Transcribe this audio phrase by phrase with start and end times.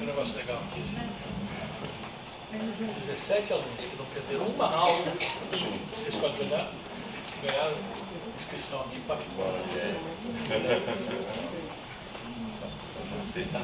[0.00, 0.98] Um negócio legal aqui, assim.
[2.50, 5.16] 17 alunos que não perderam uma aula
[6.08, 6.72] escola de olhar,
[7.42, 7.76] ganharam
[8.36, 9.58] inscrição aqui para fora.
[13.24, 13.60] Você está.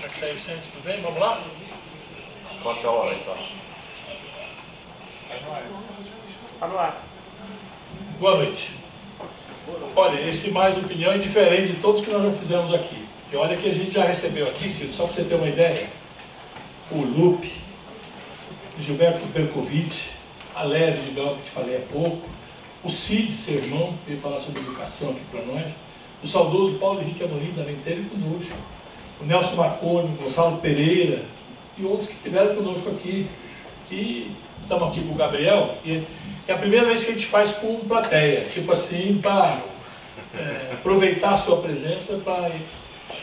[0.00, 0.68] É está aí, Vicente?
[0.70, 1.00] Tudo bem?
[1.00, 1.44] Vamos lá?
[2.62, 3.67] Quanto é a hora então?
[6.58, 7.02] Vamos lá.
[8.18, 8.72] Boa noite.
[9.94, 13.06] Olha, esse mais opinião é diferente de todos que nós já fizemos aqui.
[13.30, 15.90] E olha que a gente já recebeu aqui, Ciro, só para você ter uma ideia,
[16.90, 17.52] o Lupe,
[18.78, 20.06] Gilberto Percovitch,
[20.54, 22.26] a Leve de Bel, que te falei há pouco,
[22.82, 25.74] o Cid, seu irmão, veio falar sobre educação aqui para nós,
[26.22, 28.56] o saudoso Paulo Henrique Amorim também teve conosco,
[29.20, 31.26] o Nelson Marconi, o Gonçalo Pereira
[31.76, 33.28] e outros que estiveram conosco aqui.
[33.90, 34.30] E
[34.68, 36.04] estamos aqui com o Gabriel, e
[36.46, 39.62] é a primeira vez que a gente faz com plateia, tipo assim, para
[40.34, 42.50] é, aproveitar a sua presença para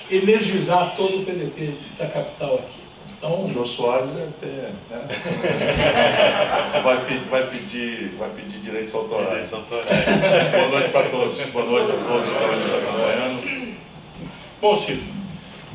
[0.10, 2.82] energizar todo o PDT Cita Capital aqui.
[3.16, 5.02] Então, o Jô Soares deve ter, né?
[6.84, 9.30] vai, pedir, vai, pedir, vai pedir direitos autorais.
[9.30, 9.88] Direitos autorais.
[10.52, 11.42] Boa noite para todos.
[11.42, 13.76] Boa noite a todos que estão nos acompanhando.
[14.60, 15.02] Bom, Ciro,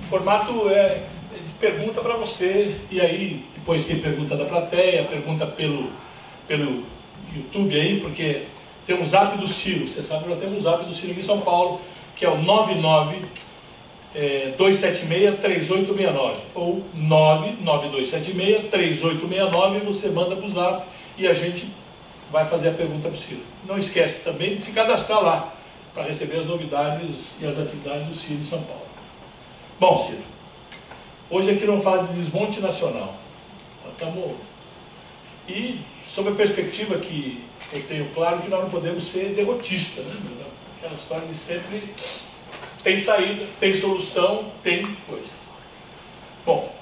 [0.03, 5.47] o formato é de pergunta para você, e aí depois tem pergunta da plateia, pergunta
[5.47, 5.93] pelo,
[6.49, 6.83] pelo
[7.33, 8.47] YouTube aí, porque
[8.85, 11.23] tem um zap do Ciro, você sabe que nós temos um zap do Ciro em
[11.23, 11.81] São Paulo,
[12.17, 13.27] que é o 99
[14.13, 20.85] é, 276-3869 ou 99276-3869 você manda para o zap
[21.17, 21.73] e a gente
[22.33, 23.43] vai fazer a pergunta para o Ciro.
[23.65, 25.55] Não esquece também de se cadastrar lá
[25.95, 28.89] para receber as novidades e as atividades do Ciro em São Paulo.
[29.79, 30.25] Bom, Ciro,
[31.31, 33.20] hoje aqui vamos falar de desmonte nacional.
[33.93, 34.37] Estamos...
[35.49, 40.17] E sob a perspectiva que eu tenho claro que nós não podemos ser derrotistas, né?
[40.79, 41.95] Aquela história de sempre
[42.83, 45.31] tem saída, tem solução, tem coisa.
[46.47, 46.75] Bom,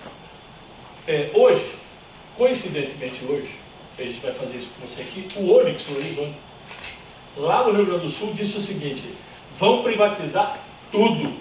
[1.06, 1.66] é, hoje,
[2.36, 3.54] coincidentemente hoje,
[3.98, 6.36] a gente vai fazer isso com você aqui, o Onix, Horizonte,
[7.36, 9.14] lá no Rio Grande do Sul, disse o seguinte,
[9.56, 10.60] vão privatizar
[10.92, 11.32] tudo.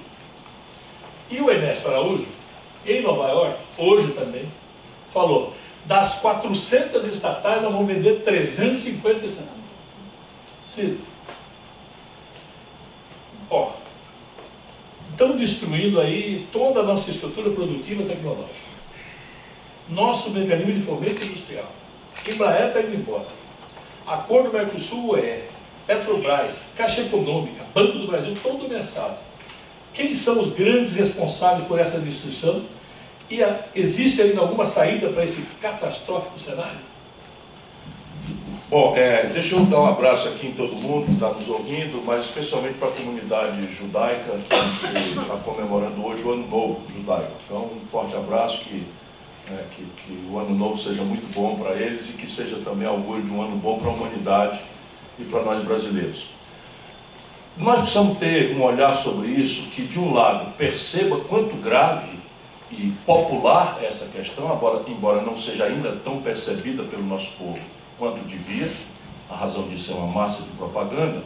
[1.29, 2.25] E o Ernesto Araújo,
[2.85, 4.51] em Nova York, hoje também,
[5.11, 5.53] falou,
[5.87, 9.49] das 400 estatais, nós vamos vender 350 estatais.
[10.67, 10.99] Ciro,
[13.49, 13.71] ó,
[15.11, 18.77] estão destruindo aí toda a nossa estrutura produtiva tecnológica.
[19.89, 21.71] Nosso mecanismo de fomento industrial.
[22.27, 23.27] Embraer está indo embora.
[24.05, 25.47] Acordo Mercosul é
[25.87, 29.17] Petrobras, Caixa Econômica, Banco do Brasil, todo ameaçado.
[29.93, 32.65] Quem são os grandes responsáveis por essa destruição?
[33.29, 36.79] E a, existe ainda alguma saída para esse catastrófico cenário?
[38.69, 42.03] Bom, é, deixa eu dar um abraço aqui em todo mundo que está nos ouvindo,
[42.05, 47.31] mas especialmente para a comunidade judaica que está comemorando hoje o Ano Novo judaico.
[47.45, 48.85] Então, um forte abraço, que,
[49.49, 52.85] é, que, que o Ano Novo seja muito bom para eles e que seja também
[52.85, 54.59] augúrio de um ano bom para a humanidade
[55.17, 56.29] e para nós brasileiros.
[57.55, 62.17] Nós precisamos ter um olhar sobre isso que, de um lado, perceba quanto grave
[62.71, 67.59] e popular essa questão, embora, embora não seja ainda tão percebida pelo nosso povo
[67.97, 68.71] quanto devia,
[69.29, 71.23] a razão disso é uma massa de propaganda,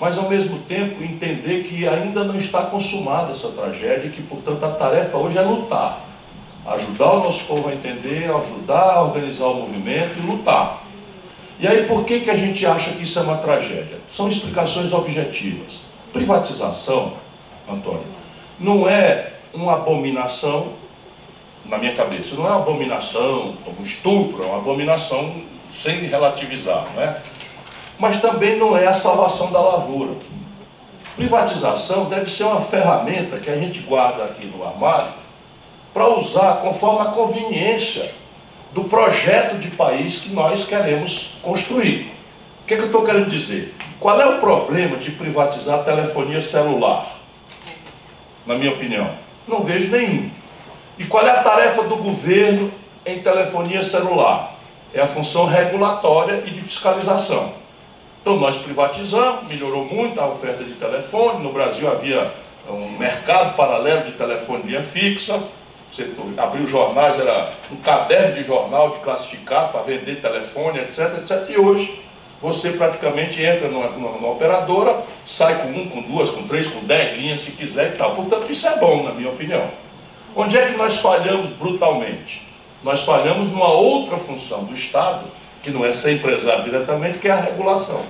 [0.00, 4.64] mas ao mesmo tempo entender que ainda não está consumada essa tragédia e que, portanto,
[4.64, 6.04] a tarefa hoje é lutar.
[6.66, 10.84] Ajudar o nosso povo a entender, ajudar a organizar o movimento e lutar.
[11.58, 13.98] E aí, por que, que a gente acha que isso é uma tragédia?
[14.08, 15.82] São explicações objetivas.
[16.12, 17.14] Privatização,
[17.68, 18.06] Antônio,
[18.60, 20.74] não é uma abominação
[21.68, 27.02] na minha cabeça, não é uma abominação como estupro, é uma abominação sem relativizar, não
[27.02, 27.20] é?
[27.98, 30.14] Mas também não é a salvação da lavoura.
[31.14, 35.12] Privatização deve ser uma ferramenta que a gente guarda aqui no armário
[35.92, 38.14] para usar conforme a conveniência
[38.72, 42.12] do projeto de país que nós queremos construir.
[42.62, 43.74] O que, é que eu estou querendo dizer?
[43.98, 47.18] Qual é o problema de privatizar a telefonia celular?
[48.46, 49.10] Na minha opinião,
[49.46, 50.30] não vejo nenhum.
[50.98, 52.72] E qual é a tarefa do governo
[53.06, 54.58] em telefonia celular?
[54.92, 57.52] é a função regulatória e de fiscalização.
[58.20, 62.32] Então nós privatizamos, melhorou muito a oferta de telefone, no Brasil havia
[62.68, 65.42] um mercado paralelo de telefonia fixa,
[65.90, 71.48] você abriu jornais, era um caderno de jornal de classificar para vender telefone, etc, etc.
[71.48, 72.02] E hoje
[72.42, 76.84] você praticamente entra numa, numa, numa, operadora, sai com um, com duas, com três, com
[76.84, 78.14] dez linhas se quiser e tal.
[78.14, 79.70] Portanto, isso é bom, na minha opinião.
[80.34, 82.46] Onde é que nós falhamos brutalmente?
[82.82, 85.26] Nós falhamos numa outra função do Estado,
[85.62, 88.00] que não é ser empresário diretamente, que é a regulação.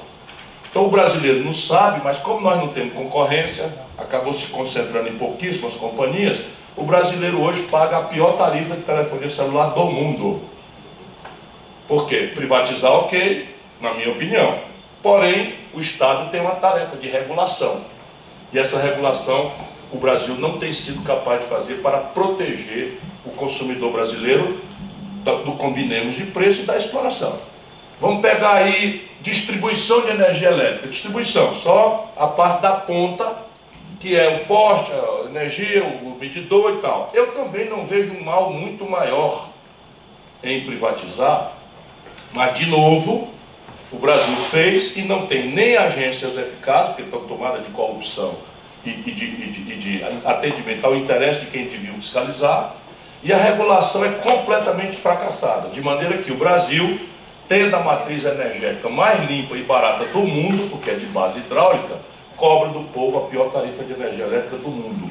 [0.70, 5.16] Então o brasileiro não sabe, mas como nós não temos concorrência, acabou se concentrando em
[5.16, 6.44] pouquíssimas companhias,
[6.76, 10.42] o brasileiro hoje paga a pior tarifa de telefonia celular do mundo.
[11.88, 12.30] Por quê?
[12.34, 14.58] Privatizar, ok, na minha opinião.
[15.02, 17.80] Porém, o Estado tem uma tarefa de regulação.
[18.52, 19.50] E essa regulação
[19.92, 24.60] o Brasil não tem sido capaz de fazer para proteger o consumidor brasileiro
[25.44, 27.38] do combinemos de preço e da exploração.
[28.00, 30.88] Vamos pegar aí distribuição de energia elétrica.
[30.88, 33.36] Distribuição, só a parte da ponta,
[33.98, 37.10] que é o poste, a energia, o medidor e tal.
[37.12, 39.48] Eu também não vejo um mal muito maior
[40.42, 41.52] em privatizar,
[42.32, 43.28] mas, de novo,
[43.90, 48.36] o Brasil fez e não tem nem agências eficazes, porque estão tomadas de corrupção
[48.84, 52.74] e, e, de, e, de, e de atendimento ao interesse de quem deviam fiscalizar,
[53.22, 57.00] e a regulação é completamente fracassada, de maneira que o Brasil,
[57.48, 61.96] tendo a matriz energética mais limpa e barata do mundo, porque é de base hidráulica,
[62.36, 65.10] cobra do povo a pior tarifa de energia elétrica do mundo.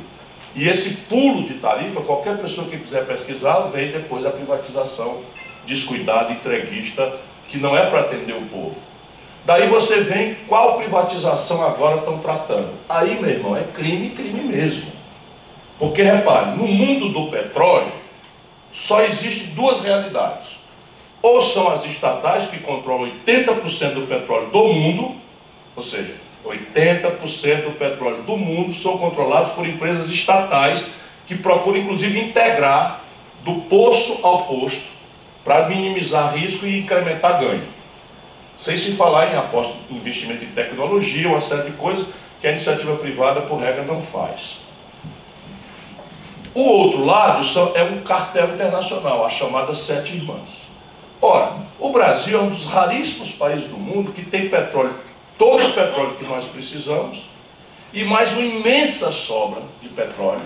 [0.56, 5.22] E esse pulo de tarifa, qualquer pessoa que quiser pesquisar, vem depois da privatização
[5.66, 8.78] descuidada, entreguista, que não é para atender o povo.
[9.48, 12.74] Daí você vem qual privatização agora estão tratando.
[12.90, 14.92] Aí, meu irmão, é crime, crime mesmo.
[15.80, 17.94] Porque repare, no mundo do petróleo,
[18.74, 20.58] só existem duas realidades.
[21.22, 25.16] Ou são as estatais que controlam 80% do petróleo do mundo,
[25.78, 26.16] ou seja,
[26.46, 30.90] 80% do petróleo do mundo são controlados por empresas estatais
[31.26, 33.00] que procuram inclusive integrar
[33.46, 34.84] do poço ao posto
[35.46, 37.77] para minimizar risco e incrementar ganho.
[38.58, 42.08] Sem se falar em aposta, investimento em tecnologia, uma série de coisas
[42.42, 44.58] que a iniciativa privada, por regra, não faz.
[46.56, 47.46] O outro lado
[47.76, 50.68] é um cartel internacional, a chamada Sete Irmãs.
[51.22, 54.96] Ora, o Brasil é um dos raríssimos países do mundo que tem petróleo,
[55.38, 57.30] todo o petróleo que nós precisamos,
[57.94, 60.46] e mais uma imensa sobra de petróleo,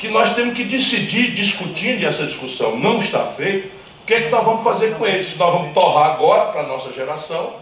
[0.00, 3.68] que nós temos que decidir, discutindo, e essa discussão não está feita,
[4.10, 5.22] que é que nós vamos fazer com ele?
[5.22, 7.54] Se nós vamos torrar agora para a nossa geração,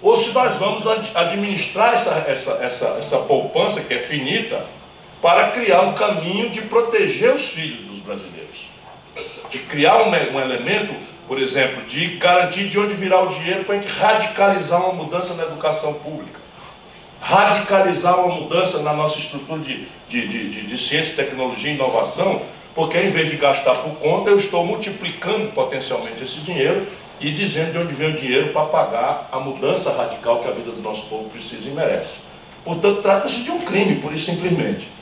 [0.00, 4.64] ou se nós vamos administrar essa, essa, essa, essa poupança que é finita
[5.20, 8.70] para criar um caminho de proteger os filhos dos brasileiros.
[9.50, 10.94] De criar um, um elemento,
[11.28, 15.34] por exemplo, de garantir de onde virá o dinheiro para a gente radicalizar uma mudança
[15.34, 16.40] na educação pública.
[17.20, 22.40] Radicalizar uma mudança na nossa estrutura de, de, de, de, de ciência, tecnologia e inovação,
[22.76, 26.86] porque em vez de gastar por conta, eu estou multiplicando potencialmente esse dinheiro
[27.18, 30.70] e dizendo de onde vem o dinheiro para pagar a mudança radical que a vida
[30.70, 32.18] do nosso povo precisa e merece.
[32.62, 34.92] Portanto, trata-se de um crime, por isso simplesmente.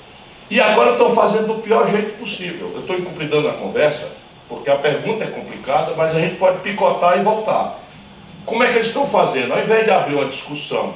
[0.48, 2.70] E agora estão fazendo do pior jeito possível.
[2.72, 4.08] Eu estou encupridando a conversa,
[4.48, 7.80] porque a pergunta é complicada, mas a gente pode picotar e voltar.
[8.46, 9.52] Como é que eles estão fazendo?
[9.52, 10.94] Ao invés de abrir uma discussão,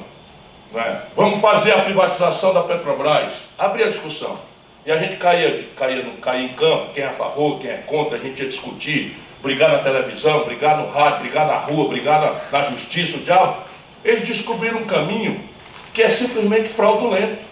[0.71, 1.01] né?
[1.13, 4.48] vamos fazer a privatização da Petrobras, abrir a discussão.
[4.85, 8.17] E a gente caía, caía, caía em campo, quem é a favor, quem é contra,
[8.17, 12.59] a gente ia discutir, brigar na televisão, brigar no rádio, brigar na rua, brigar na,
[12.59, 13.63] na justiça, o diabo.
[14.03, 15.47] Eles descobriram um caminho
[15.93, 17.49] que é simplesmente fraudulento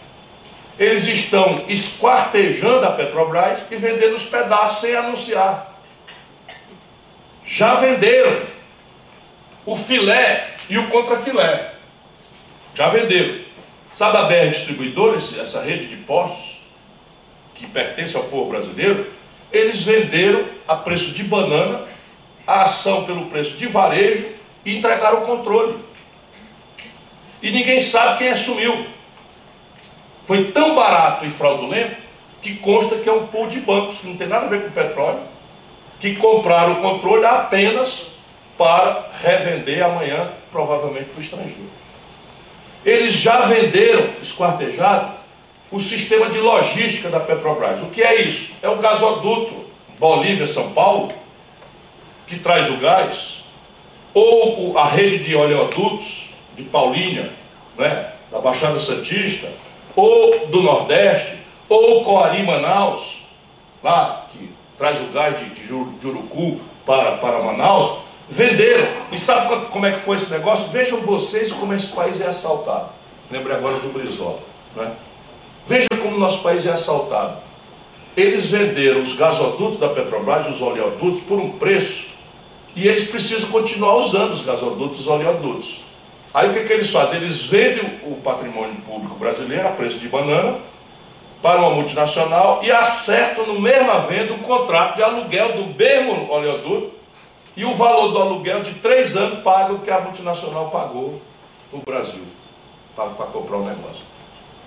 [0.79, 5.75] eles estão esquartejando a Petrobras e vendendo os pedaços sem anunciar.
[7.43, 8.43] Já venderam
[9.65, 11.73] o filé e o contrafilé.
[12.75, 13.45] Já venderam.
[13.93, 16.56] Sabe a BR Distribuidora, essa rede de postos,
[17.57, 19.11] que pertence ao povo brasileiro?
[19.51, 21.85] Eles venderam a preço de banana
[22.45, 24.25] a ação pelo preço de varejo
[24.63, 25.79] e entregaram o controle.
[27.41, 28.87] E ninguém sabe quem assumiu
[30.27, 31.95] foi tão barato e fraudulento
[32.41, 34.71] que consta que é um pool de bancos, que não tem nada a ver com
[34.71, 35.21] petróleo,
[35.99, 38.03] que compraram o controle apenas
[38.57, 41.69] para revender amanhã, provavelmente para o estrangeiro.
[42.83, 45.16] Eles já venderam, esquartejado,
[45.71, 47.81] o sistema de logística da Petrobras.
[47.81, 48.51] O que é isso?
[48.61, 49.65] É o gasoduto
[49.99, 51.11] Bolívia-São Paulo,
[52.25, 53.43] que traz o gás,
[54.13, 57.31] ou a rede de oleodutos de Paulínia,
[57.77, 59.47] né, da Baixada Santista,
[59.95, 61.37] ou do Nordeste,
[61.69, 63.23] ou Coari Manaus,
[63.83, 68.87] lá que traz o gás de, de Jurucu para, para Manaus, venderam.
[69.11, 70.69] E sabe como é que foi esse negócio?
[70.69, 72.89] Vejam vocês como esse país é assaltado.
[73.29, 74.39] Lembrei agora do Brizola.
[74.75, 74.91] Né?
[75.67, 77.39] Veja como nosso país é assaltado.
[78.15, 82.07] Eles venderam os gasodutos da Petrobras, os oleodutos, por um preço,
[82.73, 85.85] e eles precisam continuar usando os gasodutos e os oleodutos.
[86.33, 87.19] Aí o que, que eles fazem?
[87.19, 90.59] Eles vendem o patrimônio público brasileiro a preço de banana
[91.41, 96.91] para uma multinacional e acertam no mesma venda um contrato de aluguel do mesmo oleoduto
[97.55, 101.21] e o valor do aluguel de três anos paga o que a multinacional pagou
[101.73, 102.23] no Brasil
[102.95, 104.16] para comprar o um negócio.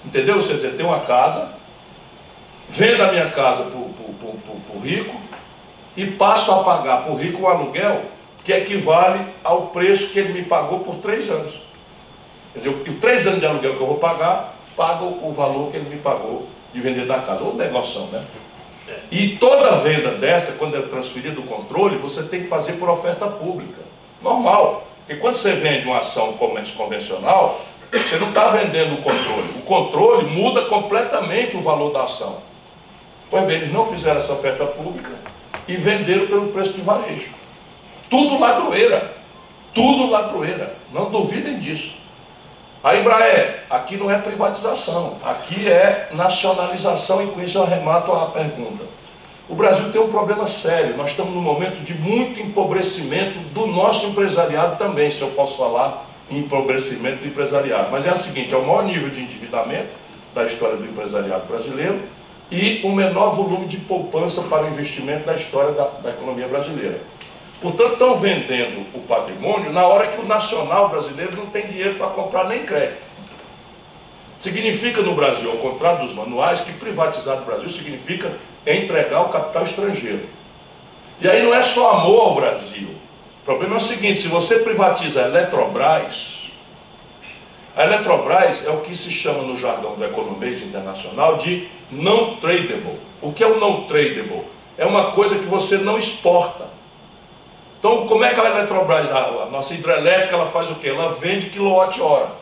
[0.04, 0.37] Entendeu?
[0.37, 1.52] Você tem uma casa,
[2.69, 5.14] vendo a minha casa para o rico
[5.97, 8.02] e passo a pagar para o rico um aluguel
[8.42, 11.54] que equivale ao preço que ele me pagou por três anos.
[12.52, 15.76] Quer dizer, o três anos de aluguel que eu vou pagar, pago o valor que
[15.76, 17.45] ele me pagou de vender da casa.
[17.45, 18.25] Ou negócio, né?
[18.88, 18.99] É.
[19.11, 23.26] E toda venda dessa, quando é transferida do controle, você tem que fazer por oferta
[23.26, 23.83] pública.
[24.23, 24.87] Normal.
[25.07, 27.61] Porque quando você vende uma ação comércio convencional,
[27.99, 29.51] você não está vendendo o controle.
[29.59, 32.39] O controle muda completamente o valor da ação.
[33.31, 35.11] Pois bem, eles não fizeram essa oferta pública
[35.67, 37.31] e venderam pelo preço de varejo.
[38.09, 39.17] Tudo ladroeira.
[39.73, 40.77] Tudo ladroeira.
[40.93, 41.95] Não duvidem disso.
[42.83, 48.27] A Embraer, aqui não é privatização, aqui é nacionalização, e com isso eu arremato a
[48.27, 48.85] pergunta.
[49.51, 54.07] O Brasil tem um problema sério, nós estamos num momento de muito empobrecimento do nosso
[54.07, 57.91] empresariado também, se eu posso falar empobrecimento do empresariado.
[57.91, 59.91] Mas é o seguinte, é o maior nível de endividamento
[60.35, 62.03] da história do empresariado brasileiro
[62.51, 67.01] e o menor volume de poupança para o investimento da história da, da economia brasileira.
[67.61, 72.09] Portanto, estão vendendo o patrimônio na hora que o nacional brasileiro não tem dinheiro para
[72.09, 73.07] comprar nem crédito.
[74.39, 78.33] Significa no Brasil, ao contrário dos manuais, que privatizar no Brasil significa
[78.67, 80.27] entregar o capital estrangeiro.
[81.21, 82.89] E aí não é só amor ao Brasil.
[83.43, 86.51] O problema é o seguinte: se você privatiza a Eletrobras,
[87.77, 92.99] a Eletrobras é o que se chama no jargão do economês internacional de não tradable.
[93.23, 94.45] O que é o não tradable?
[94.77, 96.69] É uma coisa que você não exporta.
[97.79, 100.89] Então, como é que a Eletrobras, a, nossa hidrelétrica, ela faz o quê?
[100.89, 102.33] Ela vende quilowatt-hora.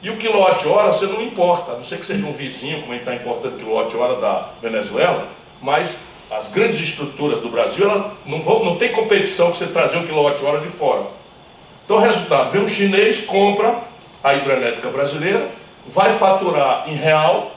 [0.00, 2.96] E o quilowatt-hora você não importa, a não ser que seja um vizinho, como a
[2.96, 5.26] gente está importando quilowatt-hora da Venezuela,
[5.60, 5.98] mas
[6.30, 10.06] as grandes estruturas do Brasil, ela não, vão, não tem competição que você trazer um
[10.06, 11.06] quilowatt-hora de fora.
[11.84, 13.82] Então, resultado, vem um chinês, compra
[14.22, 15.50] a hidrelétrica brasileira,
[15.86, 17.52] vai faturar em real,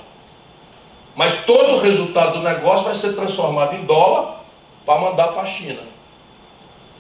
[1.16, 4.42] mas todo o resultado do negócio vai ser transformado em dólar
[4.86, 5.82] para mandar para a China.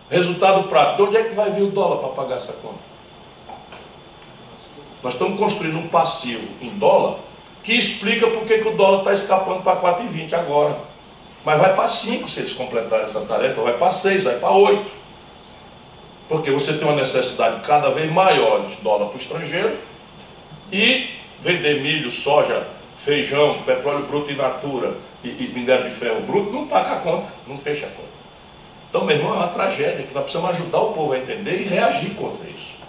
[0.09, 2.91] Resultado prático, de onde é que vai vir o dólar para pagar essa conta?
[5.01, 7.19] Nós estamos construindo um passivo em dólar
[7.63, 10.90] que explica por que o dólar está escapando para 4,20 agora.
[11.43, 14.91] Mas vai para 5 se eles completarem essa tarefa, vai para 6, vai para 8.
[16.29, 19.77] Porque você tem uma necessidade cada vez maior de dólar para o estrangeiro
[20.71, 21.09] e
[21.41, 26.67] vender milho, soja, feijão, petróleo bruto in natura e, e minério de ferro bruto não
[26.67, 28.09] paga a conta, não fecha a conta.
[28.89, 31.63] Então, meu irmão, é uma tragédia que nós precisamos ajudar o povo a entender e
[31.63, 32.80] reagir contra isso.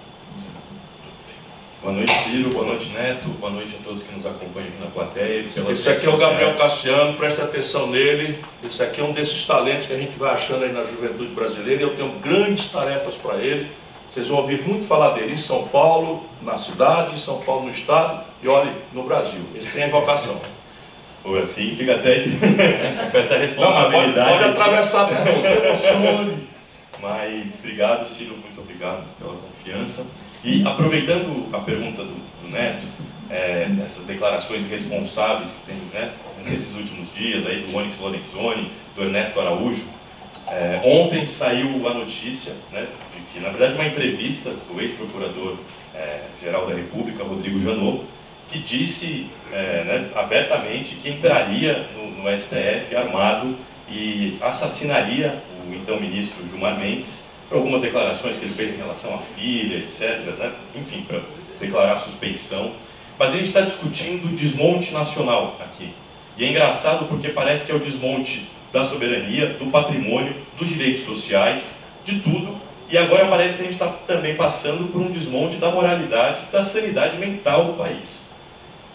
[1.82, 2.50] Boa noite, Ciro.
[2.50, 3.28] Boa noite, Neto.
[3.40, 5.44] Boa noite a todos que nos acompanham aqui na plateia.
[5.68, 8.38] Esse aqui é o Gabriel Cassiano, presta atenção nele.
[8.64, 11.82] Esse aqui é um desses talentos que a gente vai achando aí na juventude brasileira.
[11.82, 13.72] Eu tenho grandes tarefas para ele.
[14.08, 17.70] Vocês vão ouvir muito falar dele em São Paulo, na cidade, em São Paulo, no
[17.72, 19.40] estado e, olhe, no Brasil.
[19.52, 20.40] Esse tem a vocação.
[21.24, 22.22] Ou assim, fica até
[23.10, 24.30] com essa responsabilidade.
[24.30, 26.51] Não, pode, pode atravessar, não, você emocione.
[27.02, 30.06] Mas obrigado, Ciro, muito obrigado pela confiança.
[30.44, 32.86] E aproveitando a pergunta do, do Neto,
[33.28, 36.12] é, essas declarações responsáveis que tem né,
[36.44, 39.84] nesses últimos dias aí do Onyx Lorenzoni, do Ernesto Araújo,
[40.48, 46.70] é, ontem saiu a notícia né, de que, na verdade, uma entrevista do ex-procurador-geral é,
[46.70, 48.04] da República, Rodrigo Janot,
[48.48, 53.56] que disse é, né, abertamente que entraria no, no, STF armado
[53.88, 55.42] e assassinaria
[55.74, 60.20] então ministro Gilmar Mendes por algumas declarações que ele fez em relação à filha, etc.
[60.38, 60.52] Né?
[60.74, 61.20] Enfim, para
[61.60, 62.72] declarar suspeição.
[63.18, 65.92] Mas a gente está discutindo desmonte nacional aqui.
[66.36, 71.04] E é engraçado porque parece que é o desmonte da soberania, do patrimônio, dos direitos
[71.04, 71.74] sociais,
[72.04, 72.56] de tudo.
[72.88, 76.62] E agora parece que a gente está também passando por um desmonte da moralidade, da
[76.62, 78.24] sanidade mental do país.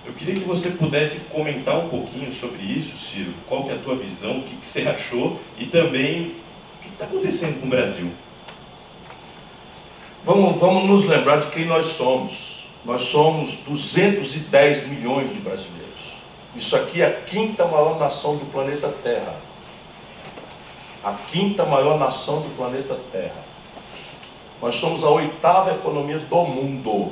[0.06, 3.34] Eu queria que você pudesse comentar um pouquinho sobre isso, Ciro.
[3.48, 6.36] Qual que é a tua visão, o que, que você achou e também
[6.98, 8.12] está acontecendo com o Brasil.
[10.24, 12.66] Vamos, vamos nos lembrar de quem nós somos.
[12.84, 15.88] Nós somos 210 milhões de brasileiros.
[16.56, 19.36] Isso aqui é a quinta maior nação do planeta Terra.
[21.04, 23.46] A quinta maior nação do planeta Terra.
[24.60, 27.12] Nós somos a oitava economia do mundo.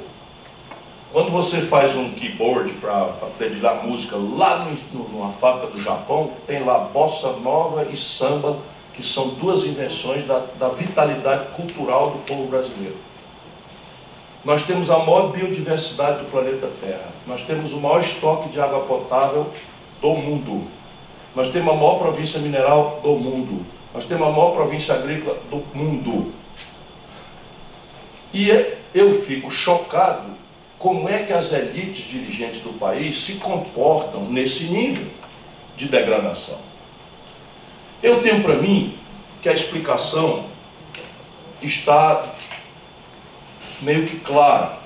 [1.11, 6.63] Quando você faz um keyboard para dedilhar música lá no, numa fábrica do Japão, tem
[6.63, 8.57] lá bossa nova e samba,
[8.95, 12.95] que são duas invenções da, da vitalidade cultural do povo brasileiro.
[14.43, 17.09] Nós temos a maior biodiversidade do planeta Terra.
[17.25, 19.51] Nós temos o maior estoque de água potável
[19.99, 20.67] do mundo.
[21.35, 23.65] Nós temos a maior província mineral do mundo.
[23.93, 26.31] Nós temos a maior província agrícola do mundo.
[28.31, 30.29] E é, eu fico chocado
[30.77, 35.07] como é que as elites dirigentes do país se comportam nesse nível
[35.75, 36.59] de degradação.
[38.03, 38.97] Eu tenho para mim
[39.41, 40.45] que a explicação
[41.61, 42.33] está
[43.81, 44.79] meio que clara,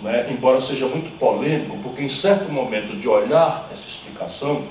[0.00, 0.26] né?
[0.30, 4.64] embora seja muito polêmico, porque em certo momento de olhar essa explicação,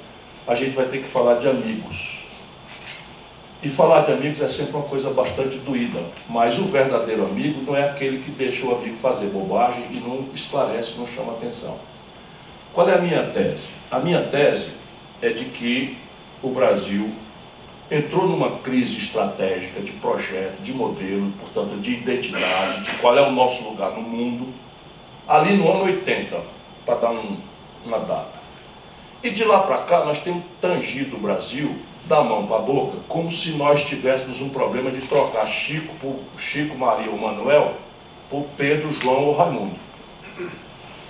[0.48, 2.20] a gente vai ter que falar de amigos.
[3.62, 7.76] E falar de amigos é sempre uma coisa bastante doída, mas o verdadeiro amigo não
[7.76, 11.78] é aquele que deixa o amigo fazer bobagem e não esclarece, não chama atenção.
[12.74, 13.70] Qual é a minha tese?
[13.90, 14.72] A minha tese
[15.22, 15.98] é de que
[16.42, 17.10] o Brasil
[17.92, 23.32] entrou numa crise estratégica de projeto, de modelo, portanto, de identidade, de qual é o
[23.32, 24.54] nosso lugar no mundo,
[25.28, 26.42] ali no ano 80,
[26.86, 27.38] para dar um,
[27.86, 28.42] uma data.
[29.24, 31.76] E de lá para cá, nós temos tangido o Brasil
[32.06, 36.20] da mão para a boca, como se nós tivéssemos um problema de trocar Chico por
[36.38, 37.76] Chico, Maria ou Manuel
[38.30, 39.76] por Pedro, João ou Raimundo.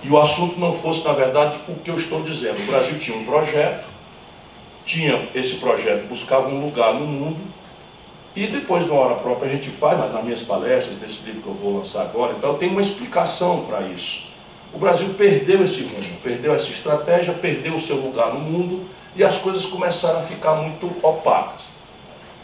[0.02, 2.62] E o assunto não fosse, na verdade, o que eu estou dizendo.
[2.62, 3.86] O Brasil tinha um projeto,
[4.84, 7.40] tinha esse projeto, buscava um lugar no mundo,
[8.36, 11.46] e depois, na hora própria, a gente faz, mas nas minhas palestras, nesse livro que
[11.46, 14.28] eu vou lançar agora, então tem uma explicação para isso.
[14.72, 19.22] O Brasil perdeu esse rumo, perdeu essa estratégia, perdeu o seu lugar no mundo e
[19.22, 21.70] as coisas começaram a ficar muito opacas.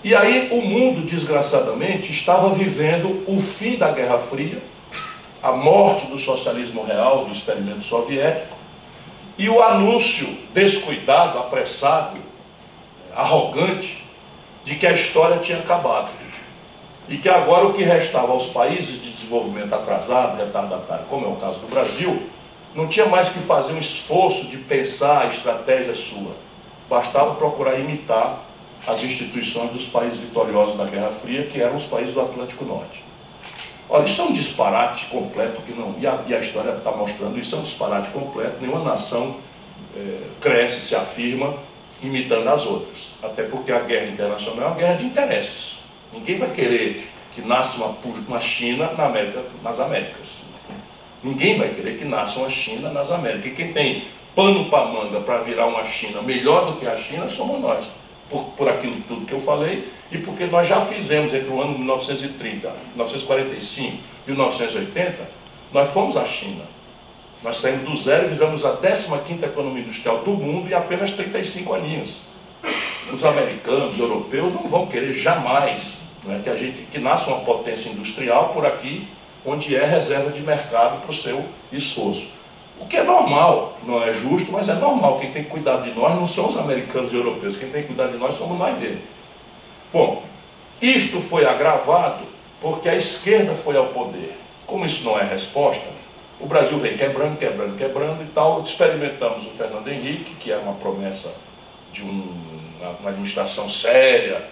[0.04, 4.62] E aí o mundo, desgraçadamente, estava vivendo o fim da Guerra Fria,
[5.42, 8.56] a morte do socialismo real, do experimento soviético,
[9.36, 12.20] e o anúncio descuidado, apressado,
[13.20, 14.04] arrogante,
[14.64, 16.10] de que a história tinha acabado.
[17.08, 21.36] E que agora o que restava aos países de desenvolvimento atrasado, retardatário, como é o
[21.36, 22.28] caso do Brasil,
[22.74, 26.36] não tinha mais que fazer um esforço de pensar a estratégia sua.
[26.88, 28.44] Bastava procurar imitar
[28.86, 33.02] as instituições dos países vitoriosos da Guerra Fria, que eram os países do Atlântico Norte.
[33.88, 35.96] Olha, isso é um disparate completo que não.
[35.98, 38.58] E a, e a história está mostrando isso, é um disparate completo.
[38.60, 39.36] Nenhuma nação
[39.96, 41.56] é, cresce, se afirma,
[42.02, 43.08] imitando as outras.
[43.22, 45.78] Até porque a guerra internacional é uma guerra de interesses.
[46.12, 50.40] Ninguém vai querer que nasça uma, uma China na América, nas Américas.
[51.22, 53.52] Ninguém vai querer que nasça uma China nas Américas.
[53.52, 57.28] E quem tem pano para manga para virar uma China melhor do que a China
[57.28, 57.90] somos nós.
[58.28, 61.76] Por, por aquilo tudo que eu falei e porque nós já fizemos entre o ano
[61.76, 65.28] 1930, 1945 e 1980,
[65.72, 66.62] nós fomos à China.
[67.42, 71.72] Nós saímos do zero e viramos a 15 economia industrial do mundo em apenas 35
[71.72, 72.20] aninhos.
[73.10, 77.40] Os americanos, os europeus não vão querer jamais né, que a gente que nasça uma
[77.40, 79.08] potência industrial por aqui,
[79.44, 82.28] onde é reserva de mercado para o seu esforço.
[82.78, 85.18] O que é normal, não é justo, mas é normal.
[85.18, 87.88] Quem tem que cuidar de nós não são os americanos e europeus, quem tem que
[87.88, 89.02] cuidar de nós somos nós mesmos.
[89.92, 90.22] Bom,
[90.80, 92.24] isto foi agravado
[92.60, 94.36] porque a esquerda foi ao poder.
[94.66, 95.86] Como isso não é resposta,
[96.40, 98.62] o Brasil vem quebrando, quebrando, quebrando e tal.
[98.62, 101.32] Experimentamos o Fernando Henrique, que é uma promessa
[101.92, 102.34] de um,
[103.00, 104.44] uma administração séria,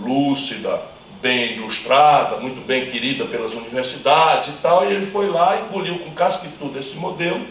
[0.00, 0.80] lúcida,
[1.20, 4.90] bem ilustrada, muito bem querida pelas universidades e tal.
[4.90, 7.46] E ele foi lá, engoliu com casca e tudo esse modelo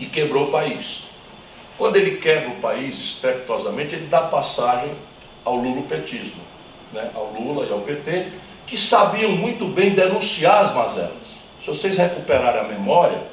[0.00, 1.02] e quebrou o país.
[1.76, 4.90] Quando ele quebra o país estrepitosamente, ele dá passagem
[5.44, 6.42] ao lulopetismo,
[6.92, 7.10] né?
[7.14, 8.26] ao Lula e ao PT,
[8.66, 11.27] que sabiam muito bem denunciar as mazelas.
[11.68, 13.24] Se vocês recuperarem a memória,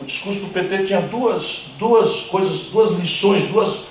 [0.00, 3.84] o discurso do PT tinha duas, duas coisas, duas lições, duas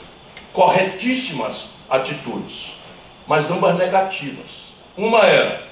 [0.52, 2.72] corretíssimas atitudes,
[3.28, 4.74] mas ambas negativas.
[4.98, 5.68] Uma era: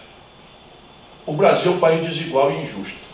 [1.26, 3.11] o Brasil é um país desigual e injusto.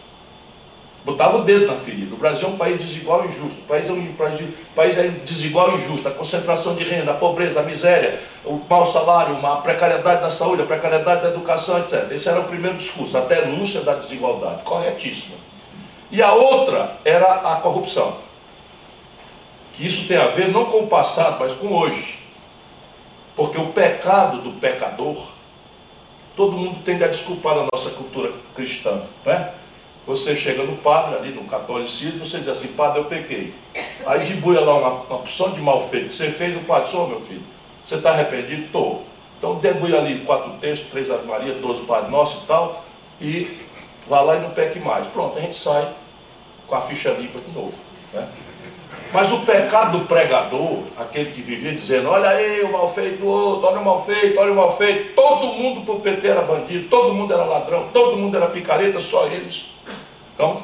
[1.08, 2.14] Botava o dedo na ferida.
[2.14, 3.62] O Brasil é um país desigual e injusto.
[3.62, 4.14] O país é, um,
[4.76, 6.06] país é desigual e injusto.
[6.06, 10.64] A concentração de renda, a pobreza, a miséria, o mau salário, a precariedade da saúde,
[10.64, 12.12] a precariedade da educação, etc.
[12.12, 14.64] Esse era o primeiro discurso, a denúncia da desigualdade.
[14.64, 15.38] Corretíssima.
[16.12, 18.18] E a outra era a corrupção.
[19.72, 22.20] Que isso tem a ver não com o passado, mas com hoje.
[23.34, 25.16] Porque o pecado do pecador,
[26.36, 29.54] todo mundo tende a desculpar na nossa cultura cristã, não é?
[30.08, 33.54] Você chega no padre ali no catolicismo, você diz assim, padre, eu pequei.
[34.06, 37.10] Aí debuia lá uma, uma opção de mal feito que você fez, o padre, sou
[37.10, 37.44] meu filho,
[37.84, 38.64] você está arrependido?
[38.64, 39.04] Estou.
[39.38, 42.86] Então debuia ali quatro textos, três Ave Maria, doze Padre Nosso e tal,
[43.20, 43.58] e
[44.08, 45.06] vá lá e não peque mais.
[45.08, 45.94] Pronto, a gente sai
[46.66, 47.74] com a ficha limpa de novo.
[48.14, 48.28] Né?
[49.14, 53.28] Mas o pecado do pregador, aquele que vivia dizendo, olha aí o mal feito do
[53.28, 56.42] outro, olha o mal feito, olha o mal feito, todo mundo para o PT era
[56.42, 59.70] bandido, todo mundo era ladrão, todo mundo era picareta, só eles.
[60.36, 60.62] Então,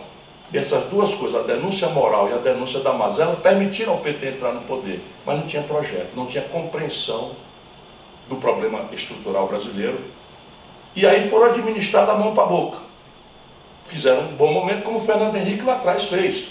[0.53, 4.53] essas duas coisas, a denúncia moral e a denúncia da mazela, permitiram ao PT entrar
[4.53, 7.31] no poder, mas não tinha projeto, não tinha compreensão
[8.29, 9.99] do problema estrutural brasileiro.
[10.95, 12.77] E aí foram administrar da mão para a boca.
[13.87, 16.49] Fizeram um bom momento, como o Fernando Henrique lá atrás fez.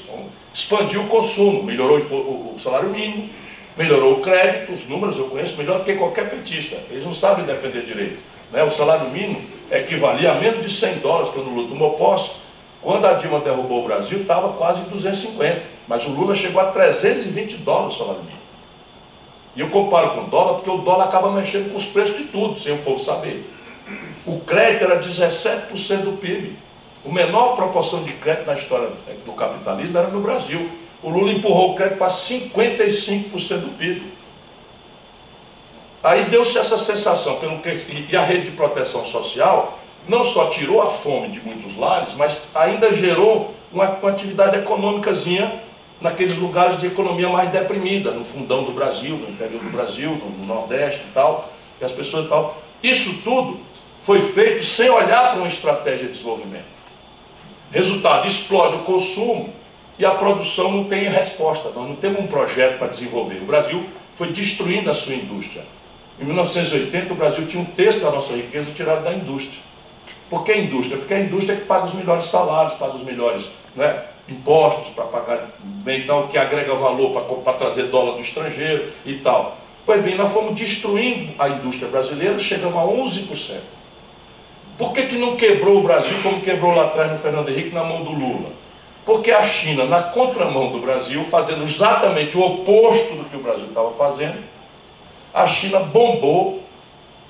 [0.55, 3.31] Expandiu o consumo, melhorou o salário mínimo,
[3.77, 6.77] melhorou o crédito, os números eu conheço melhor do que qualquer petista.
[6.91, 8.23] Eles não sabem defender direito.
[8.53, 8.63] Né?
[8.63, 12.33] O salário mínimo equivalia a menos de 100 dólares quando o Lula tomou posse.
[12.83, 15.63] Quando a Dilma derrubou o Brasil, estava quase 250.
[15.89, 18.43] Mas o Lula chegou a 320 dólares o salário mínimo.
[19.55, 22.25] E eu comparo com o dólar porque o dólar acaba mexendo com os preços de
[22.25, 23.49] tudo, sem o povo saber.
[24.27, 26.57] O crédito era 17% do PIB.
[27.05, 28.91] O menor proporção de crédito na história
[29.25, 30.71] do capitalismo era no Brasil.
[31.03, 34.13] O Lula empurrou o crédito para 55% do PIB.
[36.03, 37.69] Aí deu-se essa sensação, pelo que,
[38.09, 42.49] e a rede de proteção social não só tirou a fome de muitos lares, mas
[42.55, 45.63] ainda gerou uma, uma atividade econômicazinha
[46.01, 50.45] naqueles lugares de economia mais deprimida, no fundão do Brasil, no interior do Brasil, no,
[50.45, 52.61] Nordeste e tal, e as pessoas e tal.
[52.83, 53.61] Isso tudo
[54.01, 56.82] foi feito sem olhar para uma estratégia de desenvolvimento.
[57.73, 59.51] Resultado, explode o consumo
[59.99, 61.71] e a produção não tem resposta.
[61.71, 63.37] Nós não temos um projeto para desenvolver.
[63.37, 65.65] O Brasil foi destruindo a sua indústria.
[66.21, 69.59] Em 1980, o Brasil tinha um terço da nossa riqueza tirado da indústria.
[70.29, 70.99] Por que a indústria?
[70.99, 75.05] Porque a indústria é que paga os melhores salários, paga os melhores né, impostos para
[75.05, 79.57] pagar bem tal, que agrega valor para trazer dólar do estrangeiro e tal.
[79.87, 83.61] Pois bem, nós fomos destruindo a indústria brasileira, chegamos a 11%.
[84.83, 87.85] Por que, que não quebrou o Brasil como quebrou lá atrás no Fernando Henrique na
[87.85, 88.51] mão do Lula?
[89.07, 93.67] Porque a China, na contramão do Brasil, fazendo exatamente o oposto do que o Brasil
[93.67, 94.43] estava fazendo,
[95.33, 96.65] a China bombou,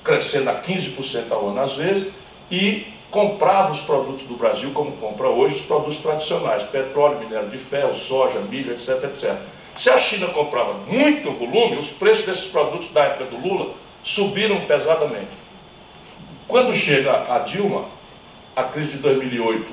[0.02, 2.10] crescendo a 15% ao ano às vezes,
[2.50, 7.58] e comprava os produtos do Brasil, como compra hoje os produtos tradicionais, petróleo, minério de
[7.58, 9.36] ferro, soja, milho, etc, etc.
[9.74, 14.62] Se a China comprava muito volume, os preços desses produtos da época do Lula subiram
[14.62, 15.42] pesadamente.
[16.48, 17.86] Quando chega a Dilma,
[18.54, 19.72] a crise de 2008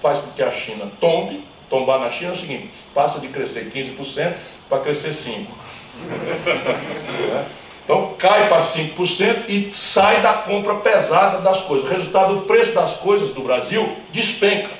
[0.00, 1.44] faz com que a China tombe.
[1.68, 4.34] Tombar na China é o seguinte: passa de crescer 15%
[4.68, 5.46] para crescer 5%.
[7.84, 11.90] Então cai para 5% e sai da compra pesada das coisas.
[11.90, 14.70] Resultado, o preço das coisas do Brasil despenca.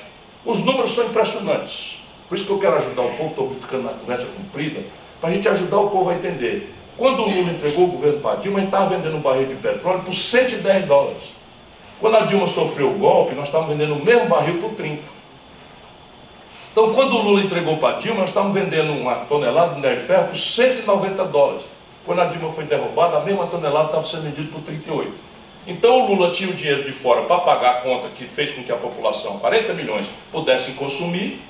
[0.45, 2.01] Os números são impressionantes.
[2.29, 4.81] Por isso que eu quero ajudar o povo, estou ficando na conversa comprida,
[5.19, 6.73] para a gente ajudar o povo a entender.
[6.97, 9.47] Quando o Lula entregou o governo para a Dilma, a gente estava vendendo um barril
[9.47, 11.33] de petróleo por 110 dólares.
[11.99, 15.01] Quando a Dilma sofreu o golpe, nós estávamos vendendo o mesmo barril por 30.
[16.71, 19.99] Então, quando o Lula entregou para a Dilma, nós estávamos vendendo uma tonelada de minério
[19.99, 21.63] de ferro por 190 dólares.
[22.05, 25.33] Quando a Dilma foi derrubada, a mesma tonelada estava sendo vendida por 38.
[25.65, 28.63] Então o Lula tinha o dinheiro de fora para pagar a conta que fez com
[28.63, 31.41] que a população, 40 milhões, pudessem consumir.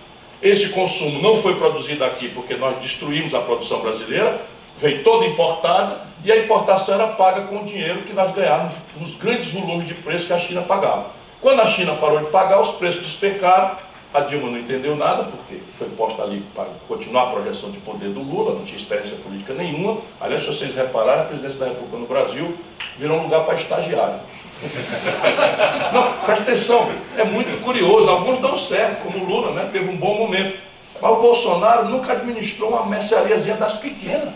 [0.41, 4.41] Esse consumo não foi produzido aqui porque nós destruímos a produção brasileira,
[4.84, 9.15] veio toda importada e a importação era paga com o dinheiro que nós ganhávamos nos
[9.15, 11.08] grandes volumes de preço que a China pagava.
[11.41, 13.76] Quando a China parou de pagar, os preços despecaram
[14.13, 18.10] a Dilma não entendeu nada, porque foi posta ali para continuar a projeção de poder
[18.10, 20.02] do Lula, não tinha experiência política nenhuma.
[20.22, 22.56] Aliás, se vocês repararem, a presidência da República no Brasil
[22.96, 24.19] virou um lugar para estagiário.
[25.91, 28.08] Não, presta atenção, é muito curioso.
[28.08, 29.69] Alguns dão certo, como o Lula, né?
[29.74, 30.60] teve um bom momento.
[31.02, 34.30] Mas o Bolsonaro nunca administrou uma merceariazinha das pequenas.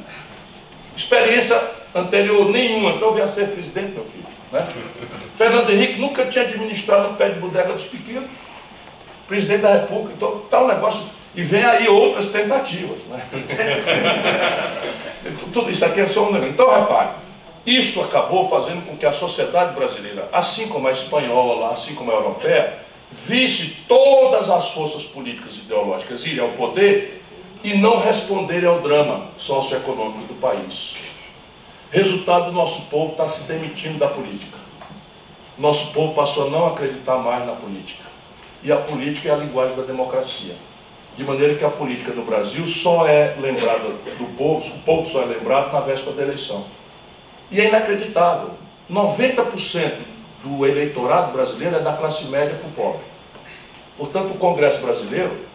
[0.98, 1.62] Experiência
[1.94, 4.26] anterior nenhuma, então venha ser presidente, meu filho.
[4.52, 4.68] Né?
[5.36, 8.28] Fernando Henrique nunca tinha administrado um pé de bodega dos pequenos
[9.28, 11.06] presidente da República, então está um negócio.
[11.36, 13.06] E vem aí outras tentativas.
[13.06, 13.22] Né?
[15.54, 16.50] Tudo isso aqui é só um negócio.
[16.50, 17.10] Então, repare,
[17.64, 22.16] isto acabou fazendo com que a sociedade brasileira, assim como a espanhola, assim como a
[22.16, 22.80] europeia,
[23.12, 27.22] visse todas as forças políticas e ideológicas irem ao poder
[27.64, 30.98] e não responderem ao drama socioeconômico do país.
[31.92, 34.58] Resultado, nosso povo está se demitindo da política.
[35.58, 38.04] Nosso povo passou a não acreditar mais na política
[38.64, 40.56] e a política é a linguagem da democracia.
[41.16, 43.90] De maneira que a política no Brasil só é lembrada
[44.20, 46.66] do povo, o povo só é lembrado na véspera da eleição.
[47.50, 48.52] E é inacreditável.
[48.90, 49.94] 90%
[50.44, 53.06] do eleitorado brasileiro é da classe média para o pobre.
[53.98, 55.48] Portanto, o Congresso brasileiro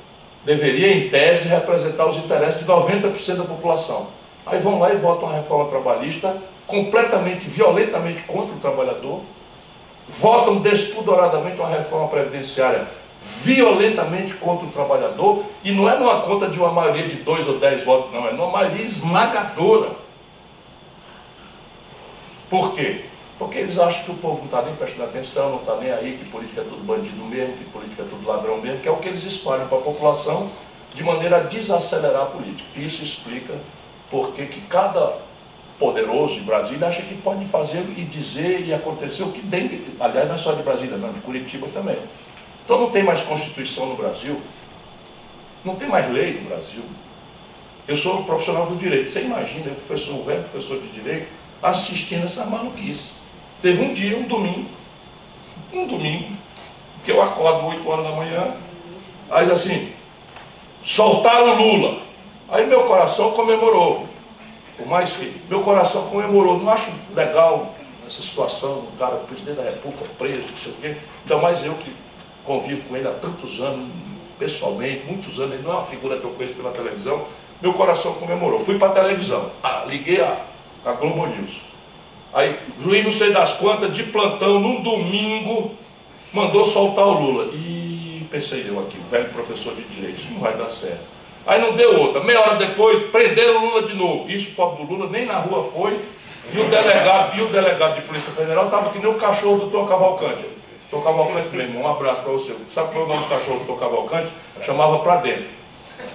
[0.44, 4.08] deveria, em tese, representar os interesses de 90% da população.
[4.44, 9.20] Aí vão lá e votam uma reforma trabalhista completamente, violentamente contra o trabalhador,
[10.08, 12.88] votam despudoradamente uma reforma previdenciária
[13.20, 17.58] violentamente contra o trabalhador, e não é numa conta de uma maioria de dois ou
[17.58, 19.90] dez votos, não, é numa maioria esmagadora.
[22.50, 23.04] Por quê?
[23.42, 26.16] Porque eles acham que o povo não está nem prestando atenção, não está nem aí,
[26.16, 28.98] que política é tudo bandido mesmo, que política é tudo ladrão mesmo, que é o
[28.98, 30.48] que eles espalham para a população
[30.94, 32.68] de maneira a desacelerar a política.
[32.76, 33.54] Isso explica
[34.08, 35.18] por que cada
[35.76, 39.86] poderoso em Brasília acha que pode fazer e dizer e acontecer o que tem.
[39.98, 41.98] Aliás, não é só de Brasília, não, de Curitiba também.
[42.64, 44.40] Então não tem mais Constituição no Brasil,
[45.64, 46.84] não tem mais lei no Brasil.
[47.88, 49.10] Eu sou um profissional do direito.
[49.10, 51.26] Você imagina, eu professor, velho professor de direito,
[51.60, 53.21] assistindo essa maluquice.
[53.62, 54.68] Teve um dia, um domingo,
[55.72, 56.36] um domingo,
[57.04, 58.54] que eu acordo 8 horas da manhã,
[59.30, 59.92] aí assim,
[60.82, 62.02] soltaram Lula.
[62.48, 64.08] Aí meu coração comemorou.
[64.76, 66.58] Por mais que meu coração comemorou.
[66.58, 70.76] Não acho legal essa situação, o cara, o presidente da República preso, não sei o
[70.76, 70.96] quê.
[71.24, 71.94] Então, mais eu que
[72.44, 73.88] convivo com ele há tantos anos,
[74.38, 77.26] pessoalmente, muitos anos, ele não é uma figura que eu conheço pela televisão,
[77.60, 78.58] meu coração comemorou.
[78.60, 80.44] Fui para a televisão, ah, liguei a,
[80.84, 81.71] a Globo News.
[82.32, 85.72] Aí, juiz não sei das quantas, de plantão, num domingo,
[86.32, 87.50] mandou soltar o Lula.
[87.52, 91.12] E pensei eu aqui, velho professor de direito, isso não vai dar certo.
[91.46, 92.22] Aí não deu outra.
[92.22, 94.30] Meia hora depois, prenderam o Lula de novo.
[94.30, 96.00] Isso, o pobre do Lula, nem na rua foi.
[96.52, 99.70] E o delegado, e o delegado de Polícia Federal estava que nem o cachorro do
[99.70, 100.44] Tom Cavalcante.
[100.90, 102.54] Tom Cavalcante, meu irmão, um abraço para você.
[102.68, 104.32] Sabe qual é o nome do cachorro do Tom Cavalcante?
[104.60, 105.61] Chamava para dentro.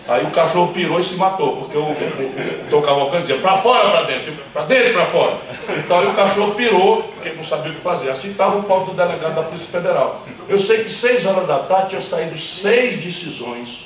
[0.07, 3.57] Aí o cachorro pirou e se matou, porque o, o, o Tom Cavalcante dizia, para
[3.57, 5.37] fora, para dentro, para dentro, para fora.
[5.77, 8.09] Então aí o cachorro pirou, porque não sabia o que fazer.
[8.09, 10.21] Assim estava o pobre do delegado da Polícia Federal.
[10.47, 13.85] Eu sei que seis horas da tarde tinha saído seis decisões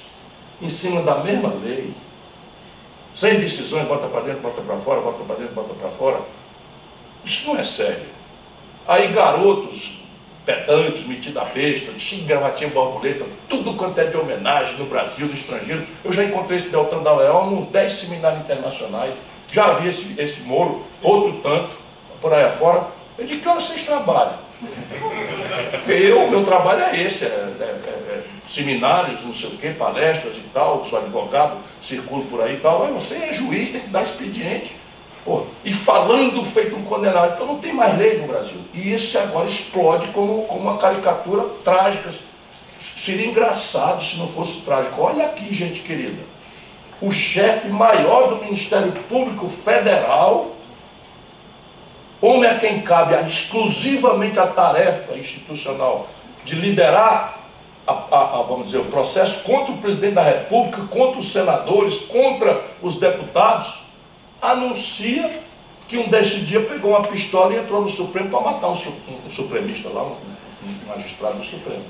[0.61, 1.91] em cima da mesma lei.
[3.13, 6.19] Seis decisões, bota para dentro, bota para fora, bota para dentro, bota para fora.
[7.25, 8.05] Isso não é sério.
[8.87, 10.00] Aí garotos
[10.45, 15.34] pedantes, metidos a besta, tinha gravatinha borboleta, tudo quanto é de homenagem no Brasil, no
[15.34, 15.86] estrangeiro.
[16.04, 19.13] Eu já encontrei esse Deltan da Leal num 10 seminários internacionais.
[19.51, 21.75] Já vi esse, esse Moro, outro tanto,
[22.19, 22.88] por aí afora.
[23.17, 24.39] Eu digo, que horas vocês trabalham?
[25.88, 30.41] Eu, meu trabalho é esse, é, é, é, seminários, não sei o quê, palestras e
[30.54, 34.04] tal, sou advogado, circulo por aí e tal, mas você é juiz, tem que dar
[34.04, 34.75] expediente.
[35.23, 37.34] Pô, e falando feito um condenado.
[37.34, 38.60] Então não tem mais lei no Brasil.
[38.73, 42.10] E isso agora explode como, como uma caricatura trágica.
[42.79, 45.01] Seria engraçado se não fosse trágico.
[45.01, 46.23] Olha aqui, gente querida.
[46.99, 50.55] O chefe maior do Ministério Público Federal,
[52.19, 56.07] homem a quem cabe exclusivamente a tarefa institucional
[56.43, 57.41] de liderar
[57.86, 61.97] a, a, a, vamos dizer, o processo contra o presidente da República, contra os senadores,
[61.99, 63.81] contra os deputados,
[64.41, 65.30] anuncia
[65.88, 69.25] que um desse dia pegou uma pistola e entrou no Supremo para matar um, um,
[69.25, 70.15] um supremista lá, um,
[70.63, 71.84] um, magistrado do Supremo.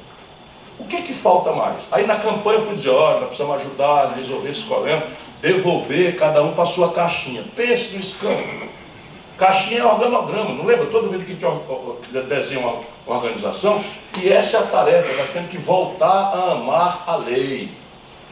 [0.80, 1.84] O que que falta mais?
[1.92, 5.04] Aí na campanha eu fui dizer, olha, nós precisamos ajudar a resolver esse problema,
[5.40, 7.46] devolver cada um para sua caixinha.
[7.56, 8.72] Pense no escândalo.
[9.38, 10.88] Caixinha é organograma, não lembra?
[10.88, 11.36] Toda vez que
[12.28, 13.84] desenha uma organização,
[14.20, 17.72] e essa é a tarefa, nós temos que voltar a amar a lei,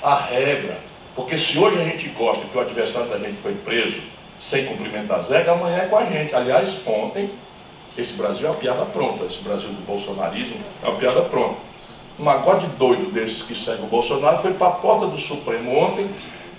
[0.02, 0.89] a regra,
[1.20, 4.00] porque se hoje a gente gosta que o adversário da gente foi preso
[4.38, 6.34] sem cumprimentar as regras, amanhã é com a gente.
[6.34, 7.30] Aliás, ontem,
[7.98, 9.26] esse Brasil é uma piada pronta.
[9.26, 11.58] Esse Brasil do bolsonarismo é uma piada pronta.
[12.18, 16.10] Um magode doido desses que segue o Bolsonaro foi para a porta do Supremo ontem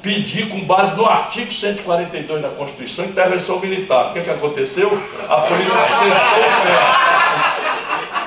[0.02, 4.10] pedir, com base no artigo 142 da Constituição, intervenção militar.
[4.10, 4.90] O que, que aconteceu?
[5.26, 7.29] A polícia sentou o pé.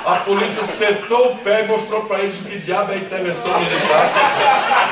[0.06, 4.12] A polícia sentou o pé e mostrou para eles o que diabo é intervenção militar.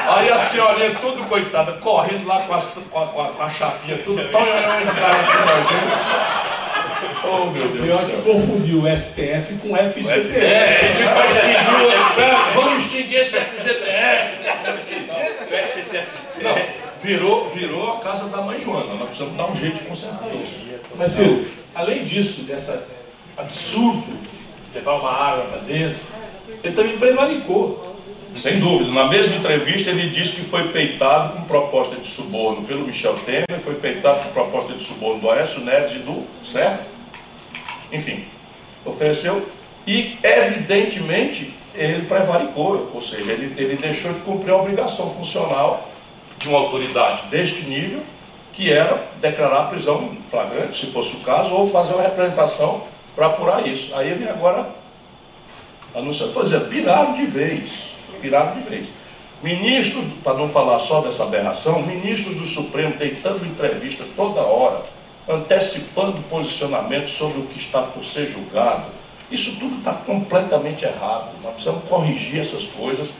[0.07, 4.23] Aí a senhorinha, tudo coitada, correndo lá com, as, com, a, com a chapinha, tudo
[4.31, 4.41] tão
[7.23, 10.37] Oh, meu Deus Pior que confundiu o STF com o FGTS.
[10.37, 11.57] É, vai extinguir,
[12.55, 14.39] vamos extinguir esse FGTS.
[16.41, 16.55] Não,
[17.01, 18.95] virou, virou a casa da mãe Joana.
[18.95, 20.59] Nós precisamos dar um jeito de consertar isso.
[20.95, 21.19] Mas,
[21.75, 22.81] além disso, dessa
[23.37, 24.17] absurdo
[24.73, 25.99] levar uma água para dentro,
[26.63, 27.91] ele também prevaricou.
[28.35, 28.89] Sem dúvida.
[28.91, 33.59] Na mesma entrevista, ele disse que foi peitado com proposta de suborno pelo Michel Temer,
[33.61, 36.85] foi peitado com proposta de suborno do Aécio Neves e do certo?
[37.91, 38.23] Enfim,
[38.85, 39.45] ofereceu.
[39.85, 45.89] E, evidentemente, ele prevaricou, ou seja, ele, ele deixou de cumprir a obrigação funcional
[46.37, 48.01] de uma autoridade deste nível,
[48.53, 52.83] que era declarar a prisão flagrante, se fosse o caso, ou fazer uma representação
[53.21, 53.93] para apurar isso.
[53.95, 54.67] Aí vem agora
[55.93, 58.87] anunciando, estou dizendo, piraram de vez, piraram de vez.
[59.43, 64.85] Ministros, para não falar só dessa aberração, ministros do Supremo deitando entrevistas toda hora,
[65.29, 68.85] antecipando posicionamento sobre o que está por ser julgado.
[69.29, 71.29] Isso tudo está completamente errado.
[71.43, 73.13] Nós precisamos corrigir essas coisas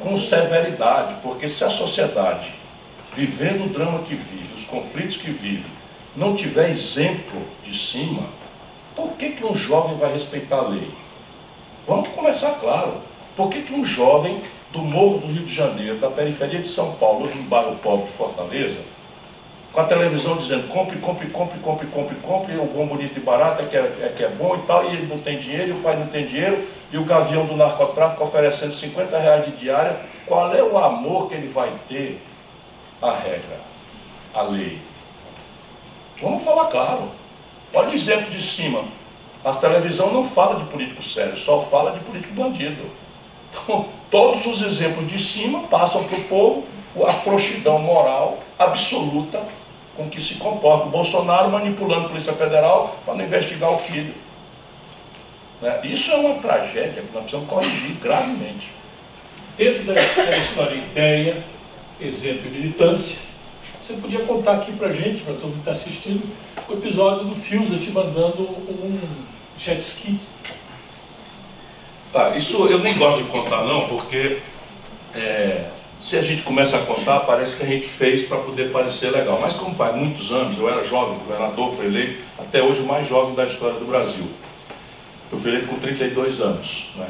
[0.00, 2.54] com severidade, porque se a sociedade,
[3.12, 5.66] vivendo o drama que vive, os conflitos que vive,
[6.14, 8.37] não tiver exemplo de cima,
[8.98, 10.90] por que, que um jovem vai respeitar a lei?
[11.86, 12.94] Vamos começar claro.
[13.36, 16.96] Por que, que um jovem do Morro do Rio de Janeiro, da periferia de São
[16.96, 18.80] Paulo, um bairro pobre de Fortaleza,
[19.72, 23.62] com a televisão dizendo compre, compre, compre, compre, compre, compre, o bom, bonito e barato
[23.62, 25.72] é que é, é que é bom e tal, e ele não tem dinheiro, e
[25.78, 30.00] o pai não tem dinheiro, e o gavião do narcotráfico oferecendo 50 reais de diária,
[30.26, 32.20] qual é o amor que ele vai ter
[33.00, 33.60] à regra,
[34.34, 34.80] à lei?
[36.20, 37.17] Vamos falar claro.
[37.72, 38.84] Olha o exemplo de cima.
[39.44, 42.90] A televisão não fala de político sério, só fala de político bandido.
[43.50, 46.66] Então, todos os exemplos de cima passam para o povo
[47.06, 49.42] a frouxidão moral absoluta
[49.96, 54.14] com que se comporta o Bolsonaro manipulando a Polícia Federal para não investigar o filho.
[55.60, 55.80] Né?
[55.84, 58.70] Isso é uma tragédia que nós precisamos corrigir gravemente.
[59.56, 61.42] Dentro daquela história ideia,
[62.00, 63.18] exemplo e militância,
[63.88, 66.22] você podia contar aqui para gente, para todo mundo que está assistindo,
[66.68, 69.00] o episódio do Fiusa te mandando um
[69.56, 70.20] jet ski.
[72.12, 74.40] Ah, isso eu nem gosto de contar não, porque
[75.14, 79.10] é, se a gente começa a contar, parece que a gente fez para poder parecer
[79.10, 79.38] legal.
[79.40, 83.08] Mas como faz muitos anos, eu era jovem, governador, fui eleito, até hoje o mais
[83.08, 84.28] jovem da história do Brasil.
[85.32, 86.90] Eu fui eleito com 32 anos.
[86.94, 87.08] Né?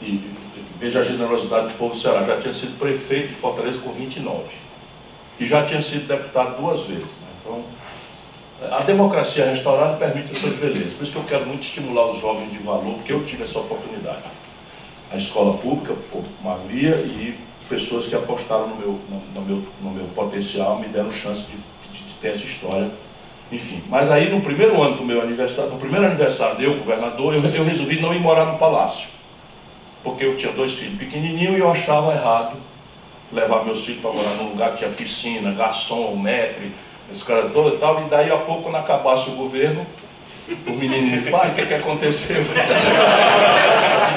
[0.00, 0.30] E
[0.78, 4.69] veja a generosidade do povo do Ceará, já tinha sido prefeito de Fortaleza com 29
[5.40, 7.04] e já tinha sido deputado duas vezes.
[7.04, 7.28] Né?
[7.40, 7.64] Então,
[8.70, 10.92] a democracia restaurada permite essas belezas.
[10.92, 13.58] Por isso que eu quero muito estimular os jovens de valor, porque eu tive essa
[13.58, 14.24] oportunidade.
[15.10, 19.90] A escola pública, por maioria, e pessoas que apostaram no meu, no, no meu, no
[19.90, 21.56] meu potencial, me deram chance de,
[21.90, 22.90] de, de, ter essa história.
[23.50, 27.34] Enfim, mas aí no primeiro ano do meu aniversário, no primeiro aniversário de eu, governador,
[27.34, 29.08] eu, eu resolvi não ir morar no palácio.
[30.04, 32.56] Porque eu tinha dois filhos pequenininhos e eu achava errado
[33.32, 36.72] levar meus filhos para morar num lugar que tinha piscina, garçom, metre,
[37.10, 39.86] esse cara todo e tal, e daí a pouco, quando acabasse o governo,
[40.66, 42.42] o menino disse, pai, o que, que aconteceu?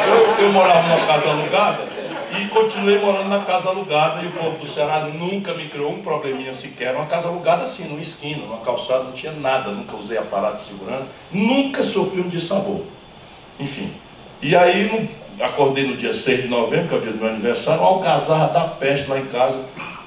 [0.07, 1.93] eu, eu morava numa casa alugada
[2.39, 6.01] e continuei morando na casa alugada e o povo do Ceará nunca me criou um
[6.01, 6.95] probleminha sequer.
[6.95, 10.63] Uma casa alugada assim, numa esquina, numa calçada, não tinha nada, nunca usei aparato de
[10.63, 12.81] segurança, nunca sofri um dissabor.
[13.59, 13.93] Enfim.
[14.41, 17.81] E aí, acordei no dia 6 de novembro, que é o dia do meu aniversário,
[17.81, 19.59] uma algazarra da peste lá em casa.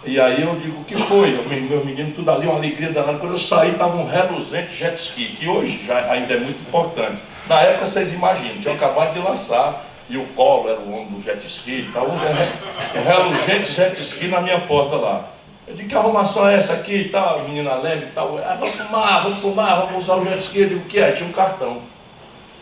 [0.04, 1.32] E aí eu digo, o que foi?
[1.32, 3.18] Meus meninos, tudo ali, uma alegria danada.
[3.18, 7.20] Quando eu saí, estava um reluzente jet ski, que hoje já ainda é muito importante.
[7.48, 11.20] Na época, vocês imaginam, tinham acabado de lançar, e o Colo era o homem do
[11.20, 15.28] jet ski e tal, um, um reluzente jet ski na minha porta lá.
[15.66, 18.38] Eu digo, que arrumação é essa aqui e tal, menina leve e tal.
[18.38, 20.60] Ah, vamos fumar, vamos fumar, vamos usar o jet ski.
[20.60, 21.10] Eu digo, o que é?
[21.10, 21.82] Tinha um cartão.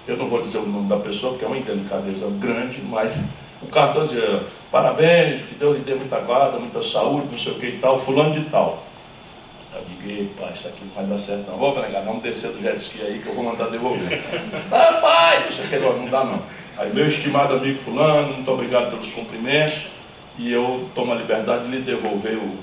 [0.06, 3.18] Eu não vou dizer o nome da pessoa, porque é uma indelicadeza grande, mas
[3.62, 7.54] o cartão dizia, parabéns, que Deus lhe dê muita guarda, muita saúde, não sei o
[7.56, 8.84] que e tal, fulano de tal.
[9.74, 11.58] Eu digo, pai, isso aqui não vai dar certo não.
[11.58, 14.22] Vou negar, vamos descer do jet ski aí que eu vou mandar devolver.
[14.70, 16.42] ah, pai, não sei o que, não, não dá não.
[16.76, 19.86] Aí meu estimado amigo fulano, muito obrigado pelos cumprimentos,
[20.38, 22.58] e eu tomo a liberdade de lhe devolver o,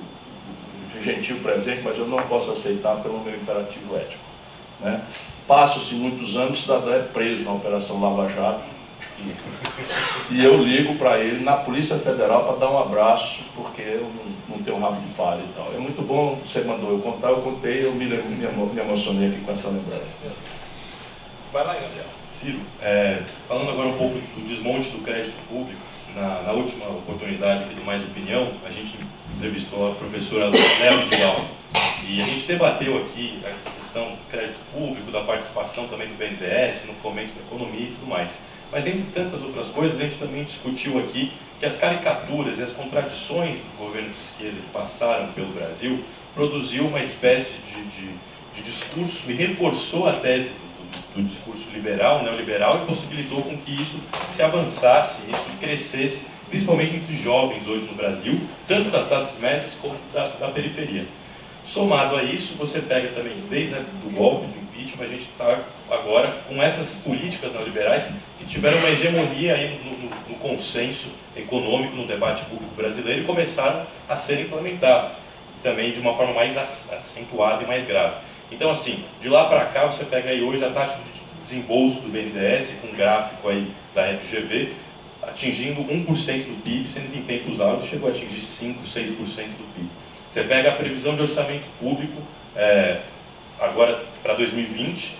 [0.98, 4.24] o gentil presente, mas eu não posso aceitar pelo meu imperativo ético.
[4.80, 5.02] Né?
[5.52, 8.64] Passam-se muitos anos, o cidadão é preso na Operação Lava Jato.
[10.30, 14.56] E eu ligo para ele na Polícia Federal para dar um abraço, porque eu não,
[14.56, 15.74] não tenho um rabo de palha e tal.
[15.76, 19.42] É muito bom, você mandou eu contar, eu contei, eu me, me, me emocionei aqui
[19.42, 20.18] com essa lembrança.
[21.52, 22.06] Vai lá, Gabriel.
[22.30, 25.82] Ciro, é, falando agora um pouco do desmonte do crédito público,
[26.16, 28.98] na, na última oportunidade aqui do Mais Opinião, a gente
[29.36, 31.46] entrevistou a professora Léo Vidal
[32.08, 33.42] e a gente debateu aqui
[33.92, 38.08] questão do crédito público, da participação também do BNDES no fomento da economia e tudo
[38.08, 38.32] mais.
[38.72, 42.72] Mas entre tantas outras coisas, a gente também discutiu aqui que as caricaturas e as
[42.72, 48.10] contradições dos governos de esquerda que passaram pelo Brasil produziu uma espécie de, de,
[48.56, 53.82] de discurso e reforçou a tese do, do, discurso liberal, neoliberal, e possibilitou com que
[53.82, 54.00] isso
[54.30, 59.98] se avançasse, isso crescesse, principalmente entre jovens hoje no Brasil, tanto das classes médias como
[60.14, 61.06] da, da periferia.
[61.72, 65.62] Somado a isso, você pega também, desde né, do golpe, do impeachment, a gente está
[65.90, 71.96] agora com essas políticas neoliberais que tiveram uma hegemonia aí no, no, no, consenso econômico,
[71.96, 75.16] no debate público brasileiro e começaram a ser implementadas,
[75.64, 78.16] também de uma forma mais acentuada e mais grave.
[78.52, 82.10] Então, assim, de lá para cá, você pega aí hoje a taxa de desembolso do
[82.10, 84.74] BNDES, com um gráfico aí da FGV,
[85.22, 86.06] atingindo 1%
[86.48, 90.01] do PIB, sendo que em tempos altos chegou a atingir 5, 6% do PIB.
[90.32, 92.22] Você pega a previsão de orçamento público,
[92.56, 93.02] é,
[93.60, 95.18] agora para 2020,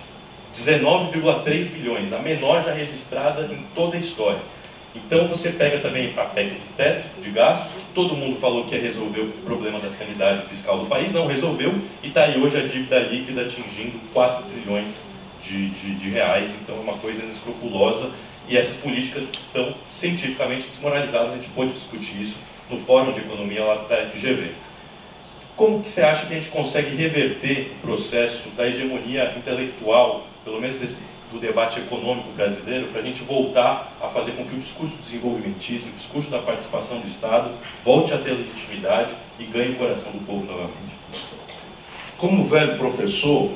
[0.56, 4.40] 19,3 bilhões, a menor já registrada em toda a história.
[4.94, 8.74] Então você pega também a PEC do teto de gastos, que todo mundo falou que
[8.74, 12.56] ia resolver o problema da sanidade fiscal do país, não resolveu, e está aí hoje
[12.56, 15.02] a dívida líquida atingindo 4 trilhões
[15.42, 18.10] de, de, de reais, então é uma coisa inescrupulosa,
[18.48, 22.36] e essas políticas estão cientificamente desmoralizadas, a gente pode discutir isso
[22.70, 24.71] no Fórum de Economia lá da FGV.
[25.62, 30.60] Como que você acha que a gente consegue reverter o processo da hegemonia intelectual, pelo
[30.60, 30.96] menos desse,
[31.30, 35.88] do debate econômico brasileiro, para a gente voltar a fazer com que o discurso desenvolvimentista,
[35.88, 37.52] o discurso da participação do Estado,
[37.84, 40.96] volte a ter legitimidade e ganhe o coração do povo novamente?
[42.18, 43.52] Como velho professor,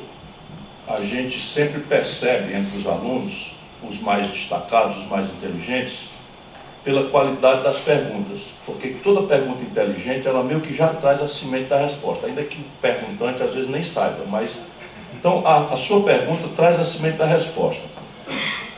[0.86, 3.50] a gente sempre percebe entre os alunos,
[3.82, 6.08] os mais destacados, os mais inteligentes,
[6.86, 8.54] pela qualidade das perguntas.
[8.64, 12.60] Porque toda pergunta inteligente, ela meio que já traz a semente da resposta, ainda que
[12.60, 14.22] o perguntante às vezes nem saiba.
[14.28, 14.64] Mas,
[15.12, 17.82] então, a, a sua pergunta traz a semente da resposta.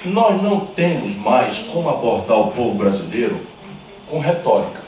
[0.07, 3.41] Nós não temos mais como abordar o povo brasileiro
[4.09, 4.81] com retórica.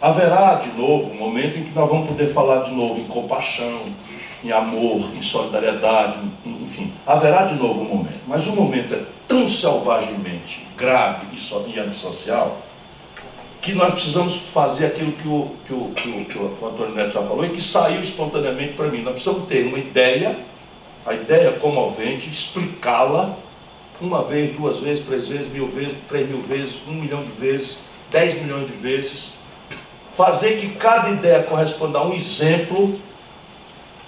[0.00, 3.82] Haverá de novo um momento em que nós vamos poder falar de novo em compaixão,
[4.44, 8.20] em amor, em solidariedade, enfim, haverá de novo um momento.
[8.26, 12.60] Mas o momento é tão selvagemente grave e antissocial
[13.60, 17.12] que nós precisamos fazer aquilo que o, que o, que o, que o Antônio Neto
[17.12, 19.02] já falou e que saiu espontaneamente para mim.
[19.02, 20.36] Nós precisamos ter uma ideia,
[21.06, 23.38] a ideia comovente, explicá-la
[24.00, 27.78] uma vez, duas vezes, três vezes, mil vezes, três mil vezes, um milhão de vezes,
[28.10, 29.32] dez milhões de vezes.
[30.10, 33.00] Fazer que cada ideia corresponda a um exemplo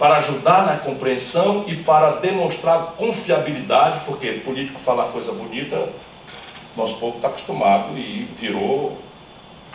[0.05, 5.89] para ajudar na compreensão e para demonstrar confiabilidade, porque político falar coisa bonita,
[6.77, 8.99] nosso povo está acostumado e virou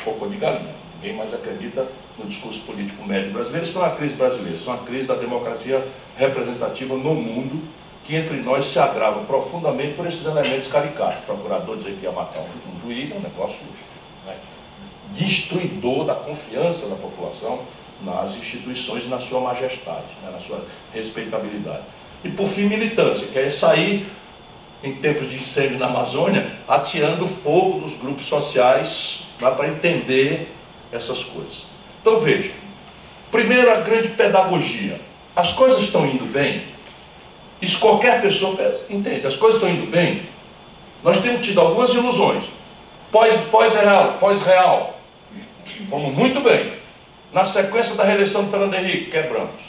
[0.06, 0.76] cocô de galinha.
[0.98, 3.66] Ninguém mais acredita no discurso político médio brasileiro.
[3.66, 5.84] Isso não é uma crise brasileira, isso é uma crise da democracia
[6.16, 7.68] representativa no mundo,
[8.04, 11.24] que entre nós se agrava profundamente por esses elementos caricatos.
[11.24, 13.58] Procurador dizer que ia matar um, um juiz é um negócio
[14.28, 14.36] né,
[15.12, 17.62] destruidor da confiança da população
[18.04, 21.84] nas instituições e na sua majestade, né, na sua respeitabilidade.
[22.24, 24.08] E por fim, militância, que é sair
[24.84, 30.54] em tempos de incêndio na Amazônia, atirando fogo nos grupos sociais para entender
[30.92, 31.68] essas coisas.
[32.02, 32.52] Então veja,
[33.32, 35.02] primeiro a grande pedagogia.
[35.36, 36.64] As coisas estão indo bem?
[37.62, 38.58] Isso qualquer pessoa
[38.90, 39.28] entende.
[39.28, 40.24] As coisas estão indo bem?
[41.04, 42.46] Nós temos tido algumas ilusões.
[43.12, 45.00] Pós-real, pós pós-real.
[45.90, 46.74] Fomos muito bem.
[47.32, 49.62] Na sequência da reeleição do Fernando Henrique, quebramos.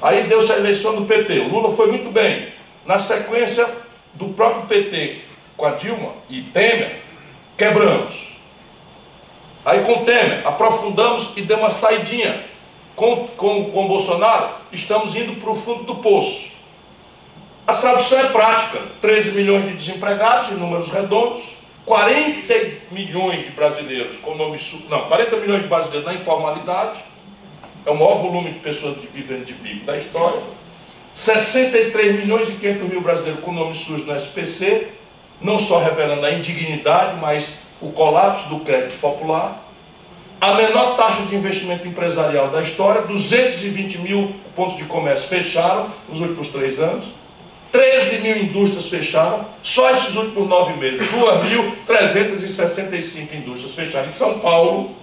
[0.00, 1.40] Aí deu-se a eleição do PT.
[1.40, 2.52] O Lula foi muito bem.
[2.86, 3.68] Na sequência
[4.14, 5.18] do próprio PT
[5.56, 7.02] com a Dilma e Temer,
[7.56, 8.14] quebramos.
[9.64, 12.44] Aí com Temer, aprofundamos e deu uma saidinha.
[12.94, 16.48] Com, com, com Bolsonaro, estamos indo para o fundo do poço.
[17.66, 21.42] A tradução é prática: 13 milhões de desempregados, em números redondos,
[21.88, 22.54] 40
[22.90, 24.60] milhões de brasileiros com nome
[24.90, 27.02] não, 40 milhões de brasileiros na informalidade,
[27.86, 30.42] é o maior volume de pessoas vivendo de bico da história.
[31.14, 34.88] 63 milhões e 500 mil brasileiros com nome sujo no SPC,
[35.40, 39.64] não só revelando a indignidade, mas o colapso do crédito popular.
[40.42, 46.20] A menor taxa de investimento empresarial da história, 220 mil pontos de comércio fecharam nos
[46.20, 47.06] últimos três anos.
[47.70, 51.06] 13 mil indústrias fecharam, só esses últimos nove meses.
[51.08, 54.96] 2.365 indústrias fecharam em São Paulo.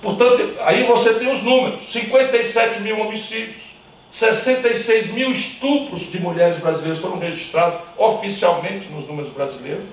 [0.00, 3.64] Portanto, aí você tem os números: 57 mil homicídios,
[4.10, 9.86] 66 mil estupros de mulheres brasileiras foram registrados oficialmente nos números brasileiros.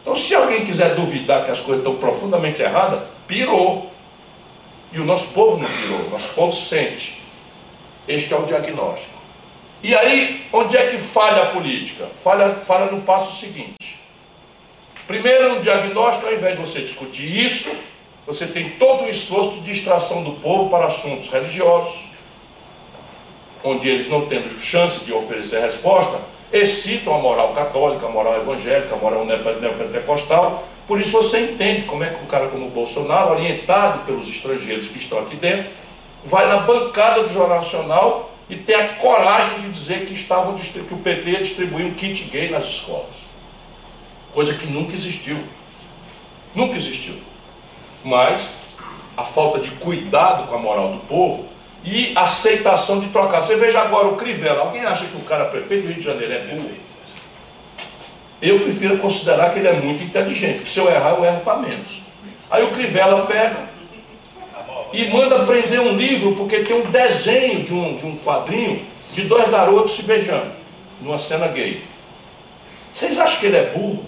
[0.00, 3.92] Então, se alguém quiser duvidar que as coisas estão profundamente erradas, pirou.
[4.90, 7.22] E o nosso povo não pirou, o nosso povo sente.
[8.06, 9.17] Este é o diagnóstico.
[9.82, 12.08] E aí, onde é que falha a política?
[12.22, 14.00] Falha, falha no passo seguinte.
[15.06, 17.70] Primeiro, no diagnóstico, ao invés de você discutir isso,
[18.26, 22.08] você tem todo o esforço de distração do povo para assuntos religiosos,
[23.64, 26.20] onde eles não tendo chance de oferecer resposta,
[26.52, 30.64] excitam a moral católica, a moral evangélica, a moral neopentecostal.
[30.86, 34.88] Por isso você entende como é que um cara como o Bolsonaro, orientado pelos estrangeiros
[34.88, 35.70] que estão aqui dentro,
[36.24, 40.94] vai na bancada do Jornal Nacional e ter a coragem de dizer que, estavam, que
[40.94, 43.14] o PT ia distribuir um kit gay nas escolas.
[44.32, 45.38] Coisa que nunca existiu.
[46.54, 47.14] Nunca existiu.
[48.04, 48.50] Mas
[49.16, 51.48] a falta de cuidado com a moral do povo
[51.84, 53.42] e aceitação de trocar.
[53.42, 54.60] Você veja agora o Crivella.
[54.60, 56.70] Alguém acha que o cara prefeito do Rio de Janeiro é burro?
[58.40, 60.68] Eu prefiro considerar que ele é muito inteligente.
[60.68, 62.00] Se eu errar, eu erro para menos.
[62.50, 63.68] Aí o Crivella pega,
[64.92, 69.22] e manda prender um livro porque tem um desenho de um, de um quadrinho de
[69.22, 70.52] dois garotos se beijando,
[71.00, 71.82] numa cena gay.
[72.92, 74.04] Vocês acham que ele é burro?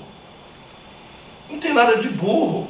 [1.49, 2.69] Não tem nada de burro.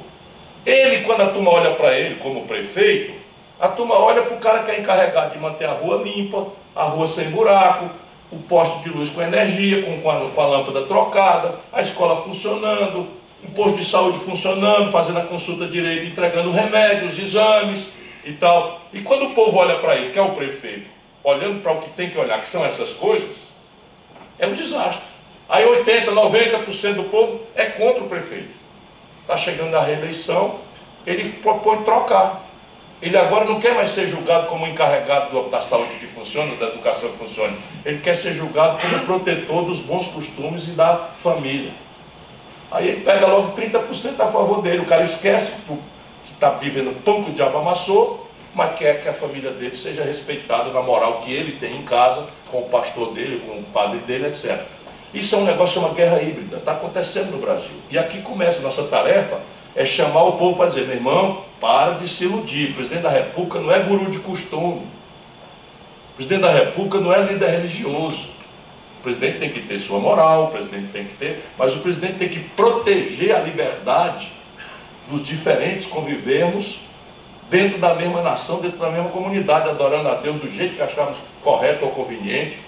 [0.65, 3.15] Ele, quando a turma olha para ele como prefeito,
[3.59, 6.85] a turma olha para o cara que é encarregado de manter a rua limpa, a
[6.85, 7.91] rua sem buraco,
[8.31, 12.17] o poste de luz com energia, com, com, a, com a lâmpada trocada, a escola
[12.17, 13.09] funcionando,
[13.43, 17.87] um posto de saúde funcionando, fazendo a consulta direito, entregando remédios, exames
[18.25, 18.81] e tal.
[18.93, 20.89] E quando o povo olha para ele, que é o prefeito,
[21.23, 23.37] olhando para o que tem que olhar, que são essas coisas,
[24.39, 25.05] é um desastre.
[25.49, 28.51] Aí 80, 90% do povo é contra o prefeito.
[29.23, 30.61] Está chegando a reeleição,
[31.07, 32.49] ele propõe trocar.
[33.03, 37.11] Ele agora não quer mais ser julgado como encarregado da saúde que funciona, da educação
[37.13, 37.57] que funciona.
[37.85, 41.73] Ele quer ser julgado como protetor dos bons costumes e da família.
[42.71, 44.81] Aí ele pega logo 30% a favor dele.
[44.81, 45.79] O cara esquece que
[46.41, 50.71] está vivendo pão que o diabo amassou, mas quer que a família dele seja respeitada
[50.71, 54.29] na moral que ele tem em casa, com o pastor dele, com o padre dele,
[54.29, 54.63] etc.
[55.13, 57.77] Isso é um negócio, é uma guerra híbrida, está acontecendo no Brasil.
[57.91, 59.39] E aqui começa a nossa tarefa,
[59.77, 62.71] é chamar o povo para dizer, meu irmão, para de se iludir.
[62.71, 64.87] O presidente da República não é guru de costume.
[66.13, 68.31] O presidente da República não é líder religioso.
[68.99, 72.15] O presidente tem que ter sua moral, o presidente tem que ter, mas o presidente
[72.15, 74.40] tem que proteger a liberdade
[75.11, 76.81] dos diferentes convivermos
[77.51, 81.19] dentro da mesma nação, dentro da mesma comunidade, adorando a Deus do jeito que acharmos
[81.43, 82.59] correto ou conveniente,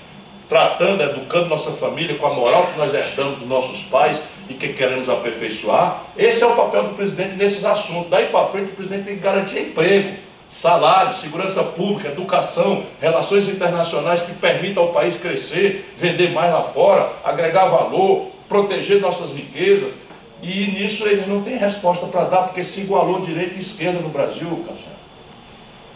[0.48, 4.72] tratando, educando nossa família com a moral que nós herdamos dos nossos pais e que
[4.72, 6.02] queremos aperfeiçoar.
[6.16, 8.10] Esse é o papel do presidente nesses assuntos.
[8.10, 10.16] Daí para frente, o presidente tem que garantir emprego
[10.52, 17.10] salário, segurança pública, educação, relações internacionais que permitam ao país crescer, vender mais lá fora,
[17.24, 19.94] agregar valor, proteger nossas riquezas.
[20.42, 24.08] E nisso eles não têm resposta para dar, porque se igualou direita e esquerda no
[24.08, 24.96] Brasil, Cassiano.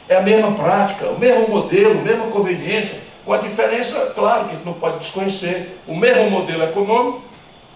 [0.09, 4.51] É a mesma prática, o mesmo modelo, a mesma conveniência, com a diferença, claro, que
[4.51, 5.81] a gente não pode desconhecer.
[5.85, 7.23] O mesmo modelo econômico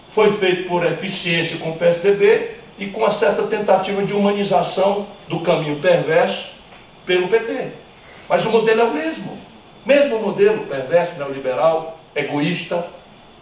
[0.07, 5.41] foi feito por eficiência com o PSDB e com uma certa tentativa de humanização do
[5.41, 6.51] caminho perverso
[7.05, 7.67] pelo PT.
[8.29, 9.37] Mas o modelo é o mesmo.
[9.85, 12.87] Mesmo modelo perverso, neoliberal, egoísta,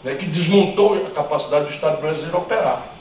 [0.03, 2.98] né, que desmontou a capacidade do Estado brasileiro operar.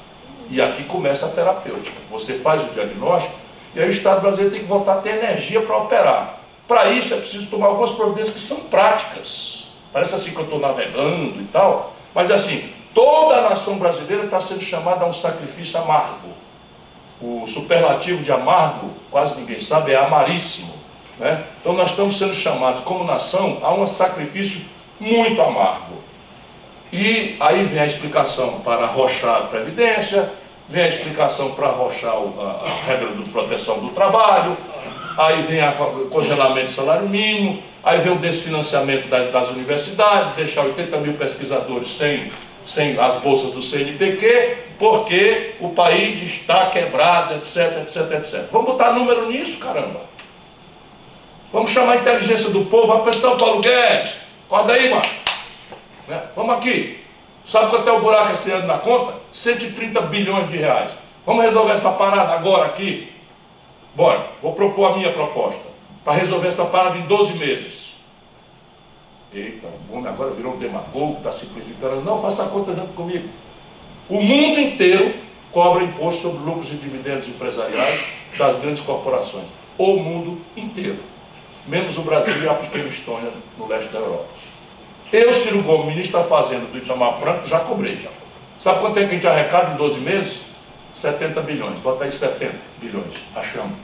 [0.51, 1.97] E aqui começa a terapêutica.
[2.11, 3.37] Você faz o diagnóstico
[3.75, 6.41] e aí o Estado brasileiro tem que voltar a ter energia para operar.
[6.67, 9.69] Para isso é preciso tomar algumas providências que são práticas.
[9.93, 14.41] Parece assim que eu estou navegando e tal, mas assim, toda a nação brasileira está
[14.41, 16.29] sendo chamada a um sacrifício amargo
[17.21, 20.73] o superlativo de amargo, quase ninguém sabe, é amaríssimo.
[21.19, 21.45] Né?
[21.61, 24.63] Então nós estamos sendo chamados como nação a um sacrifício
[25.01, 25.97] muito amargo.
[26.93, 30.33] E aí vem a explicação para arrochar a Previdência,
[30.69, 34.57] vem a explicação para arrochar a, a regra de proteção do trabalho,
[35.17, 40.97] aí vem o congelamento do salário mínimo, aí vem o desfinanciamento das universidades, deixar 80
[40.99, 42.31] mil pesquisadores sem
[42.69, 48.47] sem as bolsas do CNPq, porque o país está quebrado, etc, etc, etc.
[48.53, 50.03] Vamos botar número nisso, caramba.
[51.51, 55.03] Vamos chamar a inteligência do povo, atenção, Paulo Guedes, acorda aí, mano.
[56.07, 56.23] Né?
[56.37, 57.03] Vamos aqui.
[57.49, 59.15] Sabe quanto é o buraco esse ano na conta?
[59.33, 60.93] 130 bilhões de reais.
[61.25, 63.11] Vamos resolver essa parada agora aqui?
[63.95, 65.63] Bora, vou propor a minha proposta.
[66.05, 67.97] Para resolver essa parada em 12 meses.
[69.33, 72.03] Eita, o homem agora virou um demagogo, está simplificando.
[72.03, 73.31] Não, faça a conta junto comigo.
[74.11, 75.15] O mundo inteiro
[75.51, 78.05] cobra imposto sobre lucros e dividendos empresariais
[78.37, 79.47] das grandes corporações.
[79.79, 80.99] O mundo inteiro.
[81.67, 84.29] Menos o Brasil e a pequena Estônia no leste da Europa.
[85.13, 87.99] Eu, Ciro Gomes, ministro da Fazenda do Itamar Franco, já cobrei.
[87.99, 88.11] Já.
[88.59, 90.43] Sabe quanto é que a gente arrecada em 12 meses?
[90.93, 91.79] 70 bilhões.
[91.79, 93.15] Bota aí 70 bilhões.
[93.35, 93.77] Achamos.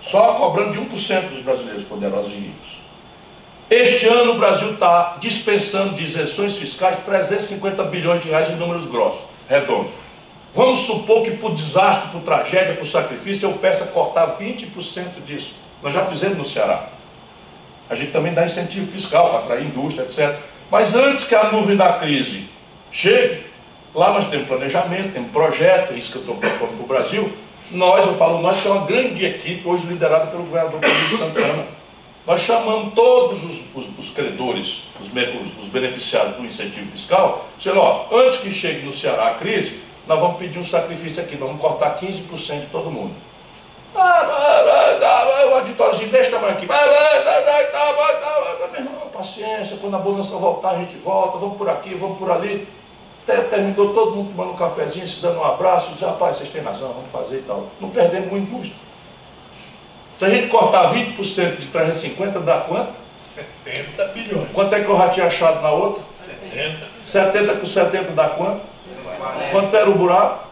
[0.00, 2.78] Só cobrando de 1% dos brasileiros poderosos e ricos.
[3.70, 8.86] Este ano o Brasil está dispensando de isenções fiscais 350 bilhões de reais em números
[8.86, 9.90] grossos, redondo.
[10.54, 15.54] Vamos supor que por desastre, por tragédia, por sacrifício, eu peça cortar 20% disso.
[15.82, 16.88] Nós já fizemos no Ceará.
[17.88, 20.38] A gente também dá incentivo fiscal para atrair indústria, etc.
[20.70, 22.48] Mas antes que a nuvem da crise
[22.92, 23.44] chegue,
[23.94, 27.32] lá nós temos planejamento, temos projeto, é isso que eu estou propondo para o Brasil.
[27.70, 31.78] Nós, eu falo nós, que é uma grande equipe, hoje liderada pelo governador Pedro Santana
[32.28, 35.06] nós chamamos todos os, os, os credores, os,
[35.58, 40.20] os, beneficiários do incentivo fiscal, dizendo, ó, antes que chegue no Ceará a crise, nós
[40.20, 43.14] vamos pedir um sacrifício aqui, nós vamos cortar 15% de todo mundo.
[43.98, 46.66] O auditóriozinho desse tamanho aqui.
[46.66, 46.76] Meu
[48.74, 52.68] irmão, paciência, quando a bonança voltar, a gente volta, vamos por aqui, vamos por ali.
[53.26, 56.92] Terminou todo mundo tomando um cafezinho, se dando um abraço, diz, rapaz, vocês têm razão,
[56.92, 57.66] vamos fazer e tal.
[57.80, 58.76] Não perdemos uma indústria.
[60.16, 62.92] Se a gente cortar 20% de 350, dá quanto?
[63.20, 64.48] 70 bilhões.
[64.52, 66.02] Quanto é que eu já tinha achado na outra?
[66.14, 66.86] 70.
[67.04, 68.62] 70 com 70 dá quanto?
[69.52, 70.48] Quanto era o buraco?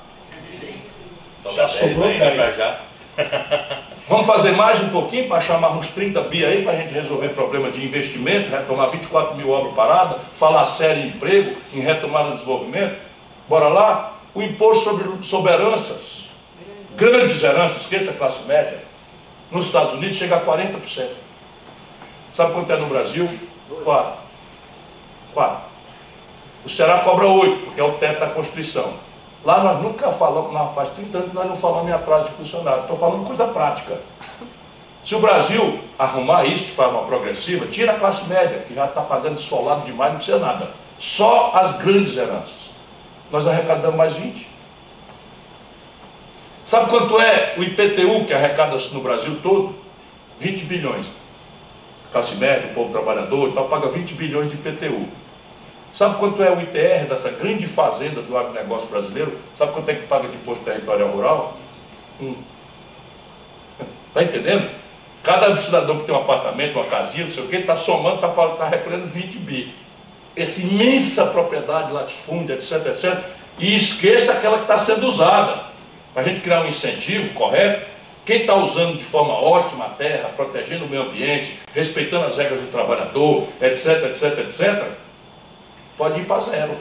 [1.52, 2.58] Já sobrou 10.
[4.08, 7.30] Vamos fazer mais um pouquinho para chamar uns 30 bi aí para a gente resolver
[7.30, 12.34] problema de investimento, retomar 24 mil obras paradas, falar sério em emprego, em retomada do
[12.34, 12.96] desenvolvimento?
[13.48, 14.18] Bora lá?
[14.34, 16.28] O imposto sobre, sobre heranças,
[16.96, 18.82] grandes heranças, esqueça a classe média,
[19.50, 21.08] nos Estados Unidos chega a 40%.
[22.34, 23.28] Sabe quanto é no Brasil?
[23.82, 24.12] 4.
[25.32, 25.58] 4.
[26.64, 29.05] O Ceará cobra 8, porque é o teto da Constituição.
[29.46, 32.80] Lá nós nunca falamos, faz 30 anos nós não falamos em atraso de funcionário.
[32.80, 34.00] Estou falando coisa prática.
[35.04, 39.02] Se o Brasil arrumar isso de forma progressiva, tira a classe média, que já está
[39.02, 40.70] pagando esfolado demais, não precisa nada.
[40.98, 42.70] Só as grandes heranças.
[43.30, 44.48] Nós arrecadamos mais 20.
[46.64, 49.76] Sabe quanto é o IPTU que arrecada-se no Brasil todo?
[50.40, 51.06] 20 bilhões.
[52.10, 55.06] Classe média, o povo trabalhador e tal, paga 20 bilhões de IPTU.
[55.96, 59.38] Sabe quanto é o ITR dessa grande fazenda do agronegócio brasileiro?
[59.54, 61.56] Sabe quanto é que paga de imposto territorial rural?
[62.20, 62.34] Um.
[64.08, 64.68] Está entendendo?
[65.22, 68.28] Cada cidadão que tem um apartamento, uma casinha, não sei o quê, está somando, está
[68.28, 69.74] tá recolhendo 20 bi.
[70.36, 73.18] Essa imensa propriedade, latifúndia, etc, etc.
[73.58, 75.64] E esqueça aquela que está sendo usada.
[76.12, 77.86] Para a gente criar um incentivo correto,
[78.26, 82.60] quem está usando de forma ótima a terra, protegendo o meio ambiente, respeitando as regras
[82.60, 85.05] do trabalhador, etc, etc, etc,
[85.96, 86.76] pode ir para zero.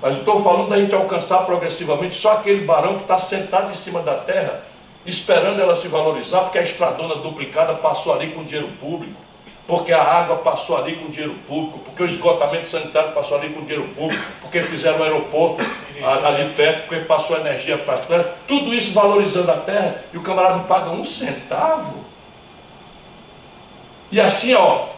[0.00, 4.00] Mas estou falando da gente alcançar progressivamente só aquele barão que está sentado em cima
[4.00, 4.64] da terra
[5.04, 9.20] esperando ela se valorizar, porque a estradona duplicada passou ali com dinheiro público,
[9.66, 13.60] porque a água passou ali com dinheiro público, porque o esgotamento sanitário passou ali com
[13.62, 15.64] dinheiro público, porque fizeram o aeroporto
[16.24, 17.96] ali perto, porque passou energia para
[18.46, 22.02] tudo isso valorizando a terra, e o camarada não paga um centavo.
[24.10, 24.88] E assim, ó,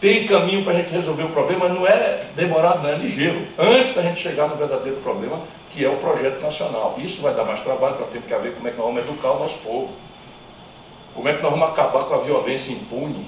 [0.00, 3.46] tem caminho para a gente resolver o problema, não é demorado, não é ligeiro.
[3.58, 5.40] Antes da gente chegar no verdadeiro problema,
[5.70, 6.96] que é o projeto nacional.
[6.98, 9.32] Isso vai dar mais trabalho, nós temos que ver como é que nós vamos educar
[9.32, 9.96] o nosso povo.
[11.14, 13.26] Como é que nós vamos acabar com a violência impune,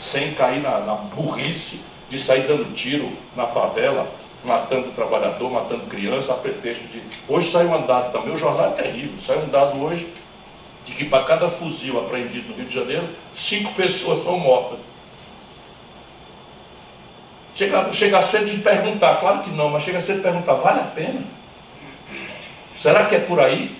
[0.00, 4.08] sem cair na, na burrice de sair dando tiro na favela,
[4.44, 7.02] matando trabalhador, matando criança, a pretexto de.
[7.28, 10.10] Hoje saiu um dado também, o jornal é terrível, saiu um dado hoje
[10.86, 14.78] de que para cada fuzil apreendido no Rio de Janeiro, cinco pessoas são mortas.
[17.56, 20.84] Chega, chega ser de perguntar, claro que não, mas chega ser de perguntar, vale a
[20.84, 21.22] pena?
[22.76, 23.74] Será que é por aí?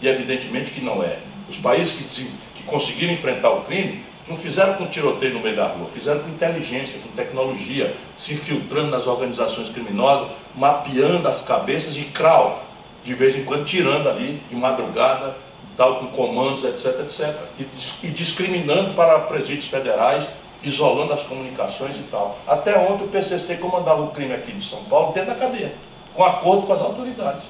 [0.00, 1.18] E evidentemente que não é.
[1.48, 5.68] Os países que, que conseguiram enfrentar o crime não fizeram com tiroteio no meio da
[5.68, 10.26] rua, fizeram com inteligência, com tecnologia, se infiltrando nas organizações criminosas,
[10.56, 12.58] mapeando as cabeças e crowd,
[13.04, 15.36] de vez em quando tirando ali, de madrugada,
[15.76, 17.32] tal, com comandos, etc, etc.
[17.60, 20.28] E, e discriminando para presídios federais
[20.64, 22.38] isolando as comunicações e tal.
[22.46, 25.74] Até ontem o PCC comandava o crime aqui de São Paulo dentro da cadeia,
[26.14, 27.44] com acordo com as autoridades.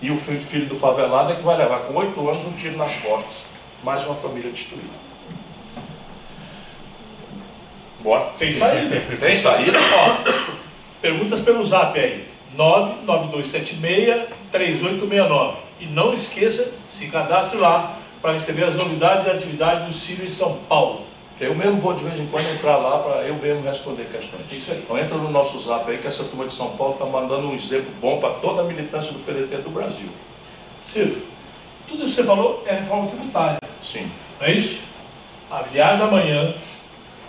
[0.00, 2.96] E o filho do favelado é que vai levar com oito anos um tiro nas
[2.96, 3.44] costas.
[3.82, 5.08] Mais uma família destruída.
[8.00, 8.26] Bora.
[8.38, 9.00] Tem saída.
[9.18, 9.76] Tem saída?
[9.78, 10.18] Ó,
[11.00, 12.28] perguntas pelo zap aí.
[12.56, 15.54] 99276-3869.
[15.80, 20.30] E não esqueça, se cadastre lá para receber as novidades e atividades do Ciro em
[20.30, 21.06] São Paulo.
[21.40, 24.50] Eu mesmo vou de vez em quando entrar lá para eu mesmo responder questões.
[24.50, 24.78] Isso aí.
[24.78, 27.54] Então entra no nosso zap aí que essa turma de São Paulo está mandando um
[27.54, 30.08] exemplo bom para toda a militância do PDT do Brasil.
[30.86, 31.22] Ciro,
[31.86, 33.58] tudo isso que você falou é reforma tributária.
[33.80, 34.10] Sim.
[34.40, 34.82] Não é isso?
[35.50, 36.54] Aliás, amanhã,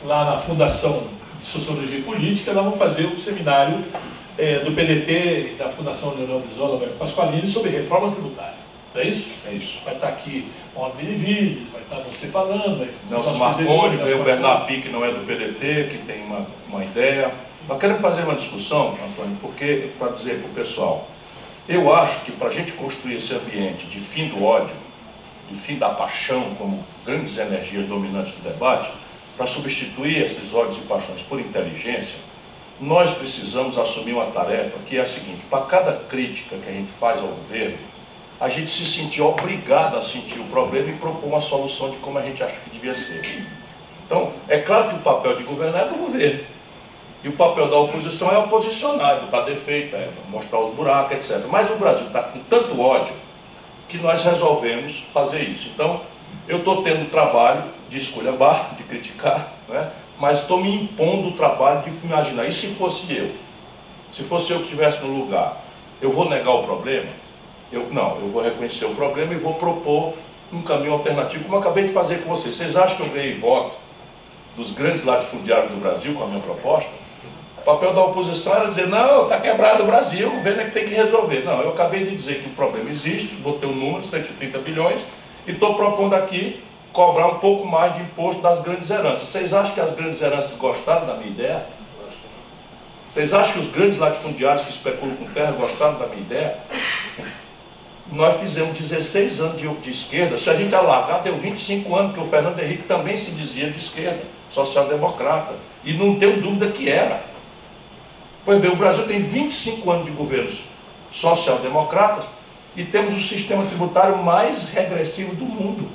[0.04, 1.04] lá na Fundação
[1.38, 3.86] de Sociologia e Política, nós vamos fazer um seminário
[4.38, 8.59] é, do PDT e da Fundação Leonel Brizola Pasqualini sobre reforma tributária.
[8.94, 9.30] Não é isso?
[9.46, 9.82] É isso.
[9.84, 12.80] Vai estar aqui o Benevides, vai estar você falando.
[12.80, 16.48] Vai, Nelson Marconi, veio o Bernardo Pique, que não é do PDT, que tem uma,
[16.68, 17.34] uma ideia.
[17.68, 21.08] Nós queremos fazer uma discussão, Antônio, porque, para dizer para o pessoal,
[21.68, 24.76] eu acho que para a gente construir esse ambiente de fim do ódio,
[25.50, 28.92] de fim da paixão como grandes energias dominantes do debate,
[29.38, 32.20] para substituir esses ódios e paixões por inteligência,
[32.80, 36.92] nós precisamos assumir uma tarefa que é a seguinte: para cada crítica que a gente
[36.92, 37.78] faz ao governo,
[38.40, 42.18] a gente se sentir obrigado a sentir o problema e propor uma solução de como
[42.18, 43.46] a gente acha que devia ser.
[44.06, 46.40] Então, é claro que o papel de governar é do governo.
[47.22, 51.46] E o papel da oposição é oposicionar, é botar defeito, é mostrar os buracos, etc.
[51.50, 53.14] Mas o Brasil está com tanto ódio
[53.90, 55.70] que nós resolvemos fazer isso.
[55.74, 56.02] Então,
[56.48, 59.92] eu estou tendo trabalho de escolhambar, de criticar, né?
[60.18, 62.46] mas estou me impondo o trabalho de imaginar.
[62.46, 63.32] E se fosse eu?
[64.12, 65.58] Se fosse eu que estivesse no lugar,
[66.02, 67.10] eu vou negar o problema?
[67.72, 70.14] Eu, não, eu vou reconhecer o problema e vou propor
[70.52, 72.56] um caminho alternativo, como eu acabei de fazer com vocês.
[72.56, 73.78] Vocês acham que eu ganhei voto
[74.56, 76.90] dos grandes latifundiários do Brasil com a minha proposta?
[77.60, 80.72] O papel da oposição era dizer, não, está quebrado o Brasil, o governo é que
[80.72, 81.44] tem que resolver.
[81.44, 84.58] Não, eu acabei de dizer que o problema existe, botei o um número de 130
[84.60, 85.06] bilhões
[85.46, 89.28] e estou propondo aqui cobrar um pouco mais de imposto das grandes heranças.
[89.28, 91.66] Vocês acham que as grandes heranças gostaram da minha ideia?
[93.10, 96.58] Vocês acham que os grandes latifundiários que especulam com terra gostaram da minha ideia?
[98.12, 100.36] Nós fizemos 16 anos de, de esquerda.
[100.38, 103.78] Se a gente alargar, deu 25 anos, que o Fernando Henrique também se dizia de
[103.78, 105.56] esquerda, social-democrata.
[105.84, 107.24] E não tenho dúvida que era.
[108.44, 110.64] Pois bem, o Brasil tem 25 anos de governos
[111.12, 112.28] social-democratas
[112.76, 115.90] e temos o sistema tributário mais regressivo do mundo.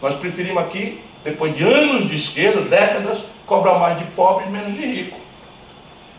[0.00, 4.74] Nós preferimos aqui, depois de anos de esquerda, décadas, cobrar mais de pobre e menos
[4.74, 5.18] de rico.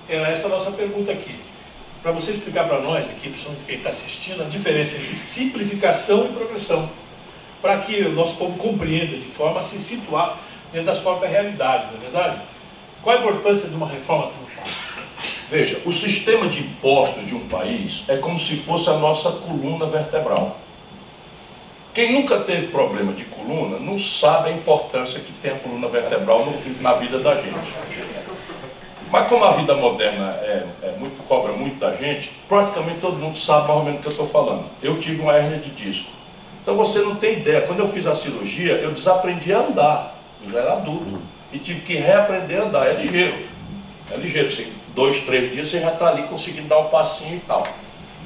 [0.09, 1.39] Era essa a nossa pergunta aqui.
[2.03, 6.33] Para você explicar para nós aqui, principalmente quem está assistindo, a diferença entre simplificação e
[6.33, 6.89] progressão.
[7.61, 10.37] Para que o nosso povo compreenda de forma a se situar
[10.73, 12.41] dentro das próprias realidades, não é verdade?
[13.01, 14.73] Qual a importância de uma reforma tributária?
[15.49, 19.85] Veja, o sistema de impostos de um país é como se fosse a nossa coluna
[19.85, 20.59] vertebral.
[21.93, 26.45] Quem nunca teve problema de coluna não sabe a importância que tem a coluna vertebral
[26.45, 27.73] no, na vida da gente.
[29.13, 33.37] Mas como a vida moderna é, é muito, cobra muito da gente, praticamente todo mundo
[33.37, 34.65] sabe mais ou menos o que eu estou falando.
[34.81, 36.09] Eu tive uma hernia de disco.
[36.63, 37.61] Então você não tem ideia.
[37.61, 40.19] Quando eu fiz a cirurgia, eu desaprendi a andar.
[40.43, 41.21] Eu já era adulto.
[41.51, 42.87] E tive que reaprender a andar.
[42.87, 43.45] É ligeiro.
[44.09, 44.47] É ligeiro.
[44.47, 47.61] Assim, dois, três dias você já está ali conseguindo dar um passinho e tal.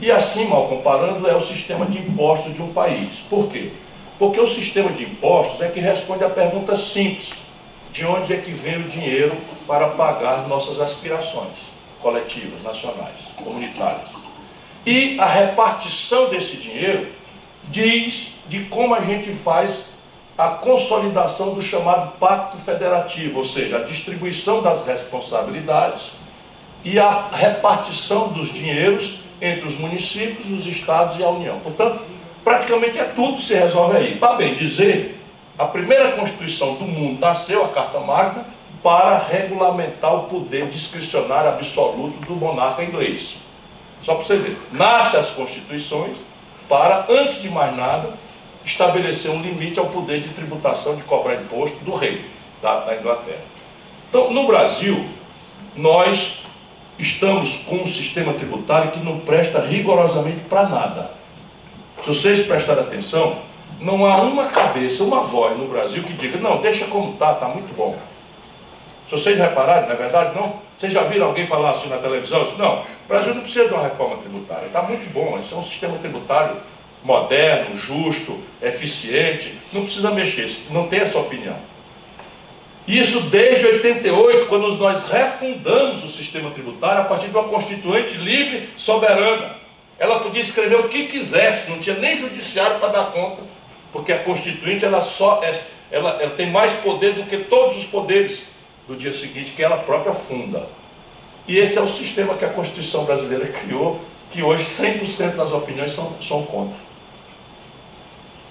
[0.02, 3.20] E assim, mal comparando, é o sistema de impostos de um país.
[3.30, 3.74] Por quê?
[4.18, 7.34] Porque o sistema de impostos é que responde a pergunta simples:
[7.98, 9.36] de onde é que vem o dinheiro
[9.66, 11.56] para pagar nossas aspirações
[12.00, 14.12] coletivas, nacionais, comunitárias?
[14.86, 17.08] E a repartição desse dinheiro
[17.64, 19.88] diz de como a gente faz
[20.38, 26.12] a consolidação do chamado pacto federativo, ou seja, a distribuição das responsabilidades
[26.84, 31.60] e a repartição dos dinheiros entre os municípios, os estados e a União.
[31.62, 32.04] Portanto,
[32.44, 34.18] praticamente é tudo se resolve aí.
[34.18, 35.17] Para bem dizer,
[35.58, 38.46] a primeira Constituição do mundo nasceu, a Carta Magna,
[38.84, 43.38] para regulamentar o poder discricionário absoluto do monarca inglês.
[44.04, 46.18] Só para você ver, nasce as constituições
[46.70, 48.14] para, antes de mais nada,
[48.64, 52.30] estabelecer um limite ao poder de tributação de cobrar imposto do rei
[52.62, 53.42] da, da Inglaterra.
[54.10, 55.06] Então, no Brasil,
[55.76, 56.44] nós
[57.00, 61.12] estamos com um sistema tributário que não presta rigorosamente para nada.
[62.04, 63.40] Se vocês prestarem atenção,
[63.80, 67.48] não há uma cabeça, uma voz no Brasil que diga, não, deixa como está, está
[67.48, 67.98] muito bom.
[69.08, 70.36] Se vocês repararem, não é verdade?
[70.36, 70.60] Não?
[70.78, 72.46] Vocês já viram alguém falar assim na televisão?
[72.58, 75.64] Não, o Brasil não precisa de uma reforma tributária, está muito bom, isso é um
[75.64, 76.58] sistema tributário
[77.04, 81.56] moderno, justo, eficiente, não precisa mexer, não tem essa opinião.
[82.88, 88.70] Isso desde 88, quando nós refundamos o sistema tributário a partir de uma constituinte livre,
[88.78, 89.58] soberana.
[90.00, 93.42] Ela podia escrever o que quisesse, não tinha nem judiciário para dar conta,
[93.92, 95.60] porque a constituinte ela só é,
[95.92, 98.46] ela, ela tem mais poder do que todos os poderes
[98.88, 100.68] do dia seguinte que ela própria funda.
[101.48, 105.94] E esse é o sistema que a Constituição brasileira criou, que hoje 100% das opiniões
[105.94, 106.78] são, são contra.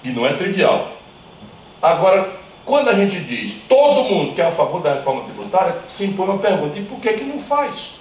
[0.03, 0.93] E não é trivial.
[1.83, 2.33] Agora,
[2.65, 6.27] quando a gente diz todo mundo que é a favor da reforma tributária, se impõe
[6.27, 7.93] uma pergunta: e por que, que não faz?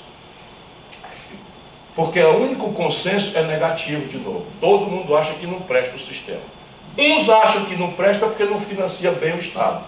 [1.94, 4.46] Porque o único consenso é negativo de novo.
[4.60, 6.42] Todo mundo acha que não presta o sistema.
[6.98, 9.84] Uns acham que não presta porque não financia bem o Estado.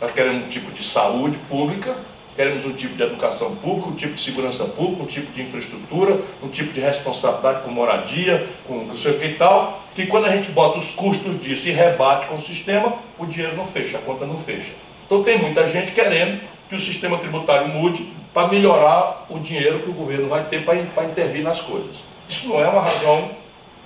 [0.00, 1.96] Nós queremos um tipo de saúde pública
[2.36, 6.20] Queremos um tipo de educação pública, um tipo de segurança pública, um tipo de infraestrutura,
[6.42, 10.24] um tipo de responsabilidade com moradia, com não sei o que e tal, que quando
[10.24, 13.98] a gente bota os custos disso e rebate com o sistema, o dinheiro não fecha,
[13.98, 14.72] a conta não fecha.
[15.06, 19.90] Então tem muita gente querendo que o sistema tributário mude para melhorar o dinheiro que
[19.90, 22.02] o governo vai ter para intervir nas coisas.
[22.28, 23.30] Isso não é uma razão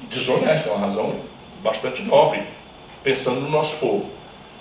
[0.09, 1.17] desonesta, é uma razão
[1.63, 2.43] bastante nobre,
[3.03, 4.11] pensando no nosso povo.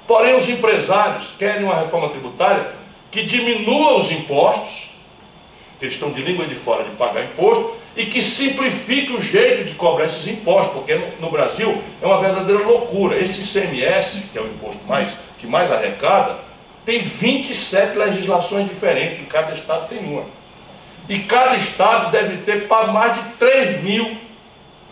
[0.07, 2.73] Porém, os empresários querem uma reforma tributária
[3.11, 4.89] que diminua os impostos,
[5.79, 9.73] que estão de língua de fora de pagar imposto, e que simplifique o jeito de
[9.73, 13.17] cobrar esses impostos, porque no, Brasil é uma verdadeira loucura.
[13.17, 16.37] Esse ICMS, que é o imposto mais, que mais arrecada,
[16.85, 20.25] tem 27 legislações diferentes, cada estado tem uma.
[21.09, 24.17] E cada estado deve ter para mais de 3 mil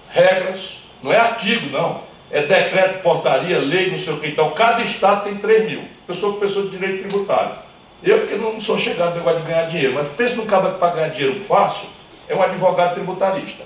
[0.10, 2.02] regras, não é artigo, não.
[2.32, 4.28] É decreto, portaria, lei, não sei o que.
[4.28, 5.84] Então, cada estado tem 3 mil.
[6.08, 7.58] Eu sou professor de direito tributário.
[8.04, 10.96] Eu, porque não sou chegado no negócio de ganhar dinheiro, mas pensa no cara para
[10.96, 11.88] ganhar dinheiro fácil,
[12.28, 13.64] é um advogado tributarista.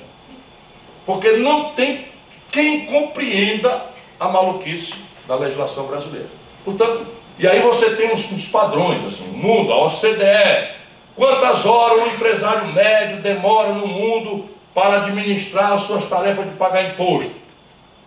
[1.06, 2.08] Porque não tem
[2.52, 3.86] quem compreenda
[4.20, 4.94] a maluquice
[5.28, 6.30] da legislação brasileira.
[6.64, 7.08] Portanto,
[7.38, 10.76] e aí você tem uns, uns padrões, assim, o mundo, a OCDE,
[11.16, 16.92] quantas horas um empresário médio demora no mundo para administrar as suas tarefas de pagar
[16.92, 17.32] imposto.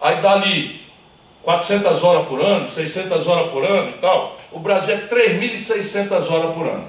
[0.00, 0.82] Aí dali
[1.42, 4.36] 400 horas por ano, 600 horas por ano e tal.
[4.50, 6.86] O Brasil é 3.600 horas por ano.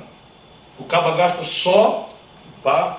[0.79, 2.09] O caba gasta só
[2.61, 2.97] para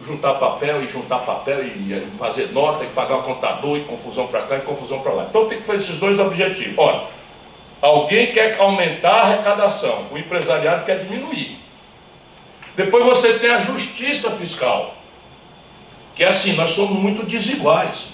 [0.00, 4.42] juntar papel e juntar papel e fazer nota e pagar o contador e confusão para
[4.42, 5.26] cá e confusão para lá.
[5.28, 6.74] Então tem que fazer esses dois objetivos.
[6.78, 7.02] Olha,
[7.80, 11.58] alguém quer aumentar a arrecadação, o empresariado quer diminuir.
[12.76, 14.94] Depois você tem a justiça fiscal,
[16.18, 18.08] que é assim, nós somos muito desiguais.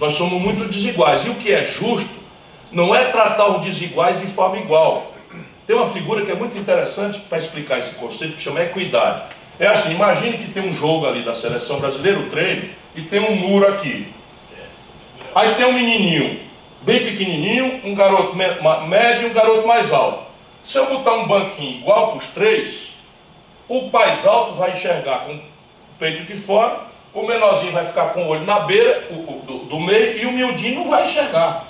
[0.00, 1.24] Nós somos muito desiguais.
[1.24, 2.12] E o que é justo
[2.72, 5.12] não é tratar os desiguais de forma igual.
[5.64, 9.22] Tem uma figura que é muito interessante para explicar esse conceito que chama equidade.
[9.60, 13.20] É assim, imagine que tem um jogo ali da seleção brasileira, o treino, e tem
[13.20, 14.12] um muro aqui.
[15.36, 16.40] Aí tem um menininho,
[16.82, 20.24] bem pequenininho, um garoto médio e um garoto mais alto.
[20.64, 22.92] Se eu botar um banquinho igual para os três,
[23.68, 25.38] o mais alto vai enxergar com
[25.98, 26.80] peito de fora,
[27.12, 30.26] o menorzinho vai ficar com o olho na beira, o, o do, do, meio, e
[30.26, 31.66] o miudinho não vai enxergar.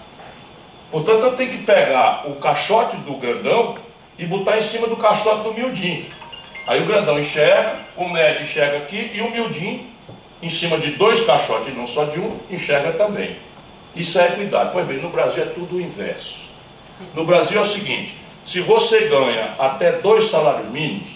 [0.91, 3.77] Portanto, eu tenho que pegar o caixote do grandão
[4.19, 6.07] e botar em cima do caixote do miudinho.
[6.67, 9.87] Aí o grandão enxerga, o médio enxerga aqui e o miudinho,
[10.43, 13.37] em cima de dois caixotes, não só de um, enxerga também.
[13.95, 14.71] Isso é equidade.
[14.73, 16.37] Pois bem, no Brasil é tudo o inverso.
[17.15, 21.09] No Brasil é o seguinte: se você ganha até dois salários mínimos,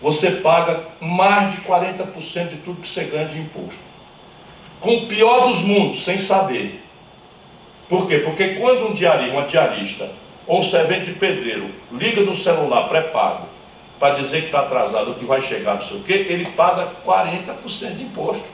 [0.00, 3.80] você paga mais de 40% de tudo que você ganha de imposto.
[4.80, 6.82] Com o pior dos mundos, sem saber.
[7.88, 8.18] Por quê?
[8.18, 10.10] Porque quando um diarista, uma diarista
[10.46, 13.46] ou um servente pedreiro liga no celular pré-pago
[13.98, 17.96] para dizer que está atrasado, que vai chegar, não sei o quê, ele paga 40%
[17.96, 18.44] de imposto.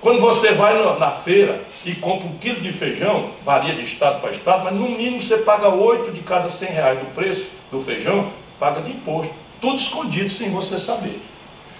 [0.00, 4.30] Quando você vai na feira e compra um quilo de feijão, varia de estado para
[4.30, 8.32] estado, mas no mínimo você paga 8 de cada 100 reais do preço do feijão,
[8.58, 9.32] paga de imposto.
[9.60, 11.22] Tudo escondido sem você saber.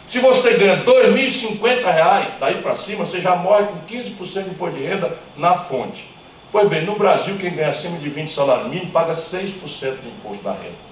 [0.06, 4.76] Se você ganha R$ 2.050, daí para cima, você já morre com 15% de imposto
[4.76, 6.08] de renda na fonte.
[6.50, 10.42] Pois bem, no Brasil, quem ganha acima de 20 salários mínimos paga 6% de imposto
[10.42, 10.90] da renda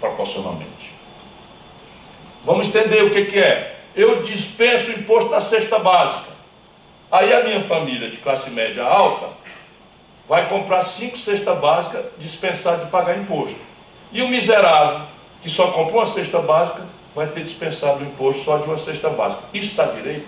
[0.00, 0.92] proporcionalmente.
[2.44, 3.80] Vamos entender o que, que é.
[3.94, 6.28] Eu dispenso o imposto da cesta básica.
[7.10, 9.30] Aí a minha família de classe média alta
[10.28, 13.58] vai comprar cinco cestas básicas dispensado de pagar imposto.
[14.12, 15.02] E o miserável,
[15.42, 19.08] que só comprou uma cesta básica, vai ter dispensado o imposto só de uma cesta
[19.10, 19.42] básica.
[19.52, 20.26] Isso está direito?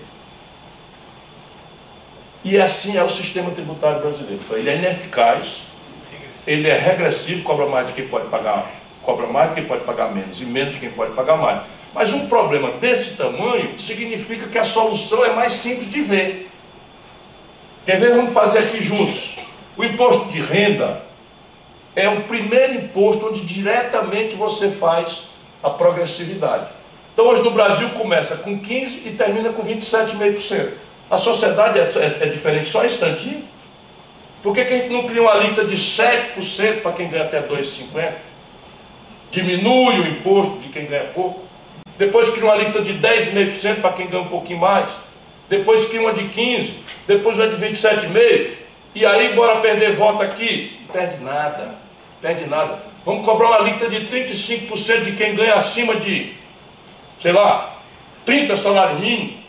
[2.42, 4.40] E assim é o sistema tributário brasileiro.
[4.44, 5.62] Então, ele é ineficaz,
[6.46, 10.14] ele é regressivo, cobra mais de quem pode pagar cobra mais de quem pode pagar
[10.14, 11.62] menos e menos de quem pode pagar mais.
[11.92, 16.50] Mas um problema desse tamanho significa que a solução é mais simples de ver.
[17.84, 18.14] Quer ver?
[18.14, 19.36] Vamos fazer aqui juntos.
[19.76, 21.02] O imposto de renda
[21.94, 25.24] é o primeiro imposto onde diretamente você faz
[25.62, 26.68] a progressividade.
[27.12, 30.72] Então hoje no Brasil começa com 15% e termina com 27,5%.
[31.10, 33.44] A sociedade é, é, é, diferente só um instantinho.
[34.42, 37.42] Por que, que a gente não cria uma lista de 7% para quem ganha até
[37.42, 38.30] 2,50%?
[39.30, 41.42] diminui o imposto de quem ganha pouco,
[41.96, 44.98] depois cria uma alíquota de 10,5% para quem ganha um pouquinho mais,
[45.48, 46.72] depois cria uma de 15%,
[47.06, 48.50] depois uma de 27,5%,
[48.94, 51.74] e aí bora perder voto aqui, perde nada,
[52.20, 52.82] perde nada.
[53.04, 56.34] Vamos cobrar uma alíquota de 35% de quem ganha acima de,
[57.20, 57.78] sei lá,
[58.24, 59.40] 30 salário mínimo.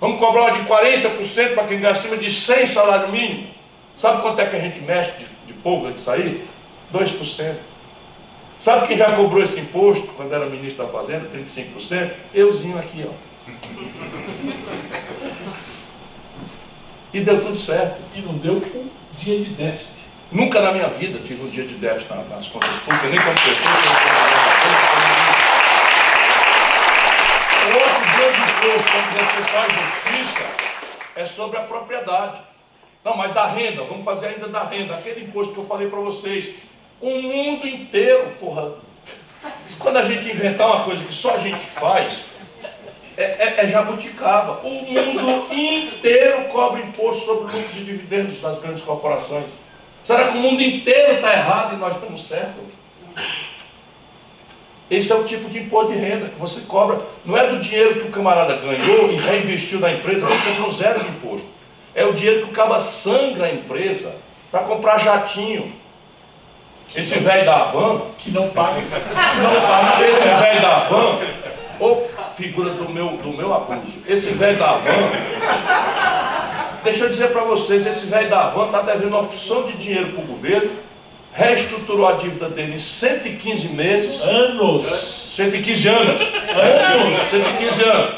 [0.00, 3.48] Vamos cobrar uma de 40% para quem ganha acima de 100 salário mínimo.
[3.96, 6.46] Sabe quanto é que a gente mexe de, de povo de sair?
[6.92, 7.56] 2%.
[8.58, 12.12] Sabe quem já cobrou esse imposto quando era ministro da Fazenda, 35%?
[12.34, 13.30] Euzinho aqui, ó.
[17.12, 18.00] E deu tudo certo.
[18.14, 19.99] E não deu um dia de déficit.
[20.32, 23.74] Nunca na minha vida tive um dia de déficit nas contas públicas, nem como pessoa.
[27.66, 30.46] O outro grande imposto, quando você faz justiça,
[31.16, 32.40] é sobre a propriedade.
[33.04, 34.94] Não, mas da renda, vamos fazer ainda da renda.
[34.94, 36.54] Aquele imposto que eu falei para vocês,
[37.00, 38.74] o mundo inteiro, porra.
[39.80, 42.24] Quando a gente inventar uma coisa que só a gente faz,
[43.16, 44.60] é, é, é jabuticaba.
[44.62, 49.50] O mundo inteiro cobra imposto sobre lucros e dividendos das grandes corporações.
[50.10, 52.64] Será que o mundo inteiro está errado e nós estamos certos?
[54.90, 57.02] Esse é o tipo de imposto de renda que você cobra.
[57.24, 60.98] Não é do dinheiro que o camarada ganhou e reinvestiu na empresa, ele comprou zero
[60.98, 61.48] de imposto.
[61.94, 64.16] É o dinheiro que o caba sangra a empresa
[64.50, 65.72] para comprar jatinho,
[66.92, 71.20] esse velho da Havan, que não paga, não paga, esse velho da Havan,
[71.78, 75.08] ou figura do meu, do meu abuso, esse velho da Havan,
[76.82, 80.12] deixa eu dizer para vocês, esse velho da Havan está devendo uma opção de dinheiro
[80.12, 80.70] para o governo,
[81.32, 84.20] reestruturou a dívida dele em 115 meses.
[84.22, 84.86] Anos.
[84.86, 86.20] 115 anos.
[86.20, 87.18] Anos.
[87.30, 88.10] 115 anos.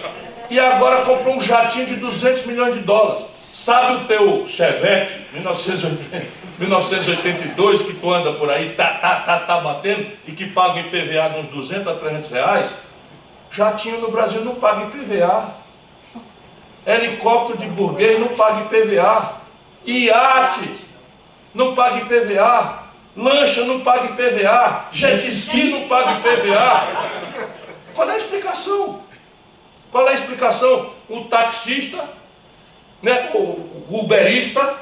[0.50, 3.24] E agora comprou um jatinho de 200 milhões de dólares.
[3.52, 6.26] Sabe o teu Chevette, 1980,
[6.58, 11.28] 1982, que tu anda por aí, tá, tá, tá, tá batendo, e que paga IPVA
[11.34, 12.78] de uns 200 a 300 reais?
[13.50, 15.61] Jatinho no Brasil não paga IPVA.
[16.86, 19.40] Helicóptero de burguês não paga IPVA.
[19.86, 20.70] Iate
[21.54, 22.82] não paga IPVA.
[23.16, 24.86] Lancha não paga IPVA.
[24.92, 27.52] Jet ski não paga IPVA.
[27.94, 29.02] Qual é a explicação?
[29.90, 30.90] Qual é a explicação?
[31.08, 32.08] O taxista,
[33.02, 34.76] né, o uberista,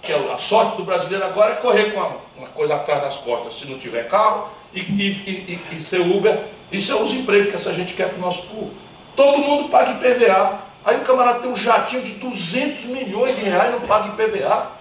[0.00, 2.00] que é a sorte do brasileiro agora é correr com
[2.36, 6.44] uma, coisa atrás das costas se não tiver carro e, e, e, e ser Uber.
[6.70, 8.72] Isso é os empregos que essa gente quer para o nosso povo.
[9.16, 10.71] Todo mundo paga IPVA.
[10.84, 14.72] Aí o camarada tem um jatinho de 200 milhões de reais e não paga IPVA.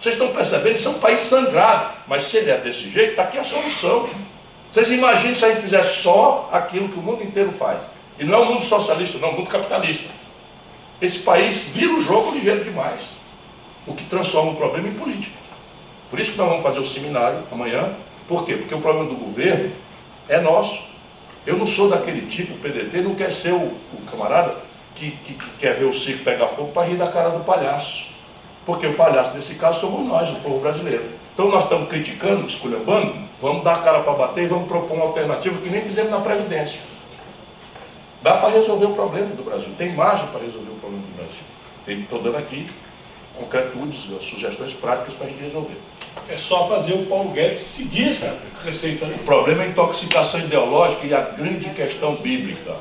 [0.00, 0.74] Vocês estão percebendo?
[0.74, 1.94] Isso é um país sangrado.
[2.06, 4.08] Mas se ele é desse jeito, está aqui a solução.
[4.70, 7.88] Vocês imaginam se a gente fizer só aquilo que o mundo inteiro faz.
[8.18, 10.08] E não é o mundo socialista, não, é o mundo capitalista.
[11.00, 13.16] Esse país vira o jogo ligeiro demais.
[13.86, 15.36] O que transforma o problema em político.
[16.10, 17.94] Por isso que nós vamos fazer o seminário amanhã.
[18.28, 18.56] Por quê?
[18.56, 19.72] Porque o problema do governo
[20.28, 20.82] é nosso.
[21.46, 24.56] Eu não sou daquele tipo, o PDT não quer ser o, o camarada
[24.94, 28.06] que, que, que, quer ver o circo pegar fogo para rir da cara do palhaço.
[28.64, 31.04] Porque o palhaço, nesse caso, somos nós, o povo brasileiro.
[31.34, 35.06] Então nós estamos criticando, esculhambando, vamos dar a cara para bater e vamos propor uma
[35.06, 36.80] alternativa que nem fizemos na Previdência.
[38.22, 41.42] Dá para resolver o problema do Brasil, tem margem para resolver o problema do Brasil.
[41.88, 42.66] Estou dando aqui
[43.34, 45.76] concretudes, sugestões práticas para a gente resolver.
[46.28, 49.06] É só fazer o Paulo Guedes seguir essa receita.
[49.06, 52.76] O problema é a intoxicação ideológica e a grande questão bíblica.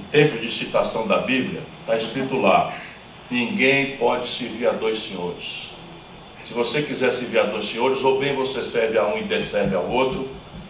[0.00, 2.74] Em tempos de citação da Bíblia, está escrito lá:
[3.30, 5.70] ninguém pode servir a dois senhores.
[6.42, 9.76] Se você quiser servir a dois senhores, ou bem você serve a um e desserve
[9.76, 10.28] ao outro.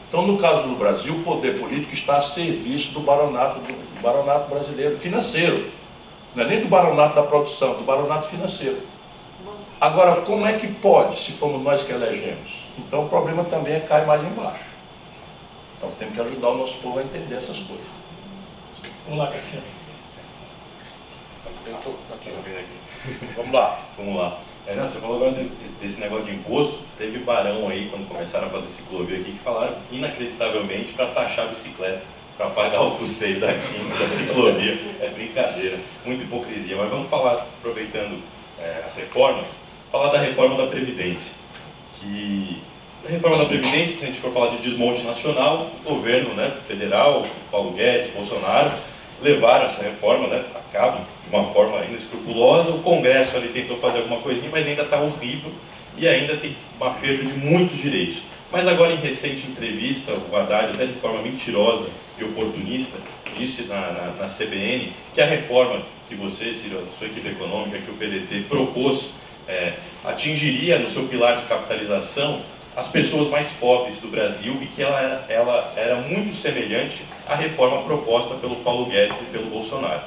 [0.09, 4.51] Então, no caso do Brasil, o poder político está a serviço do baronato, do baronato
[4.51, 5.71] brasileiro, financeiro.
[6.35, 8.79] Não é nem do baronato da produção, do baronato financeiro.
[9.81, 12.51] Agora, como é que pode, se fomos nós que elegemos?
[12.77, 14.65] Então, o problema também é cai mais embaixo.
[15.79, 18.00] Então, temos que ajudar o nosso povo a entender essas coisas.
[19.05, 19.67] Vamos lá, Cassiano.
[23.37, 23.81] Vamos lá.
[23.97, 24.41] Vamos lá.
[24.67, 25.47] É, não, você falou agora
[25.81, 26.81] desse negócio de imposto.
[26.99, 31.49] Teve barão aí, quando começaram a fazer ciclovia aqui, que falaram inacreditavelmente para taxar a
[31.49, 32.03] bicicleta,
[32.37, 34.79] para pagar o custeio da tinta, da ciclovia.
[35.01, 36.77] É brincadeira, muita hipocrisia.
[36.77, 38.23] Mas vamos falar, aproveitando
[38.59, 39.49] é, as reformas,
[39.91, 41.35] falar da reforma da Previdência.
[41.99, 42.63] Que
[43.09, 47.25] reforma da Previdência, se a gente for falar de desmonte nacional, o governo né, federal,
[47.51, 48.73] Paulo Guedes, Bolsonaro,
[49.23, 52.71] levaram essa reforma né, a cabo de uma forma inescrupulosa.
[52.71, 55.53] O Congresso ali tentou fazer alguma coisinha, mas ainda está horrível
[55.97, 58.23] e ainda tem uma perda de muitos direitos.
[58.53, 61.89] Mas agora, em recente entrevista, o Haddad, até de forma mentirosa
[62.19, 62.99] e oportunista,
[63.37, 67.91] disse na, na, na CBN que a reforma que você, Ciro, sua equipe econômica, que
[67.91, 69.13] o PDT propôs,
[69.47, 69.75] é,
[70.05, 72.43] atingiria no seu pilar de capitalização
[72.77, 77.35] as pessoas mais pobres do Brasil e que ela era, ela era muito semelhante à
[77.35, 80.03] reforma proposta pelo Paulo Guedes e pelo Bolsonaro.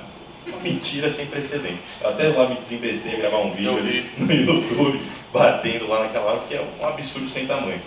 [0.47, 1.81] Uma mentira sem precedentes.
[2.01, 5.01] Eu até lá me desembestei a gravar um vídeo ali no YouTube,
[5.31, 7.81] batendo lá naquela hora, porque é um absurdo sem tamanho.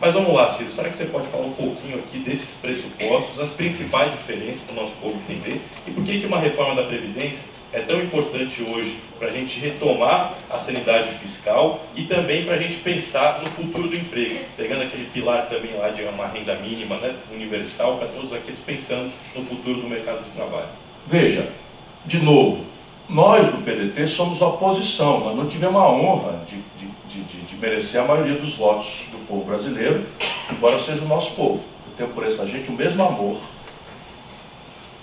[0.00, 3.50] Mas vamos lá, Ciro, será que você pode falar um pouquinho aqui desses pressupostos, as
[3.50, 7.42] principais diferenças para o nosso povo entender e por que, que uma reforma da Previdência
[7.72, 12.58] é tão importante hoje para a gente retomar a sanidade fiscal e também para a
[12.58, 16.96] gente pensar no futuro do emprego, pegando aquele pilar também lá de uma renda mínima
[16.96, 20.68] né, universal para todos aqueles pensando no futuro do mercado de trabalho.
[21.06, 21.50] Veja,
[22.06, 22.64] de novo,
[23.08, 28.00] nós do PDT somos oposição, nós não tivemos a honra de, de, de, de, merecer
[28.00, 30.06] a maioria dos votos do povo brasileiro,
[30.50, 31.64] embora seja o nosso povo.
[31.86, 33.38] Eu tenho por essa gente o mesmo amor,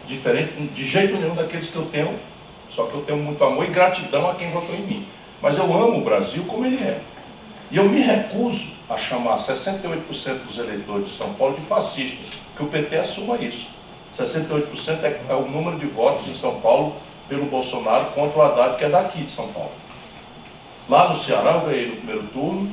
[0.08, 2.16] diferente de jeito nenhum daqueles que eu tenho
[2.70, 5.08] só que eu tenho muito amor e gratidão a quem votou em mim.
[5.42, 7.02] Mas eu amo o Brasil como ele é.
[7.72, 12.64] E eu me recuso a chamar 68% dos eleitores de São Paulo de fascistas, que
[12.64, 13.68] o PT assuma isso.
[14.14, 16.96] 68% é, é o número de votos em São Paulo
[17.28, 19.72] pelo Bolsonaro contra o Haddad, que é daqui de São Paulo.
[20.88, 22.72] Lá no Ceará eu ganhei no primeiro turno,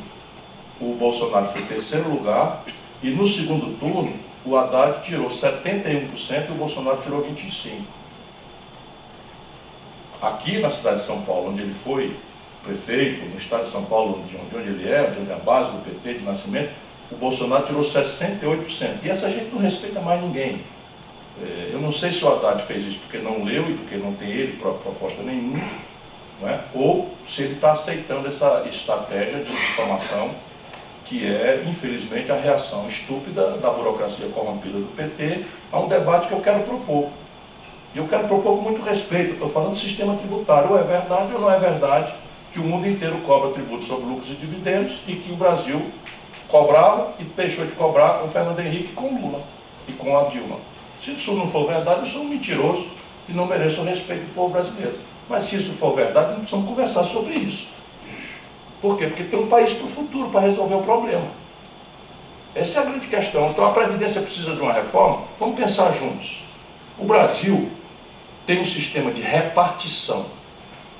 [0.81, 2.63] o Bolsonaro foi em terceiro lugar,
[3.03, 4.15] e no segundo turno
[4.45, 7.81] o Haddad tirou 71% e o Bolsonaro tirou 25%.
[10.23, 12.17] Aqui na cidade de São Paulo, onde ele foi
[12.63, 15.73] prefeito, no estado de São Paulo, de onde ele é, de onde é a base
[15.73, 16.71] do PT de nascimento,
[17.11, 18.99] o Bolsonaro tirou 68%.
[19.03, 20.63] E essa gente não respeita mais ninguém.
[21.43, 24.15] É, eu não sei se o Haddad fez isso porque não leu e porque não
[24.15, 25.65] tem ele proposta nenhuma,
[26.45, 26.61] é?
[26.75, 30.31] ou se ele está aceitando essa estratégia de difamação
[31.05, 36.33] que é, infelizmente, a reação estúpida da burocracia corrompida do PT a um debate que
[36.33, 37.11] eu quero propor.
[37.95, 40.71] E eu quero propor com muito respeito, estou falando do sistema tributário.
[40.71, 42.15] Ou é verdade ou não é verdade
[42.53, 45.91] que o mundo inteiro cobra tributo sobre lucros e dividendos e que o Brasil
[46.49, 49.43] cobrava e deixou de cobrar com Fernando Henrique com Lula
[49.89, 50.57] e com a Dilma.
[51.01, 52.87] Se isso não for verdade, eu sou um mentiroso
[53.29, 54.99] e não mereço o respeito do povo brasileiro.
[55.29, 57.69] Mas se isso for verdade, nós precisamos conversar sobre isso.
[58.81, 59.07] Por quê?
[59.07, 61.27] Porque tem um país para o futuro para resolver o problema.
[62.55, 63.49] Essa é a grande questão.
[63.51, 65.23] Então a Previdência precisa de uma reforma?
[65.41, 66.45] Vamos pensar juntos.
[66.99, 67.71] O Brasil
[68.47, 70.27] tem um sistema de repartição.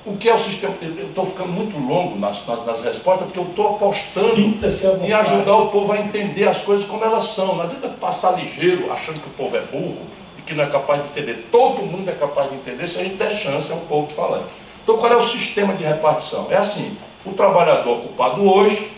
[0.05, 0.75] O que é o sistema?
[0.81, 5.55] Eu estou ficando muito longo nas, nas, nas respostas, porque eu estou apostando em ajudar
[5.55, 7.55] o povo a entender as coisas como elas são.
[7.55, 10.01] Não adianta passar ligeiro achando que o povo é burro
[10.37, 11.47] e que não é capaz de entender.
[11.49, 14.13] Todo mundo é capaz de entender se a gente der chance a um povo de
[14.13, 14.43] falar.
[14.83, 16.47] Então, qual é o sistema de repartição?
[16.49, 18.91] É assim: o trabalhador ocupado hoje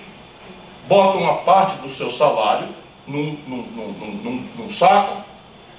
[0.87, 2.69] bota uma parte do seu salário
[3.05, 3.61] num, num,
[4.23, 5.23] num, num saco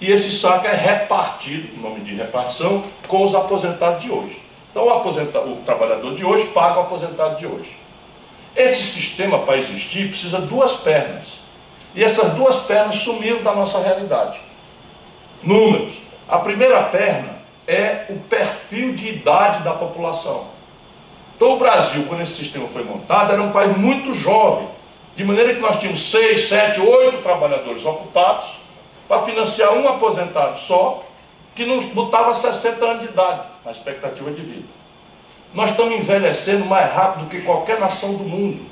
[0.00, 4.42] e esse saco é repartido, nome de repartição, com os aposentados de hoje.
[4.70, 7.78] Então o, aposentado, o trabalhador de hoje paga o aposentado de hoje.
[8.54, 11.40] Esse sistema para existir precisa duas pernas.
[11.94, 14.38] E essas duas pernas sumiram da nossa realidade.
[15.42, 15.94] Números.
[16.28, 17.36] A primeira perna
[17.66, 20.48] é o perfil de idade da população.
[21.36, 24.68] Então o Brasil, quando esse sistema foi montado, era um país muito jovem.
[25.14, 28.46] De maneira que nós tínhamos seis, sete, oito trabalhadores ocupados
[29.08, 31.04] para financiar um aposentado só,
[31.54, 34.68] que nos botava 60 anos de idade na expectativa de vida.
[35.54, 38.66] Nós estamos envelhecendo mais rápido do que qualquer nação do mundo,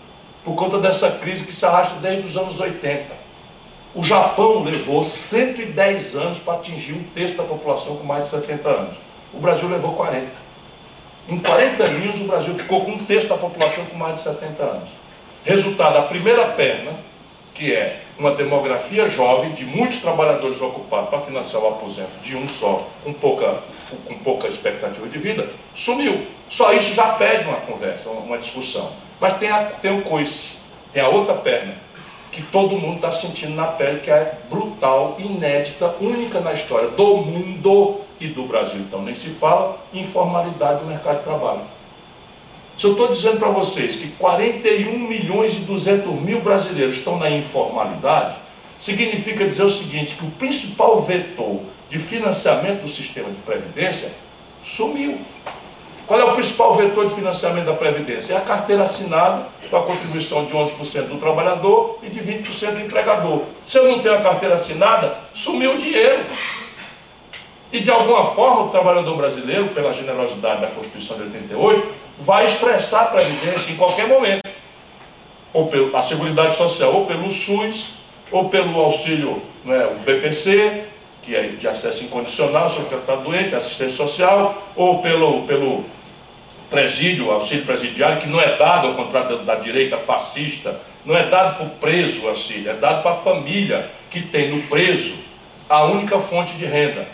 [0.44, 3.24] por conta dessa crise que se arrasta desde os anos 80.
[3.94, 8.68] O Japão levou 110 anos para atingir um terço da população com mais de 70
[8.68, 8.96] anos.
[9.32, 10.30] O Brasil levou 40.
[11.28, 14.62] Em 40 anos, o Brasil ficou com um terço da população com mais de 70
[14.62, 14.90] anos.
[15.44, 16.92] Resultado, a primeira perna
[17.54, 22.48] que é uma demografia jovem de muitos trabalhadores ocupados para financiar o aposento de um
[22.48, 23.62] só, com pouca,
[24.06, 26.26] com pouca expectativa de vida, sumiu.
[26.48, 28.92] Só isso já pede uma conversa, uma discussão.
[29.20, 30.58] Mas tem, a, tem o coice,
[30.92, 31.76] tem a outra perna,
[32.30, 37.16] que todo mundo está sentindo na pele, que é brutal, inédita, única na história do
[37.16, 38.80] mundo e do Brasil.
[38.80, 41.73] Então nem se fala informalidade do mercado de trabalho.
[42.76, 47.30] Se eu estou dizendo para vocês que 41 milhões e 200 mil brasileiros estão na
[47.30, 48.36] informalidade,
[48.78, 54.10] significa dizer o seguinte, que o principal vetor de financiamento do sistema de previdência
[54.62, 55.18] sumiu.
[56.06, 58.34] Qual é o principal vetor de financiamento da Previdência?
[58.34, 62.80] É a carteira assinada com a contribuição de 11% do trabalhador e de 20% do
[62.80, 63.44] empregador.
[63.64, 66.26] Se eu não tenho a carteira assinada, sumiu o dinheiro.
[67.72, 71.88] E de alguma forma o trabalhador brasileiro, pela generosidade da Constituição de 88,
[72.18, 74.42] vai estressar a Previdência em qualquer momento.
[75.52, 77.94] Ou pela Seguridade Social, ou pelo SUS,
[78.30, 80.84] ou pelo auxílio, né, o BPC,
[81.22, 85.84] que é de acesso incondicional, se o está doente, assistência social, ou pelo, pelo
[86.68, 91.28] presídio, auxílio presidiário, que não é dado, ao contrário da, da direita fascista, não é
[91.28, 95.14] dado para o preso, auxílio, é dado para a família que tem no preso
[95.68, 97.08] a única fonte de renda.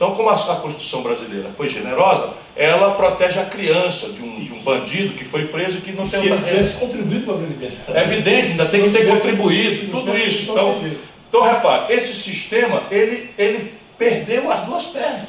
[0.00, 4.50] Então, como a, a Constituição brasileira foi generosa, ela protege a criança de um, de
[4.50, 7.34] um bandido que foi preso e que não e tem se ele tivesse contribuído para
[7.34, 10.52] a Previdência É evidente, ainda se tem que ter contribuído, tudo isso.
[10.52, 10.74] Então,
[11.28, 15.28] então, repare, esse sistema, ele, ele perdeu as duas pernas.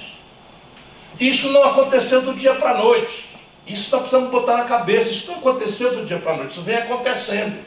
[1.20, 3.28] Isso não aconteceu do dia para a noite.
[3.68, 5.12] Isso nós precisamos botar na cabeça.
[5.12, 7.58] Isso não aconteceu do dia para a noite, isso vem acontecendo.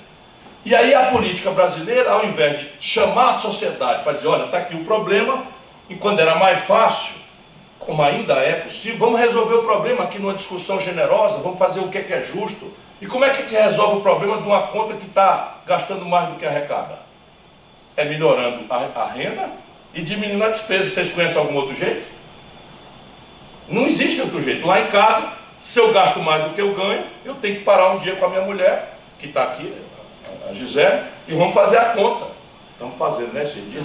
[0.65, 4.57] E aí a política brasileira, ao invés de chamar a sociedade para dizer, olha, está
[4.57, 5.53] aqui o problema,
[5.89, 7.15] e quando era mais fácil,
[7.79, 11.89] como ainda é possível, vamos resolver o problema aqui numa discussão generosa, vamos fazer o
[11.89, 12.73] que é, que é justo.
[13.01, 16.07] E como é que a gente resolve o problema de uma conta que está gastando
[16.07, 17.01] mais do que arrecada?
[17.97, 19.51] É melhorando a, a renda
[19.93, 20.89] e diminuindo a despesa.
[20.89, 22.07] Vocês conhecem algum outro jeito?
[23.69, 24.67] Não existe outro jeito.
[24.67, 27.93] Lá em casa, se eu gasto mais do que eu ganho, eu tenho que parar
[27.93, 29.75] um dia com a minha mulher, que está aqui,
[30.49, 32.29] a Gisele, e vamos fazer a conta.
[32.75, 33.83] Estamos fazendo, né, dia.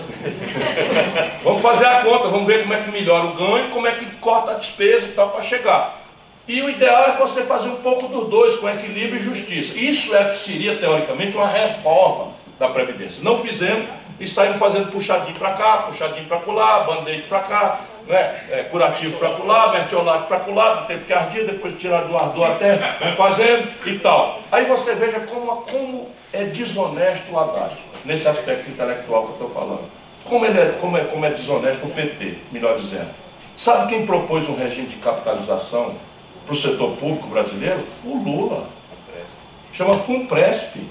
[1.43, 4.05] vamos fazer a conta, vamos ver como é que melhora o ganho, como é que
[4.17, 6.01] corta a despesa e tal para chegar.
[6.47, 9.77] E o ideal é você fazer um pouco dos dois, com equilíbrio e justiça.
[9.77, 13.23] Isso é que seria, teoricamente, uma reforma da Previdência.
[13.23, 13.87] Não fizemos
[14.19, 18.41] e saímos fazendo puxadinho para cá, puxadinho para colar, band-aid para cá, né?
[18.49, 22.97] É, curativo para colar, mertiolate para colar, tempo que ardia, depois tirar do ardor até,
[22.99, 24.41] vamos fazendo e tal.
[24.51, 29.49] Aí você veja como, como é desonesto o Haddad nesse aspecto intelectual que eu estou
[29.49, 29.89] falando.
[30.25, 33.09] Como, ele é, como, é, como é desonesto o PT, melhor dizendo.
[33.55, 35.95] Sabe quem propôs um regime de capitalização
[36.45, 37.83] para o setor público brasileiro?
[38.03, 38.67] O Lula.
[39.71, 40.89] Chama FUNPRESP.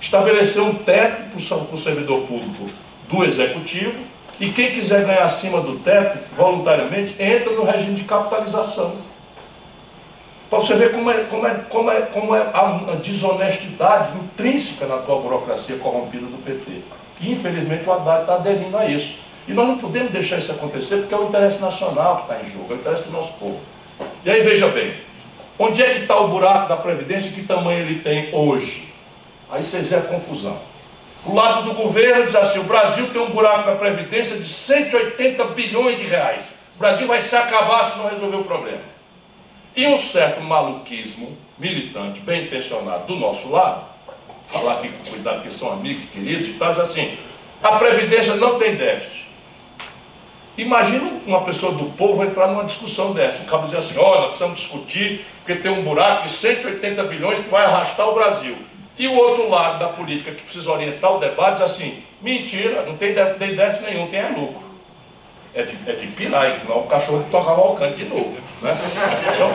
[0.00, 2.66] Estabeleceu um teto para o servidor público
[3.08, 4.02] do executivo
[4.40, 8.94] E quem quiser ganhar acima do teto, voluntariamente, entra no regime de capitalização.
[10.48, 14.96] Para você ver como é, como é, como é, como é a, desonestidade intrínseca na
[14.96, 16.80] atual burocracia corrompida do PT.
[17.20, 19.16] E infelizmente o Haddad está aderindo a isso.
[19.46, 22.50] E nós não podemos deixar isso acontecer porque é o interesse nacional que está em
[22.50, 23.60] jogo, é o interesse do nosso povo.
[24.24, 24.94] E aí veja bem,
[25.58, 28.89] onde é que está o buraco da Previdência e que tamanho ele tem hoje?
[29.50, 30.60] Aí você vê a confusão.
[31.24, 35.44] O lado do governo diz assim: o Brasil tem um buraco da Previdência de 180
[35.46, 36.44] bilhões de reais.
[36.76, 38.80] O Brasil vai se acabar se não resolver o problema.
[39.76, 43.84] E um certo maluquismo militante, bem intencionado do nosso lado,
[44.48, 47.18] falar com cuidado que são amigos queridos e tal, diz assim:
[47.62, 49.28] a Previdência não tem déficit.
[50.56, 53.42] Imagina uma pessoa do povo entrar numa discussão dessa.
[53.42, 57.48] O cabo dizer assim: olha, precisamos discutir, porque tem um buraco de 180 bilhões que
[57.48, 58.56] vai arrastar o Brasil.
[59.00, 62.98] E o outro lado da política que precisa orientar o debate diz assim: mentira, não
[62.98, 64.68] tem, déficit nenhum, tem é lucro.
[65.54, 68.36] É de, é de pirar, é o cachorro que toca alcance de novo.
[68.60, 68.78] Né?
[69.34, 69.50] Então,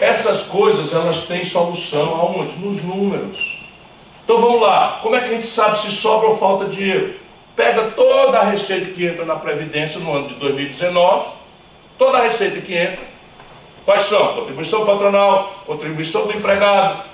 [0.00, 2.58] essas coisas elas têm solução aonde?
[2.58, 3.38] Nos números.
[4.24, 7.14] Então vamos lá, como é que a gente sabe se sobra ou falta dinheiro?
[7.54, 11.24] Pega toda a receita que entra na Previdência no ano de 2019,
[11.96, 13.04] toda a receita que entra,
[13.84, 14.34] quais são?
[14.34, 17.07] Contribuição patronal, contribuição do empregado,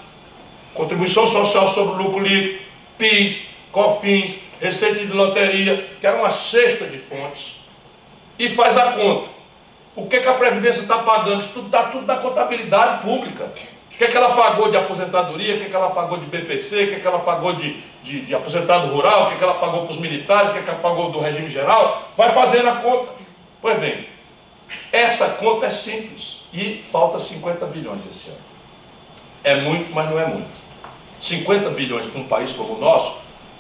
[0.74, 2.62] contribuição social sobre lucro líquido,
[2.98, 7.60] PIS, COFINS, receita de loteria, que era uma cesta de fontes,
[8.38, 9.28] e faz a conta.
[9.96, 11.40] O que, que a Previdência está pagando?
[11.40, 13.52] Isso tudo está tudo da contabilidade pública.
[13.92, 16.88] O que, que ela pagou de aposentadoria, o que, que ela pagou de BPC, o
[16.88, 19.92] que, que ela pagou de, de, de aposentado rural, o que, que ela pagou para
[19.92, 23.12] os militares, o que, que ela pagou do regime geral, vai fazendo a conta.
[23.62, 24.09] Pois bem,
[24.90, 28.38] essa conta é simples e falta 50 bilhões esse ano.
[29.44, 30.64] É muito, mas não é muito.
[31.20, 33.16] 50 bilhões para um país como o nosso,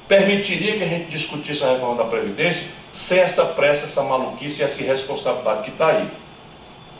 [0.08, 4.64] permitiria que a gente discutisse a reforma da Previdência sem essa pressa, essa maluquice e
[4.64, 6.08] essa irresponsabilidade que está aí.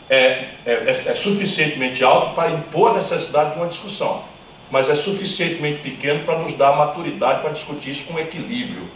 [0.09, 0.17] É,
[0.65, 4.23] é, é, é suficientemente alto para impor a necessidade de uma discussão,
[4.69, 8.87] mas é suficientemente pequeno para nos dar maturidade para discutir isso com equilíbrio,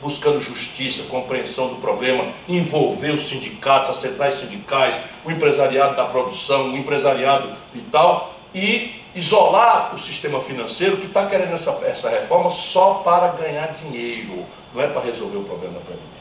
[0.00, 6.72] buscando justiça, compreensão do problema, envolver os sindicatos, as centrais sindicais, o empresariado da produção,
[6.72, 12.50] o empresariado e tal, e isolar o sistema financeiro que está querendo essa, essa reforma
[12.50, 16.14] só para ganhar dinheiro, não é para resolver o problema da Previdência.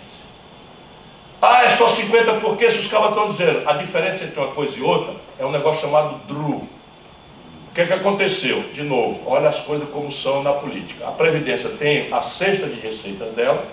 [1.41, 4.78] Ah, é só 50 porque se os caras estão dizendo, a diferença entre uma coisa
[4.78, 6.68] e outra é um negócio chamado DRU.
[7.70, 8.70] O que, é que aconteceu?
[8.72, 11.07] De novo, olha as coisas como são na política.
[11.07, 13.65] A Previdência tem a cesta de receita dela,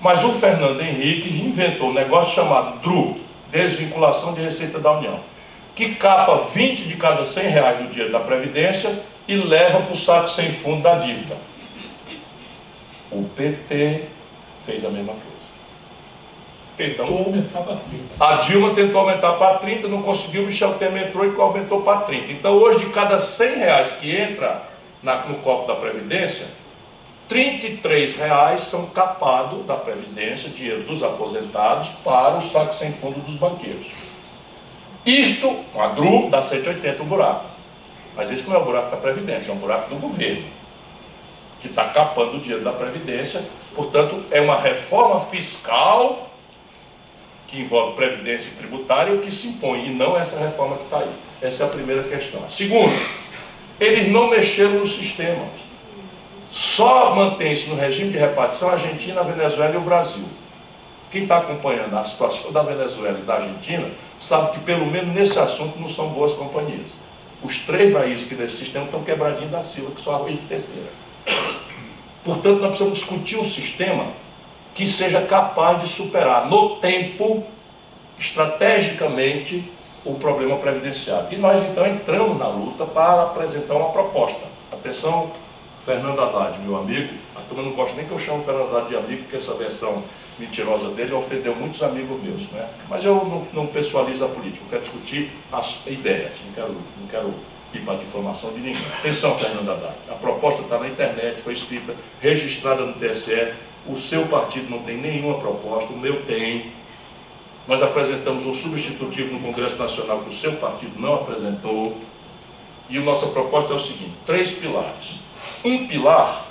[0.00, 3.20] mas o Fernando Henrique inventou um negócio chamado DRU,
[3.50, 5.31] Desvinculação de Receita da União
[5.74, 9.96] que capa 20 de cada 100 reais do dinheiro da Previdência e leva para o
[9.96, 11.36] saco sem fundo da dívida.
[13.10, 14.04] O PT
[14.64, 15.52] fez a mesma coisa.
[16.76, 18.24] Tentou aumentar para 30.
[18.24, 22.00] A Dilma tentou aumentar para 30, não conseguiu, o Michel Temer entrou e aumentou para
[22.00, 22.32] 30.
[22.32, 24.62] Então hoje, de cada 100 reais que entra
[25.02, 26.46] na, no cofre da Previdência,
[27.28, 33.36] 33 reais são capados da Previdência, dinheiro dos aposentados, para o saco sem fundo dos
[33.36, 33.86] banqueiros.
[35.04, 37.46] Isto, com a DRU, dá 180 o buraco.
[38.14, 40.44] Mas esse não é o buraco da Previdência, é um buraco do governo,
[41.60, 43.42] que está capando o dinheiro da Previdência.
[43.74, 46.30] Portanto, é uma reforma fiscal
[47.48, 50.98] que envolve Previdência e tributária o que se impõe, e não essa reforma que está
[50.98, 51.12] aí.
[51.40, 52.48] Essa é a primeira questão.
[52.48, 52.94] Segundo,
[53.80, 55.46] eles não mexeram no sistema.
[56.50, 60.24] Só mantém-se no regime de repartição a Argentina, a Venezuela e o Brasil.
[61.12, 65.38] Quem está acompanhando a situação da Venezuela e da Argentina sabe que, pelo menos nesse
[65.38, 66.96] assunto, não são boas companhias.
[67.42, 70.88] Os três países que desse sistema estão quebradinhos da Silva, que só arroz de terceira.
[72.24, 74.12] Portanto, nós precisamos discutir um sistema
[74.74, 77.44] que seja capaz de superar no tempo,
[78.18, 79.70] estrategicamente,
[80.06, 81.28] o problema previdenciário.
[81.30, 84.40] E nós então entramos na luta para apresentar uma proposta.
[84.72, 85.30] Atenção,
[85.84, 87.12] Fernando Haddad, meu amigo.
[87.36, 89.52] A turma não gosta nem que eu chame o Fernando Haddad de amigo, porque essa
[89.54, 90.02] versão
[90.42, 92.48] mentirosa dele ofendeu muitos amigos meus.
[92.50, 92.68] Né?
[92.88, 97.06] Mas eu não, não pessoalizo a política, eu quero discutir as ideias, não quero, não
[97.08, 97.34] quero
[97.72, 98.82] ir para a difamação de ninguém.
[98.98, 103.54] Atenção, Fernando Haddad, a proposta está na internet, foi escrita, registrada no TSE,
[103.86, 106.72] o seu partido não tem nenhuma proposta, o meu tem.
[107.66, 111.96] Nós apresentamos um substitutivo no Congresso Nacional que o seu partido não apresentou.
[112.90, 115.20] E a nossa proposta é o seguinte: três pilares.
[115.64, 116.48] Um pilar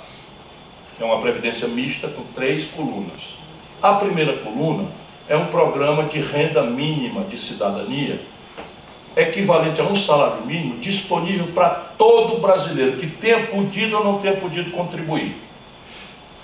[0.98, 3.34] é uma previdência mista com três colunas.
[3.82, 4.88] A primeira coluna
[5.28, 8.20] é um programa de renda mínima de cidadania,
[9.16, 14.36] equivalente a um salário mínimo, disponível para todo brasileiro que tenha podido ou não tenha
[14.36, 15.36] podido contribuir.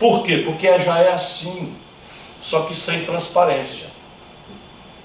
[0.00, 0.38] Por quê?
[0.38, 1.74] Porque já é assim.
[2.40, 3.86] só que sem transparência.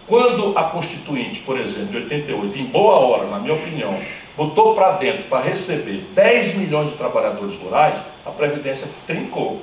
[0.08, 4.00] Quando a Constituinte, por exemplo, de 88, em boa hora, na minha opinião,
[4.36, 9.62] botou para dentro para receber 10 milhões de trabalhadores rurais, a Previdência trincou.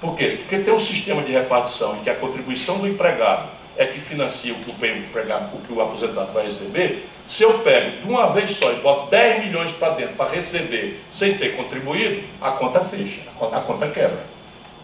[0.00, 0.36] Por quê?
[0.38, 4.52] Porque tem um sistema de repartição em que a contribuição do empregado é que financia
[4.52, 7.06] o que o empregado, o que o aposentado vai receber.
[7.26, 11.02] Se eu pego de uma vez só e boto 10 milhões para dentro para receber
[11.10, 14.24] sem ter contribuído, a conta fecha, a conta, a conta quebra.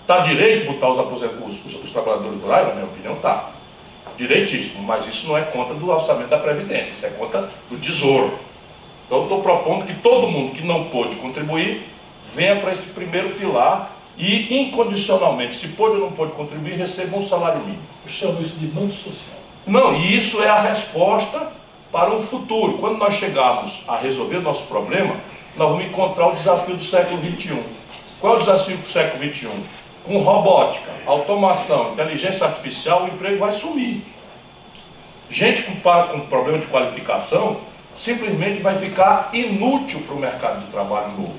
[0.03, 2.69] Está direito botar os, os, os, os trabalhadores rurais?
[2.69, 3.53] Na minha opinião, está.
[4.17, 8.39] Direitíssimo, mas isso não é conta do orçamento da Previdência, isso é conta do Tesouro.
[9.07, 11.89] Então, estou propondo que todo mundo que não pôde contribuir
[12.35, 17.23] venha para esse primeiro pilar e incondicionalmente, se pode ou não pode contribuir, receba um
[17.23, 17.83] salário mínimo.
[18.05, 19.39] Eu chamo isso de manto social.
[19.67, 21.53] Não, e isso é a resposta
[21.91, 22.79] para o futuro.
[22.79, 25.17] Quando nós chegarmos a resolver o nosso problema,
[25.57, 27.63] nós vamos encontrar o desafio do século XXI.
[28.21, 29.49] Qual é o desafio do século XXI?
[30.05, 34.05] Com robótica, automação, inteligência artificial, o emprego vai sumir.
[35.29, 37.61] Gente com, com problema de qualificação
[37.95, 41.39] simplesmente vai ficar inútil para o mercado de trabalho novo.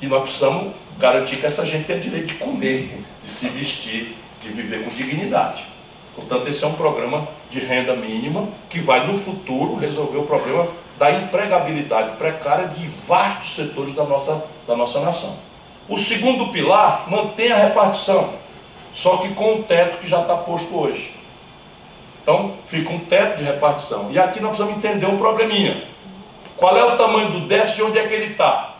[0.00, 4.50] E nós precisamos garantir que essa gente tenha direito de comer, de se vestir, de
[4.50, 5.64] viver com dignidade.
[6.14, 10.68] Portanto, esse é um programa de renda mínima que vai, no futuro, resolver o problema
[10.98, 15.36] da empregabilidade precária de vastos setores da nossa, da nossa nação.
[15.88, 18.34] O segundo pilar mantém a repartição,
[18.92, 21.14] só que com o teto que já está posto hoje.
[22.22, 24.10] Então, fica um teto de repartição.
[24.12, 25.84] E aqui nós precisamos entender um probleminha.
[26.58, 28.79] Qual é o tamanho do déficit e onde é que ele está?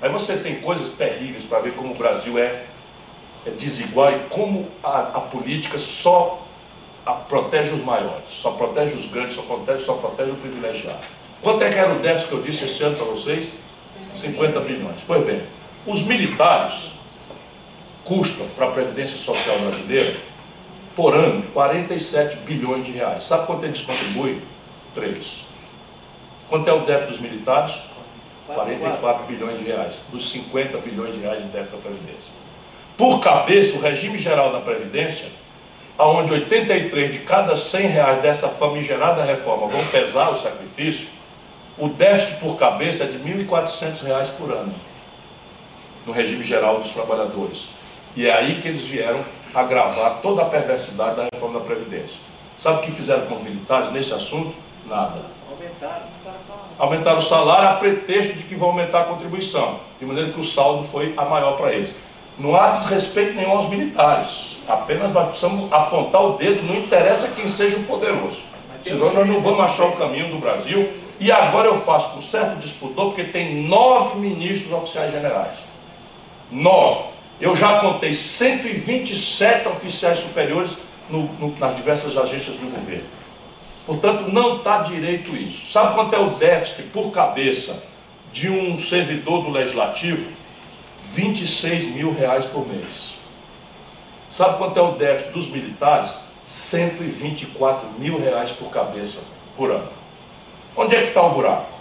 [0.00, 2.64] Aí você tem coisas terríveis para ver como o Brasil é,
[3.46, 6.46] é desigual e como a, a política só
[7.04, 11.00] a, protege os maiores, só protege os grandes, só protege, só protege o privilegiado.
[11.42, 13.52] Quanto é que era o déficit que eu disse esse ano para vocês?
[14.14, 15.00] 50 bilhões.
[15.06, 15.42] Pois bem,
[15.86, 16.90] os militares
[18.04, 20.18] custam para a Previdência Social brasileira,
[20.96, 23.24] por ano, 47 bilhões de reais.
[23.24, 24.42] Sabe quanto eles contribuem?
[24.94, 25.44] 3.
[26.48, 27.74] Quanto é o déficit dos militares?
[28.54, 32.32] 44 bilhões de reais, dos 50 bilhões de reais de déficit da Previdência.
[32.96, 35.28] Por cabeça, o regime geral da Previdência,
[35.98, 41.08] onde 83 de cada 100 reais dessa famigerada reforma vão pesar o sacrifício,
[41.78, 44.74] o déficit por cabeça é de 1.400 reais por ano,
[46.06, 47.72] no regime geral dos trabalhadores.
[48.14, 49.24] E é aí que eles vieram
[49.54, 52.20] agravar toda a perversidade da reforma da Previdência.
[52.58, 54.54] Sabe o que fizeram com os militares nesse assunto?
[54.86, 55.22] Nada.
[55.50, 60.40] Aumentaram, aumentaram o salário a pretexto de que vão aumentar a contribuição, de maneira que
[60.40, 61.94] o saldo foi a maior para eles.
[62.38, 67.48] Não há desrespeito nenhum aos militares, apenas nós precisamos apontar o dedo, não interessa quem
[67.48, 68.40] seja o poderoso.
[68.82, 70.90] Senão nós não vamos achar o caminho do Brasil.
[71.18, 75.58] E agora eu faço com certo disputor, porque tem nove ministros oficiais generais.
[76.50, 77.10] Nove.
[77.38, 80.78] Eu já contei 127 oficiais superiores
[81.10, 83.04] no, no, nas diversas agências do governo.
[83.90, 85.72] Portanto, não está direito isso.
[85.72, 87.82] Sabe quanto é o déficit por cabeça
[88.32, 90.30] de um servidor do legislativo?
[91.12, 93.14] 26 mil reais por mês.
[94.28, 96.20] Sabe quanto é o déficit dos militares?
[96.44, 99.22] 124 mil reais por cabeça
[99.56, 99.88] por ano.
[100.76, 101.72] Onde é que está o buraco?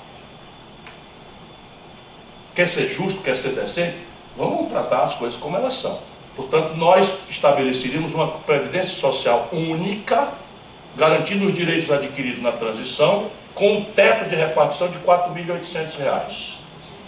[2.55, 3.97] Quer ser justo, quer ser decente?
[4.35, 5.99] Vamos tratar as coisas como elas são.
[6.35, 10.38] Portanto, nós estabeleceríamos uma previdência social única
[10.95, 16.55] garantindo os direitos adquiridos na transição, com um teto de repartição de R$ 4.800.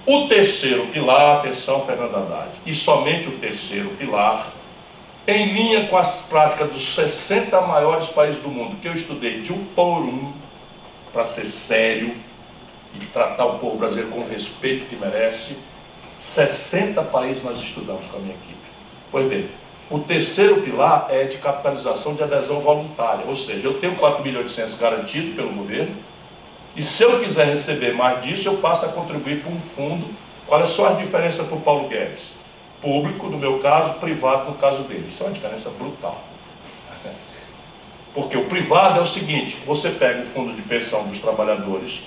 [0.06, 4.52] O terceiro pilar, atenção Fernando Haddad, e somente o terceiro pilar,
[5.28, 9.54] em linha com as práticas dos 60 maiores países do mundo, que eu estudei de
[9.54, 10.34] um por um,
[11.14, 12.16] para ser sério
[12.96, 15.56] e tratar o povo brasileiro com o respeito que merece,
[16.18, 18.58] 60 países nós estudamos com a minha equipe.
[19.12, 19.50] Pois bem,
[19.92, 25.36] o terceiro pilar é de capitalização de adesão voluntária, ou seja, eu tenho 4.800 garantido
[25.36, 25.96] pelo governo,
[26.74, 30.08] e se eu quiser receber mais disso, eu passo a contribuir para um fundo.
[30.48, 32.34] Qual é só a diferença para o Paulo Guedes?
[32.82, 35.06] Público, no meu caso, privado, no caso dele.
[35.08, 36.24] Isso é uma diferença brutal.
[38.14, 42.04] Porque o privado é o seguinte: você pega o fundo de pensão dos trabalhadores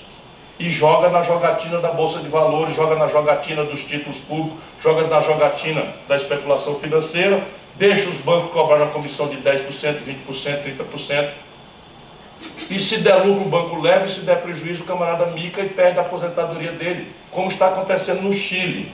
[0.59, 5.07] e joga na jogatina da Bolsa de Valores, joga na jogatina dos títulos públicos, joga
[5.07, 7.45] na jogatina da especulação financeira
[7.77, 11.29] deixa os bancos cobrar uma comissão de 10%, 20%, 30%.
[12.69, 15.69] E se der lucro, o banco leva, e se der prejuízo, o camarada mica e
[15.69, 18.91] perde a aposentadoria dele, como está acontecendo no Chile,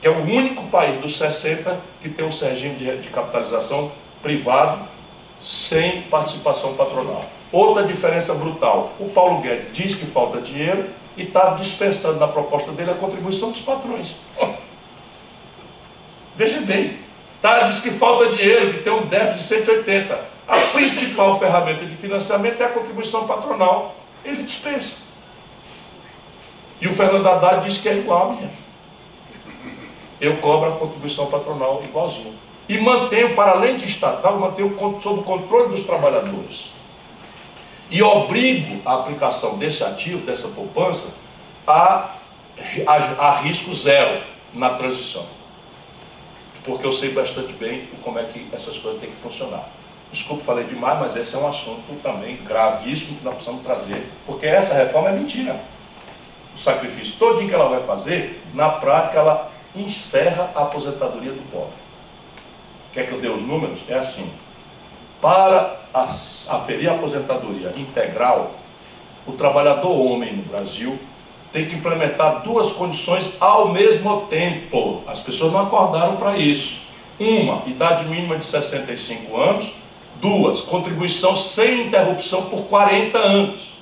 [0.00, 3.92] que é o único país dos 60 que tem um regime de, de capitalização
[4.22, 4.88] privado
[5.40, 7.24] sem participação patronal.
[7.50, 12.72] Outra diferença brutal: o Paulo Guedes diz que falta dinheiro e está dispensando na proposta
[12.72, 14.16] dele a contribuição dos patrões.
[16.34, 16.98] Veja bem,
[17.42, 20.26] Tá, diz que falta dinheiro, que tem um déficit de 180.
[20.46, 23.96] A principal ferramenta de financiamento é a contribuição patronal.
[24.24, 24.94] Ele dispensa.
[26.80, 28.50] E o Fernando Haddad diz que é igual a minha.
[30.20, 32.38] Eu cobro a contribuição patronal igualzinho.
[32.68, 36.72] E mantenho, para além de estatal, mantenho sob o controle dos trabalhadores.
[37.90, 41.12] E obrigo a aplicação desse ativo, dessa poupança,
[41.66, 42.14] a,
[42.86, 44.22] a, a risco zero
[44.54, 45.41] na transição
[46.64, 49.68] porque eu sei bastante bem como é que essas coisas têm que funcionar.
[50.12, 54.46] Desculpe, falei demais, mas esse é um assunto também gravíssimo que nós precisamos trazer, porque
[54.46, 55.60] essa reforma é mentira.
[56.54, 61.72] O sacrifício todo que ela vai fazer, na prática, ela encerra a aposentadoria do pobre.
[62.92, 63.80] Quer que eu dê os números?
[63.88, 64.30] É assim.
[65.20, 65.80] Para
[66.48, 68.54] aferir a aposentadoria integral,
[69.26, 70.98] o trabalhador homem no Brasil
[71.52, 75.02] tem que implementar duas condições ao mesmo tempo.
[75.06, 76.80] As pessoas não acordaram para isso.
[77.20, 79.72] Uma, idade mínima de 65 anos.
[80.16, 83.72] Duas, contribuição sem interrupção por 40 anos.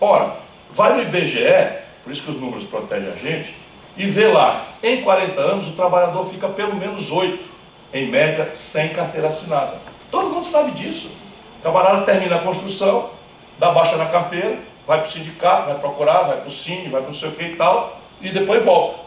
[0.00, 0.36] Ora,
[0.70, 3.54] vai no IBGE, por isso que os números protegem a gente,
[3.96, 7.44] e vê lá, em 40 anos o trabalhador fica pelo menos 8,
[7.92, 9.78] em média, sem carteira assinada.
[10.10, 11.10] Todo mundo sabe disso.
[11.58, 13.10] O camarada termina a construção,
[13.58, 14.58] dá baixa na carteira,
[14.90, 17.32] vai para o sindicato, vai procurar, vai para o Cine, vai para não sei o
[17.32, 18.98] que e tal, e depois volta.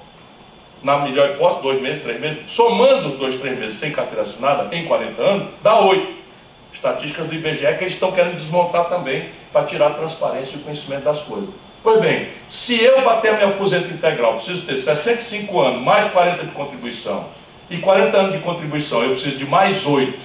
[0.81, 4.73] Na melhor hipótese, dois meses, três meses, somando os dois, três meses sem carteira assinada
[4.73, 6.23] em 40 anos, dá oito.
[6.71, 10.63] Estatísticas do IBGE que eles estão querendo desmontar também para tirar a transparência e o
[10.63, 11.49] conhecimento das coisas.
[11.83, 16.07] Pois bem, se eu para ter a minha aposento integral preciso ter 65 anos, mais
[16.07, 17.25] 40 de contribuição,
[17.69, 20.17] e 40 anos de contribuição eu preciso de mais 8,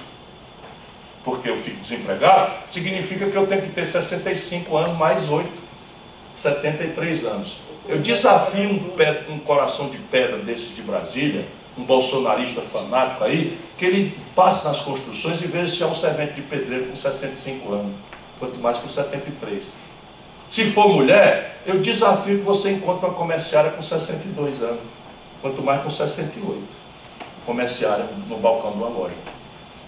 [1.29, 5.47] porque eu fico desempregado, significa que eu tenho que ter 65 anos mais 8,
[6.33, 7.57] 73 anos.
[7.87, 11.47] Eu desafio um, pé, um coração de pedra desses de Brasília,
[11.77, 16.33] um bolsonarista fanático aí, que ele passe nas construções e veja se é um servente
[16.33, 17.93] de pedreiro com 65 anos,
[18.39, 19.71] quanto mais com 73.
[20.47, 24.81] Se for mulher, eu desafio que você encontre uma comerciária com 62 anos,
[25.41, 26.89] quanto mais com 68.
[27.45, 29.38] Comerciária no balcão de uma loja.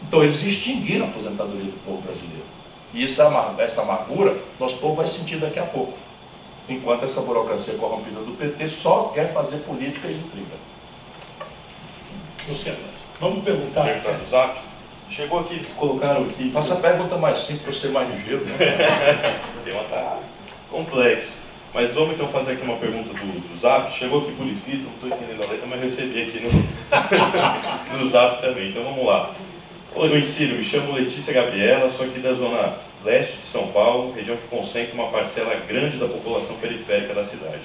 [0.03, 2.45] Então eles extinguiram a aposentadoria do povo brasileiro.
[2.93, 5.97] E essa, essa amargura, nosso povo vai sentir daqui a pouco.
[6.67, 10.55] Enquanto essa burocracia corrompida do PT só quer fazer política e intriga.
[12.47, 12.79] Luciano,
[13.19, 13.83] vamos perguntar.
[13.83, 14.59] Perguntar do Zap.
[15.09, 16.49] Chegou aqui, eles colocaram aqui.
[16.51, 18.45] Faça a pergunta mais simples para ser mais ligeiro.
[18.45, 18.57] Né?
[19.63, 20.19] Tem uma tá
[20.69, 21.37] complexo.
[21.73, 23.91] Mas vamos então fazer aqui uma pergunta do, do Zap.
[23.93, 26.49] Chegou aqui por escrito, não estou entendendo a letra, mas recebi aqui no,
[27.97, 28.69] no Zap também.
[28.69, 29.33] Então vamos lá.
[29.93, 34.37] Oi, Ciro, me chamo Letícia Gabriela, sou aqui da zona leste de São Paulo, região
[34.37, 37.59] que concentra uma parcela grande da população periférica da cidade.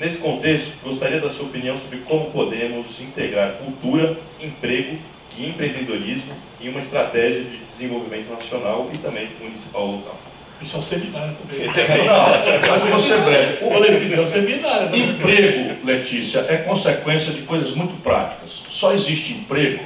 [0.00, 4.98] Nesse contexto, gostaria da sua opinião sobre como podemos integrar cultura, emprego
[5.36, 6.32] e empreendedorismo
[6.62, 10.18] em uma estratégia de desenvolvimento nacional e também municipal local.
[10.62, 11.66] Isso é um seminário também.
[12.06, 13.58] Não, mas vou ser breve.
[13.66, 14.96] O Letícia é um seminário.
[14.96, 18.62] Emprego, Letícia, é consequência de coisas muito práticas.
[18.66, 19.84] Só existe emprego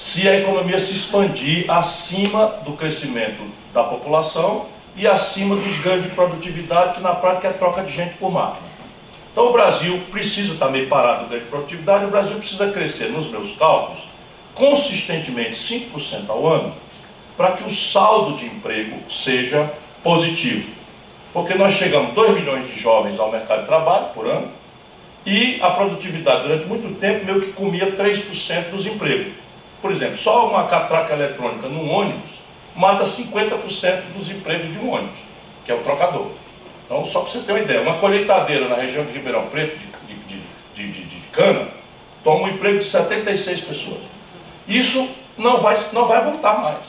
[0.00, 4.64] se a economia se expandir acima do crescimento da população
[4.96, 8.66] e acima dos ganhos de produtividade, que na prática é troca de gente por máquina.
[9.30, 13.26] Então o Brasil precisa também parar no ganho de produtividade, o Brasil precisa crescer, nos
[13.26, 14.08] meus cálculos,
[14.54, 16.74] consistentemente 5% ao ano,
[17.36, 19.70] para que o saldo de emprego seja
[20.02, 20.72] positivo.
[21.30, 24.50] Porque nós chegamos a 2 milhões de jovens ao mercado de trabalho por ano,
[25.26, 29.49] e a produtividade durante muito tempo meio que comia 3% dos empregos.
[29.80, 32.40] Por exemplo, só uma catraca eletrônica num ônibus
[32.74, 35.18] mata 50% dos empregos de um ônibus,
[35.64, 36.30] que é o trocador.
[36.84, 39.86] Então, só para você ter uma ideia, uma colheitadeira na região de Ribeirão Preto, de,
[40.74, 41.68] de, de, de, cana,
[42.24, 44.02] toma um emprego de 76 pessoas.
[44.66, 45.08] Isso
[45.38, 46.84] não vai, não vai voltar mais.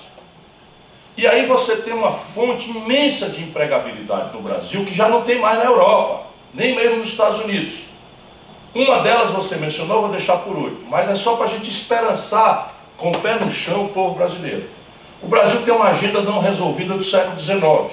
[1.16, 5.40] E aí você tem uma fonte imensa de empregabilidade no Brasil que já não tem
[5.40, 7.82] mais na Europa, nem mesmo nos Estados Unidos.
[8.74, 12.81] Uma delas você mencionou, vou deixar por último, mas é só para a gente esperançar
[13.02, 14.70] com o pé no chão o povo brasileiro.
[15.24, 17.92] O Brasil tem uma agenda não resolvida do século XIX.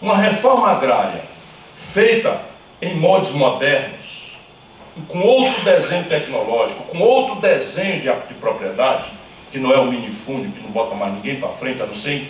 [0.00, 1.24] Uma reforma agrária
[1.74, 2.40] feita
[2.80, 4.38] em modos modernos,
[5.06, 9.10] com outro desenho tecnológico, com outro desenho de, de propriedade,
[9.52, 12.12] que não é o minifúndio, que não bota mais ninguém para frente, a não ser
[12.12, 12.28] em,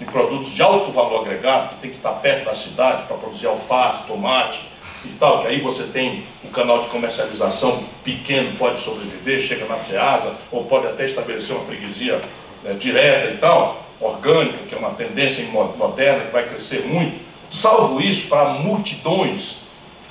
[0.00, 3.46] em produtos de alto valor agregado, que tem que estar perto da cidade para produzir
[3.46, 4.68] alface, tomate,
[5.04, 9.76] e tal, que aí você tem um canal de comercialização pequeno, pode sobreviver, chega na
[9.76, 12.20] Ceasa, ou pode até estabelecer uma freguesia
[12.62, 17.18] né, direta e tal, orgânica, que é uma tendência moderna que vai crescer muito.
[17.50, 19.58] Salvo isso, para multidões,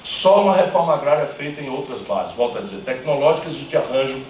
[0.03, 4.21] só uma reforma agrária feita em outras bases, volto a dizer, tecnológicas e de arranjo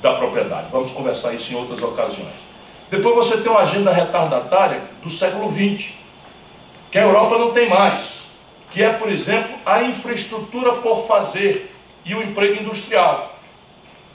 [0.00, 0.68] da propriedade.
[0.70, 2.46] Vamos conversar isso em outras ocasiões.
[2.90, 5.92] Depois você tem uma agenda retardatária do século XX,
[6.90, 8.25] que a Europa não tem mais,
[8.76, 11.74] que é, por exemplo, a infraestrutura por fazer
[12.04, 13.34] e o emprego industrial.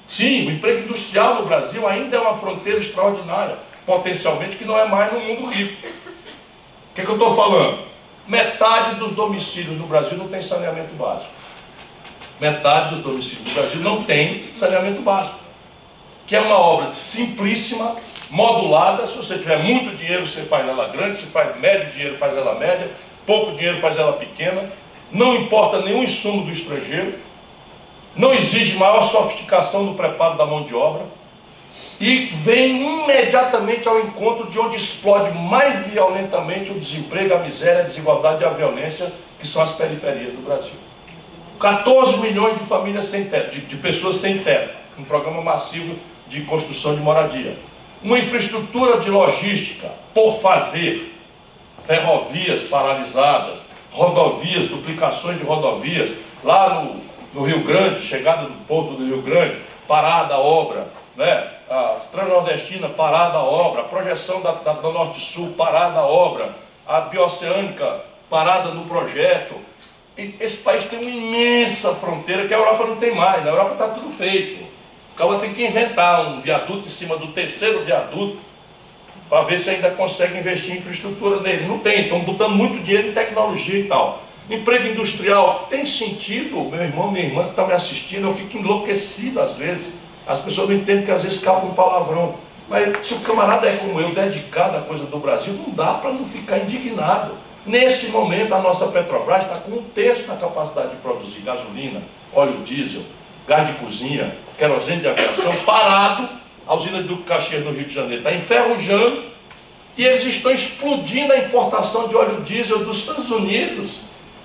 [0.05, 3.57] Sim, o emprego industrial no Brasil ainda é uma fronteira extraordinária,
[3.87, 5.87] potencialmente, que não é mais no mundo rico.
[5.87, 7.85] O que, é que eu estou falando?
[8.27, 11.33] Metade dos domicílios no Brasil não tem saneamento básico.
[12.39, 15.39] Metade dos domicílios do Brasil não tem saneamento básico.
[16.27, 17.95] Que é uma obra simplíssima,
[18.29, 19.07] modulada.
[19.07, 21.17] Se você tiver muito dinheiro, você faz ela grande.
[21.17, 22.91] Se faz médio dinheiro, faz ela média.
[23.25, 24.71] Pouco dinheiro, faz ela pequena.
[25.11, 27.15] Não importa nenhum insumo do estrangeiro.
[28.15, 31.05] Não exige maior sofisticação no preparo da mão de obra.
[31.99, 37.85] E vem imediatamente ao encontro de onde explode mais violentamente o desemprego, a miséria, a
[37.85, 40.73] desigualdade e a violência, que são as periferias do Brasil.
[41.59, 44.75] 14 milhões de famílias sem teto, de, de pessoas sem teto.
[44.97, 45.95] Um programa massivo
[46.27, 47.57] de construção de moradia
[48.03, 51.15] uma infraestrutura de logística por fazer,
[51.85, 56.11] ferrovias paralisadas, rodovias, duplicações de rodovias,
[56.43, 57.01] lá no,
[57.33, 61.47] no Rio Grande, chegada do porto do Rio Grande, parada a obra, né?
[61.69, 66.55] a Transnordestina, parada a obra, a projeção da, da, do Norte-Sul, parada a obra,
[66.87, 69.55] a Bioceânica, parada no projeto.
[70.17, 73.73] E esse país tem uma imensa fronteira que a Europa não tem mais, na Europa
[73.73, 74.63] está tudo feito.
[75.13, 78.37] O cara tem que inventar um viaduto em cima do terceiro viaduto
[79.31, 81.65] para ver se ainda consegue investir em infraestrutura nele.
[81.65, 84.21] Não tem, estão botando muito dinheiro em tecnologia e tal.
[84.49, 89.39] Emprego industrial tem sentido, meu irmão, minha irmã que está me assistindo, eu fico enlouquecido
[89.39, 89.93] às vezes.
[90.27, 92.35] As pessoas não entendem que às vezes escapa um palavrão.
[92.67, 96.11] Mas se o camarada é como eu, dedicado à coisa do Brasil, não dá para
[96.11, 97.35] não ficar indignado.
[97.65, 102.01] Nesse momento, a nossa Petrobras está com um terço na capacidade de produzir gasolina,
[102.33, 103.03] óleo diesel,
[103.47, 106.40] gás de cozinha, querosene de aviação, parado,
[106.71, 109.25] a usina do Caxias no Rio de Janeiro está enferrujando,
[109.97, 113.97] e eles estão explodindo a importação de óleo diesel dos Estados Unidos,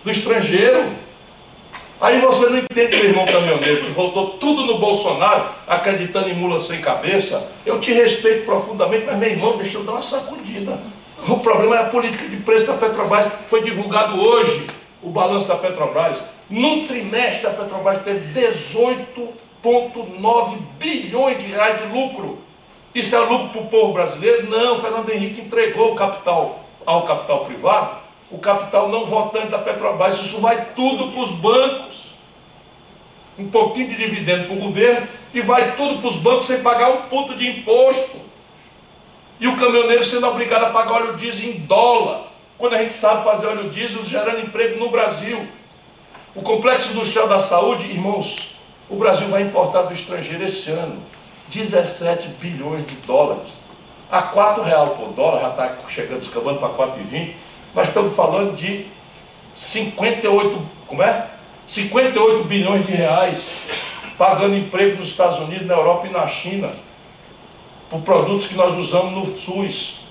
[0.02, 0.86] do estrangeiro.
[2.00, 6.58] Aí você não entende, meu irmão caminhoneiro, que voltou tudo no Bolsonaro, acreditando em mula
[6.58, 7.48] sem cabeça.
[7.64, 10.80] Eu te respeito profundamente, mas meu irmão, deixa eu dar uma sacudida.
[11.28, 13.30] O problema é a política de preço da Petrobras.
[13.46, 14.66] Foi divulgado hoje
[15.00, 16.18] o balanço da Petrobras.
[16.50, 18.32] No trimestre, a Petrobras teve
[19.62, 22.38] 18,9 bilhões de reais de lucro.
[22.94, 24.48] Isso é lucro para o povo brasileiro?
[24.48, 27.98] Não, Fernando Henrique entregou o capital ao capital privado,
[28.30, 30.18] o capital não votante da Petrobras.
[30.18, 32.06] Isso vai tudo para os bancos.
[33.38, 36.90] Um pouquinho de dividendo para o governo e vai tudo para os bancos sem pagar
[36.90, 38.18] um ponto de imposto.
[39.38, 43.22] E o caminhoneiro sendo obrigado a pagar óleo diesel em dólar, quando a gente sabe
[43.24, 45.46] fazer óleo diesel gerando emprego no Brasil.
[46.34, 48.55] O complexo industrial da saúde, irmãos,
[48.88, 51.02] o Brasil vai importar do estrangeiro esse ano
[51.48, 53.64] 17 bilhões de dólares.
[54.10, 57.34] A 4 real por dólar, já está chegando, escavando para 4,20.
[57.74, 58.86] Nós estamos falando de
[59.52, 61.26] 58, como é?
[61.66, 63.68] 58 bilhões de reais
[64.16, 66.70] pagando emprego nos Estados Unidos, na Europa e na China,
[67.90, 70.06] por produtos que nós usamos no SUS.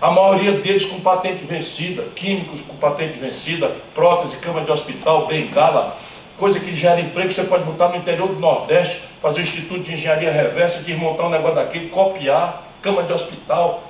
[0.00, 5.96] A maioria deles com patente vencida, químicos com patente vencida, prótese, cama de hospital, bengala,
[6.38, 9.92] coisa que gera emprego, você pode botar no interior do Nordeste, fazer o Instituto de
[9.92, 13.82] Engenharia Reversa, desmontar um negócio daquele, copiar, cama de hospital,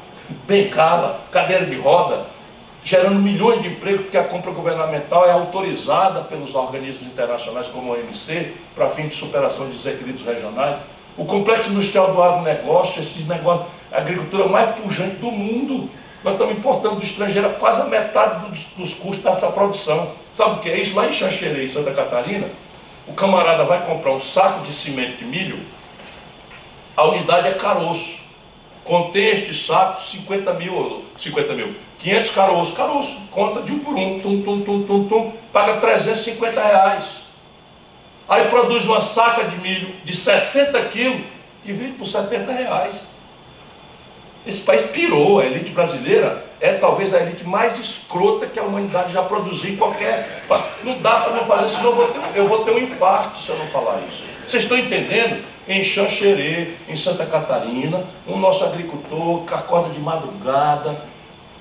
[0.46, 2.26] bengala, cadeira de roda,
[2.82, 7.96] gerando milhões de empregos, porque a compra governamental é autorizada pelos organismos internacionais como a
[7.96, 10.76] OMC, para fim de superação de desequilíbrios regionais.
[11.16, 15.90] O complexo industrial do agronegócio, esses negócios, a agricultura mais pujante do mundo.
[16.24, 20.12] Nós estamos importando do estrangeiro quase a metade dos, dos custos dessa produção.
[20.32, 20.96] Sabe o que é isso?
[20.96, 22.48] Lá em Xanxerê, Santa Catarina,
[23.06, 25.60] o camarada vai comprar um saco de cimento de milho,
[26.96, 28.18] a unidade é caroço.
[28.84, 34.18] Contém este saco 50 mil, 50 mil, 500 caroços, caroço, conta de um por um,
[34.18, 37.20] tum, tum, tum, tum, tum, paga 350 reais.
[38.28, 41.22] Aí produz uma saca de milho de 60 quilos
[41.64, 43.06] e vende por 70 reais.
[44.48, 49.12] Esse país pirou, a elite brasileira é talvez a elite mais escrota que a humanidade
[49.12, 50.42] já produziu em qualquer.
[50.82, 53.50] Não dá para não fazer, senão eu vou, ter, eu vou ter um infarto se
[53.50, 54.24] eu não falar isso.
[54.46, 55.44] Vocês estão entendendo?
[55.68, 60.98] Em Xanxerê, em Santa Catarina, um nosso agricultor que acorda de madrugada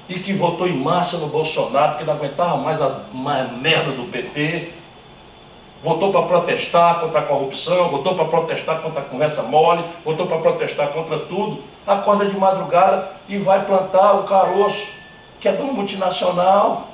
[0.07, 4.05] e que votou em massa no Bolsonaro, porque não aguentava mais a, a merda do
[4.05, 4.71] PT
[5.83, 10.37] votou para protestar contra a corrupção, votou para protestar contra a conversa mole, votou para
[10.39, 14.89] protestar contra tudo, acorda de madrugada e vai plantar o caroço,
[15.39, 16.87] que é de multinacional,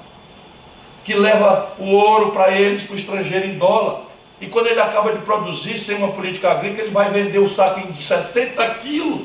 [1.04, 4.02] que leva o ouro para eles, para o estrangeiro em dólar.
[4.40, 7.80] E quando ele acaba de produzir sem uma política agrícola, ele vai vender o saco
[7.80, 9.24] em 60 quilos.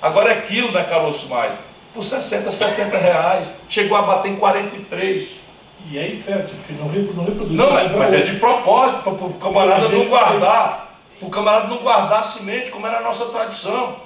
[0.00, 1.54] Agora é quilo, né, caroço mais?
[1.92, 3.54] Por 60, 70 reais.
[3.68, 5.45] Chegou a bater em 43.
[5.88, 7.56] E é infértil, porque não, não reproduz.
[7.56, 10.98] Não, mas, mas é de propósito, para o camarada não guardar.
[11.18, 13.96] Para o camarada não guardar a semente, como era a nossa tradição.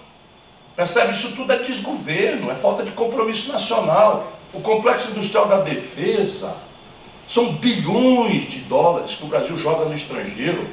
[0.76, 1.12] Percebe?
[1.12, 4.32] Isso tudo é desgoverno, é falta de compromisso nacional.
[4.52, 6.56] O complexo industrial da defesa
[7.26, 10.68] são bilhões de dólares que o Brasil joga no estrangeiro.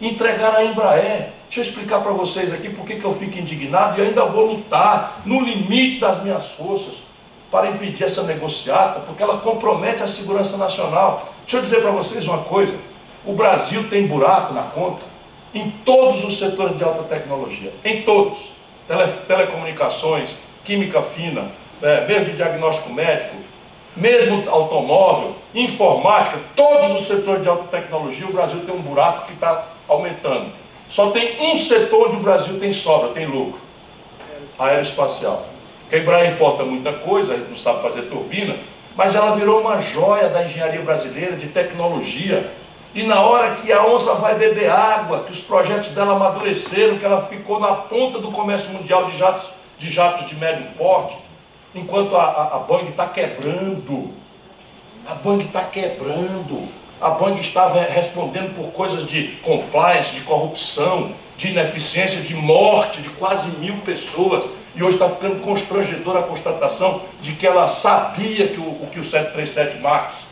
[0.00, 1.32] Entregar a Embraer.
[1.44, 5.22] Deixa eu explicar para vocês aqui por que eu fico indignado e ainda vou lutar
[5.24, 7.02] no limite das minhas forças
[7.50, 11.28] para impedir essa negociata, porque ela compromete a segurança nacional.
[11.42, 12.76] Deixa eu dizer para vocês uma coisa:
[13.24, 15.04] o Brasil tem buraco na conta
[15.54, 18.52] em todos os setores de alta tecnologia, em todos.
[18.88, 23.34] Tele, telecomunicações, química fina, é, mesmo de diagnóstico médico,
[23.96, 29.32] mesmo automóvel, informática, todos os setores de alta tecnologia, o Brasil tem um buraco que
[29.32, 30.50] está aumentando.
[30.88, 33.60] Só tem um setor onde o Brasil tem sobra, tem lucro:
[34.58, 35.46] aeroespacial.
[35.88, 38.56] Que a Embraer importa muita coisa, a gente não sabe fazer turbina,
[38.96, 42.52] mas ela virou uma joia da engenharia brasileira, de tecnologia.
[42.94, 47.04] E na hora que a onça vai beber água, que os projetos dela amadureceram, que
[47.04, 51.16] ela ficou na ponta do comércio mundial de jatos de, jatos de médio porte,
[51.74, 54.12] enquanto a, a, a Boeing está quebrando.
[55.06, 56.68] A Boeing está quebrando.
[57.00, 63.08] A Boeing estava respondendo por coisas de compliance, de corrupção, de ineficiência, de morte de
[63.10, 64.48] quase mil pessoas.
[64.74, 69.04] E hoje está ficando constrangedora a constatação de que ela sabia que o, que o
[69.04, 70.28] 737 MAX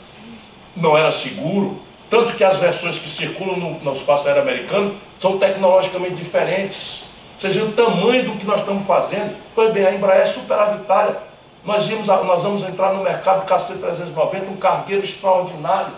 [0.77, 1.81] não era seguro.
[2.11, 7.05] Tanto que as versões que circulam no, no espaço aéreo americano são tecnologicamente diferentes.
[7.39, 9.37] Vocês viram o tamanho do que nós estamos fazendo?
[9.55, 11.17] Pois bem, a Embraer é superavitária.
[11.65, 15.95] Nós, íamos, nós vamos entrar no mercado KC-390, um cargueiro extraordinário.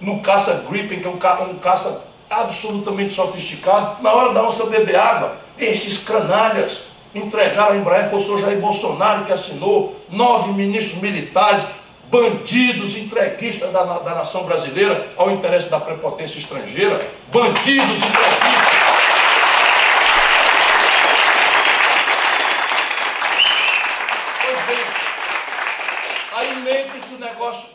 [0.00, 4.02] No caça Gripen, que é um, ca, um caça absolutamente sofisticado.
[4.02, 6.84] Na hora da onça beber água, estes canalhas
[7.18, 11.66] entregaram a Embraer, foi o senhor Jair Bolsonaro que assinou, nove ministros militares,
[12.10, 17.00] bandidos entreguistas da, da nação brasileira ao interesse da prepotência estrangeira,
[17.32, 18.86] bandidos entreguistas.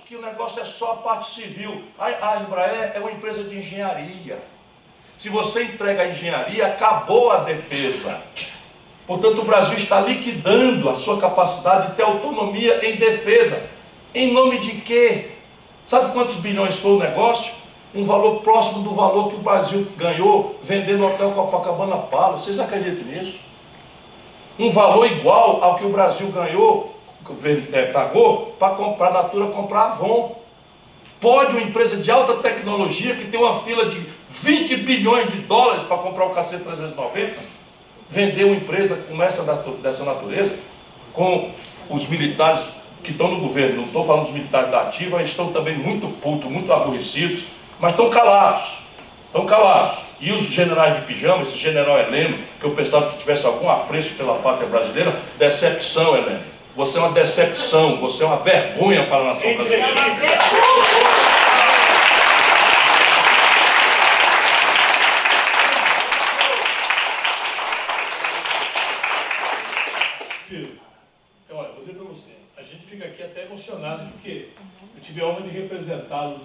[0.06, 1.86] Que o negócio, é só a parte civil.
[1.98, 4.44] A Embraer é uma empresa de engenharia.
[5.18, 8.22] Se você entrega a engenharia, acabou a defesa.
[9.12, 13.62] Portanto, o Brasil está liquidando a sua capacidade de ter autonomia em defesa.
[14.16, 15.32] Em nome de quê?
[15.86, 17.52] Sabe quantos bilhões foi o negócio?
[17.94, 22.46] Um valor próximo do valor que o Brasil ganhou vendendo o Hotel Copacabana Palace.
[22.46, 23.38] Vocês acreditam nisso?
[24.58, 26.96] Um valor igual ao que o Brasil ganhou,
[27.74, 30.40] é, pagou, para comprar a Natura comprar Avon.
[31.20, 35.84] Pode uma empresa de alta tecnologia que tem uma fila de 20 bilhões de dólares
[35.84, 37.61] para comprar o KC390?
[38.12, 39.42] Vender uma empresa com essa,
[39.82, 40.54] dessa natureza,
[41.14, 41.52] com
[41.90, 42.70] os militares
[43.02, 46.08] que estão no governo, não estou falando dos militares da ativa, eles estão também muito
[46.20, 47.46] putos, muito aborrecidos,
[47.80, 48.80] mas estão calados.
[49.28, 49.98] Estão calados.
[50.20, 54.14] E os generais de pijama, esse general Heleno, que eu pensava que tivesse algum apreço
[54.16, 56.42] pela pátria brasileira, decepção, Heleno.
[56.76, 59.88] Você é uma decepção, você é uma vergonha para a nação brasileira.
[73.62, 74.48] Emocionado porque
[74.96, 76.40] eu tive a honra de representá-lo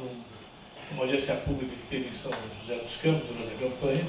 [0.90, 2.30] numa audiência pública que teve em São
[2.60, 4.06] José dos Campos durante a campanha,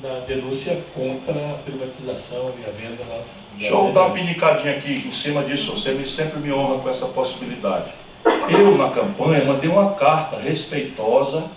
[0.00, 3.22] na denúncia contra a privatização e a venda lá.
[3.56, 6.88] Deixa eu dar uma pinicadinha aqui em cima disso, você me, sempre me honra com
[6.88, 7.90] essa possibilidade.
[8.48, 11.48] Eu, na campanha, mandei uma carta respeitosa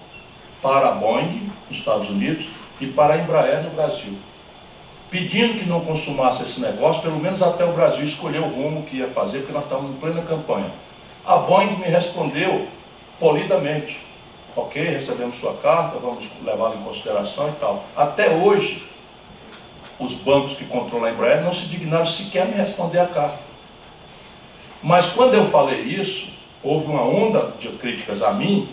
[0.61, 2.47] para a Boeing, nos Estados Unidos,
[2.81, 4.17] e para a Embraer, no Brasil
[5.13, 8.97] pedindo que não consumasse esse negócio, pelo menos até o Brasil escolher o rumo que
[8.97, 10.71] ia fazer, porque nós estávamos em plena campanha.
[11.23, 12.67] A Boeing me respondeu
[13.19, 13.99] polidamente.
[14.55, 17.85] Ok, recebemos sua carta, vamos levá-la em consideração e tal.
[17.95, 18.89] Até hoje,
[19.99, 23.37] os bancos que controlam a Embraer não se dignaram sequer me responder a carta.
[24.81, 26.27] Mas quando eu falei isso,
[26.63, 28.67] houve uma onda de críticas a mim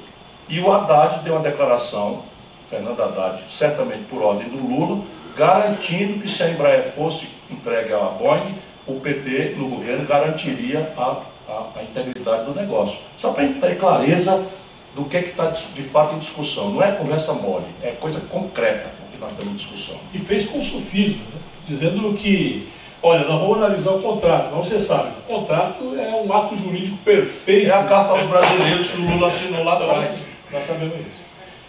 [0.49, 2.23] e o Haddad deu uma declaração,
[2.71, 5.05] Fernando Haddad, certamente por ordem do Lula,
[5.41, 8.57] garantindo que se a Embraer fosse entregue à Boeing,
[8.87, 12.99] o PT no governo garantiria a, a, a integridade do negócio.
[13.17, 14.47] Só para a gente ter clareza
[14.95, 16.71] do que é está de fato em discussão.
[16.73, 19.97] Não é conversa mole, é coisa concreta o que nós estamos em discussão.
[20.13, 21.41] E fez com sufismo, né?
[21.67, 22.69] dizendo que,
[23.03, 24.55] olha, nós vamos analisar o contrato.
[24.55, 27.71] Mas você sabe, o contrato é um ato jurídico perfeito.
[27.71, 30.19] É a carta aos brasileiros que o Lula assinou lá atrás.
[30.53, 31.25] Nós sabemos isso.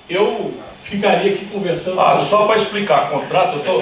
[0.09, 1.99] Eu ficaria aqui conversando.
[1.99, 3.81] Ah, só para explicar, contrato, tô...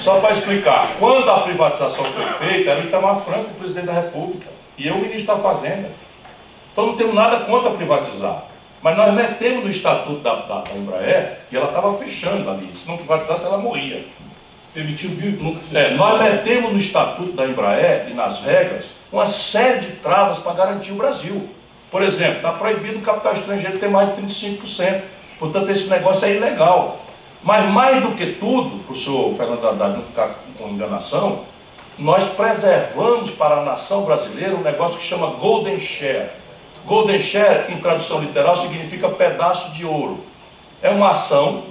[0.00, 0.96] só para explicar.
[0.98, 4.46] Quando a privatização foi feita, era o Itamar Franco, o presidente da República,
[4.76, 5.90] e eu, o ministro da Fazenda.
[6.72, 8.44] Então não temos nada contra privatizar.
[8.82, 12.70] Mas nós metemos no estatuto da, da, da Embraer e ela estava fechando ali.
[12.74, 14.04] Se não privatizasse, ela morria.
[14.72, 19.26] Permitiu mil e poucas É, nós metemos no estatuto da Embraer e nas regras uma
[19.26, 21.48] série de travas para garantir o Brasil.
[21.90, 25.00] Por exemplo, está proibido o capital estrangeiro ter mais de 35%.
[25.38, 27.00] Portanto, esse negócio é ilegal.
[27.42, 31.44] Mas mais do que tudo, para o senhor Fernando Haddad não ficar com enganação,
[31.98, 36.30] nós preservamos para a nação brasileira um negócio que chama Golden Share.
[36.84, 40.24] Golden Share, em tradução literal, significa pedaço de ouro.
[40.82, 41.64] É uma ação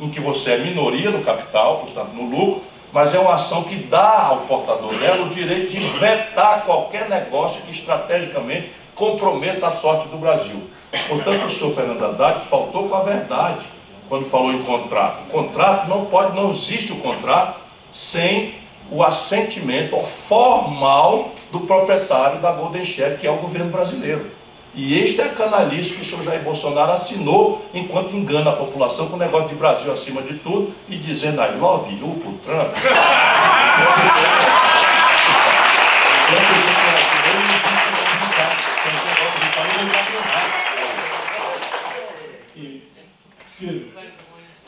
[0.00, 2.62] em que você é minoria no capital, portanto no lucro,
[2.92, 7.62] mas é uma ação que dá ao portador dela o direito de vetar qualquer negócio
[7.62, 10.68] que estrategicamente comprometa a sorte do Brasil.
[11.08, 13.66] Portanto, o senhor Fernando Haddad faltou com a verdade
[14.08, 15.28] quando falou em contrato.
[15.30, 17.58] Contrato não pode, não existe o contrato
[17.90, 18.54] sem
[18.90, 19.98] o assentimento
[20.28, 24.30] formal do proprietário da Golden Share, que é o governo brasileiro.
[24.74, 29.08] E este é a canalice que o senhor Jair Bolsonaro assinou enquanto engana a população
[29.08, 32.72] com o negócio de Brasil acima de tudo e dizendo I love you pro Trump.
[43.62, 43.84] Ciro,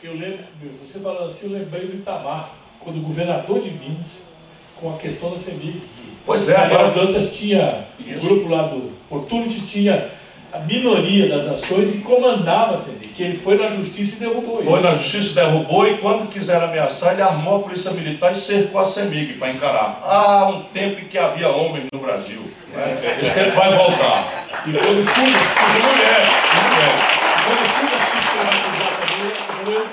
[0.04, 0.44] eu lembro,
[0.80, 4.06] você falando assim, eu lembrei do Itamar, quando governador de Minas,
[4.76, 5.82] com a questão da CEMIG.
[6.24, 10.10] Pois é, Agora Dantas tinha, o grupo lá do Opportunity tinha
[10.52, 14.62] a minoria das ações e comandava a CEMIG, que ele foi na justiça e derrubou
[14.62, 14.82] foi ele.
[14.82, 18.84] na justiça, derrubou e quando quiseram ameaçar, ele armou a polícia militar e cercou a
[18.84, 20.00] CEMIG para encarar.
[20.04, 22.42] Há um tempo em que havia homens no Brasil.
[22.72, 23.18] Né?
[23.20, 24.46] Esse tempo vai voltar.
[24.66, 26.28] E quando tudo, mulheres,
[26.62, 27.00] mulheres.
[27.44, 29.86] quando tudo quis privatizar também, eu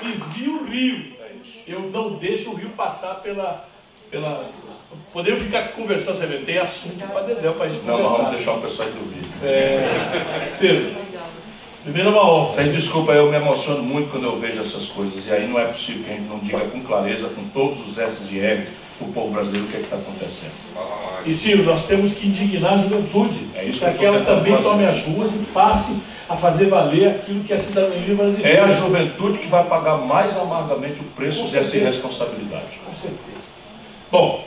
[1.66, 3.68] Eu não deixo o rio passar pela.
[4.10, 4.50] pela...
[5.12, 8.16] Podemos ficar conversando, você vê, tem assunto para Dedéu para a gente Não, conversar.
[8.24, 9.22] vamos deixar o pessoal ir dormir.
[9.42, 10.94] É, Ciro,
[11.82, 12.52] primeiro uma honra.
[12.52, 15.26] Vocês desculpa, eu me emociono muito quando eu vejo essas coisas.
[15.26, 17.98] E aí não é possível que a gente não diga com clareza, com todos os
[17.98, 20.52] S's e R's, para o povo brasileiro o que é está acontecendo.
[21.24, 24.68] E Ciro, nós temos que indignar a juventude, É para que ela também fazer.
[24.68, 25.96] tome as ruas e passe
[26.28, 28.64] a fazer valer aquilo que é a cidadania É brasileira.
[28.64, 32.80] a juventude que vai pagar mais amargamente o preço dessa irresponsabilidade.
[32.86, 33.22] Com certeza.
[34.10, 34.44] Bom,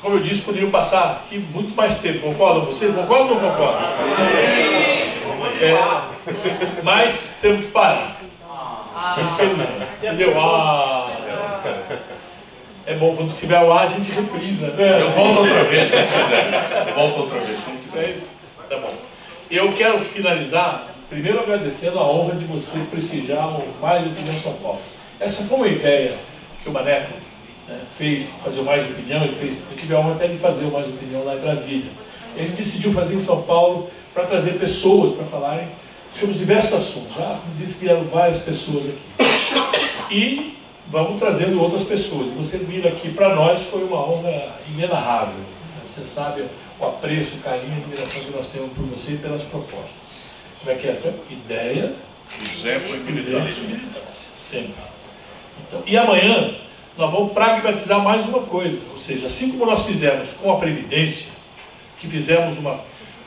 [0.00, 2.20] como eu disse, poderiam passar aqui muito mais tempo.
[2.20, 2.94] Concordam vocês?
[2.94, 3.80] Concordam ou não concordam?
[5.60, 8.16] É, mas temos que parar.
[9.18, 9.86] Infelizmente.
[10.02, 10.34] Entendeu?
[10.40, 11.10] Ah,
[12.86, 14.68] é bom, quando tiver o ar, a gente reprisa.
[14.68, 15.02] Né?
[15.02, 16.86] Eu volto outra vez quando quiser.
[16.88, 18.00] Eu volto outra vez quando quiser.
[18.04, 18.22] aí?
[18.68, 18.94] Tá bom.
[19.48, 24.80] Eu quero finalizar, primeiro agradecendo a honra de você prestigiar o Mais Opinião São Paulo.
[25.20, 26.18] Essa foi uma ideia
[26.60, 27.12] que o Maneco
[27.68, 30.64] né, fez, fazer o Mais Opinião, ele fez, eu tive a honra até de fazer
[30.64, 31.92] o Mais Opinião lá em Brasília.
[32.36, 35.68] E a gente decidiu fazer em São Paulo para trazer pessoas para falarem
[36.10, 37.14] sobre os diversos assuntos.
[37.14, 40.10] Já disse, vieram várias pessoas aqui.
[40.10, 40.56] E
[40.88, 42.32] vamos trazendo outras pessoas.
[42.32, 45.38] Você vir aqui para nós foi uma honra inenarrável.
[45.88, 46.44] Você sabe
[46.80, 50.16] o apreço, o carinho, a admiração que nós temos por você e pelas propostas.
[50.60, 51.00] Como é que é?
[51.30, 51.94] Ideia,
[52.44, 53.62] Exemplo e militância.
[54.36, 54.74] Sempre.
[55.66, 56.54] Então, e amanhã
[56.98, 58.80] nós vamos pragmatizar mais uma coisa.
[58.92, 61.28] Ou seja, assim como nós fizemos com a Previdência,
[61.98, 62.80] que fizemos uma,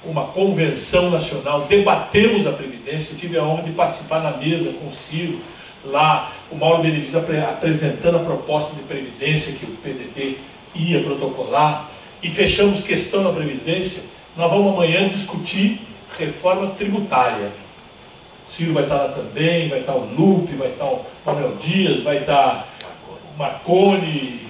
[0.04, 4.88] uma convenção nacional, debatemos a Previdência, eu tive a honra de participar na mesa com
[4.90, 5.40] o Ciro,
[5.86, 10.38] lá o Mauro Benevides apre- apresentando a proposta de Previdência que o PDT
[10.76, 11.90] ia protocolar,
[12.22, 14.04] e fechamos questão na Previdência,
[14.36, 15.82] nós vamos amanhã discutir
[16.18, 17.52] reforma tributária.
[18.48, 22.02] O Ciro vai estar lá também, vai estar o Lupe, vai estar o Manuel Dias,
[22.02, 22.68] vai estar
[23.08, 24.41] o Marconi,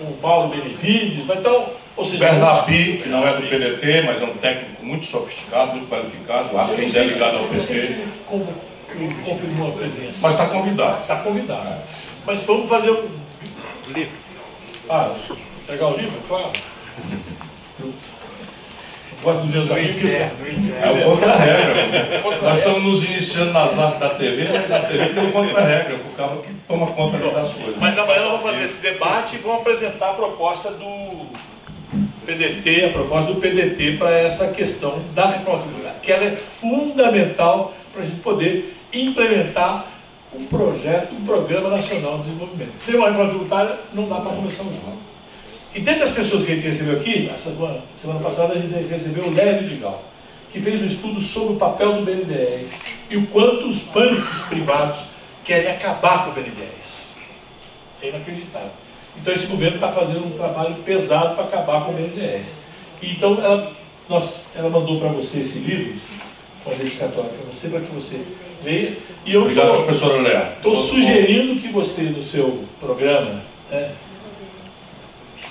[0.00, 1.84] o Mauro Benevides, vai estar o...
[1.96, 5.88] Ou seja, Bernabi, que não é do PDT, mas é um técnico muito sofisticado, muito
[5.88, 7.44] qualificado, acho que ainda é ligado ao
[8.94, 10.20] ele confirmou a presença.
[10.22, 11.00] mas está convidado.
[11.00, 11.82] Está convidado.
[12.26, 13.08] Mas vamos fazer um.
[13.88, 14.16] Livro.
[14.88, 15.14] Ah,
[15.66, 16.20] pegar o livro?
[16.26, 16.52] Claro.
[19.22, 20.04] Gosto dos meus amigos.
[20.04, 20.30] É
[20.90, 22.22] o contra-regra.
[22.42, 26.14] Nós estamos nos iniciando nas artes da TV, mas na TV tem o contra-regra, o
[26.14, 27.78] cara que toma conta das coisas.
[27.80, 31.26] Mas amanhã nós vamos fazer esse debate e vamos apresentar a proposta do
[32.26, 37.72] PDT, a proposta do PDT para essa questão da reforma tributária, que ela é fundamental
[37.92, 39.86] para a gente poder implementar
[40.34, 42.72] um projeto, um programa nacional de desenvolvimento.
[42.76, 45.13] Sem uma reforma tributária, não dá para começar um jogo.
[45.74, 48.86] E dentre as pessoas que a gente recebeu aqui, a semana, semana passada a gente
[48.86, 50.04] recebeu o Léo Vidigal,
[50.52, 52.70] que fez um estudo sobre o papel do BNDES
[53.10, 55.08] e o quanto os bancos privados
[55.42, 57.08] querem acabar com o BNDES.
[58.00, 58.70] É inacreditável.
[59.16, 62.56] Então esse governo está fazendo um trabalho pesado para acabar com o BNDES.
[63.02, 63.72] Então ela,
[64.08, 66.00] nós, ela mandou para você esse livro,
[66.64, 68.24] uma dedicatória para você, para que você
[68.62, 68.98] leia.
[69.26, 70.52] E eu Obrigado, tô, professora Léa.
[70.56, 73.92] Estou sugerindo que você, no seu programa, né,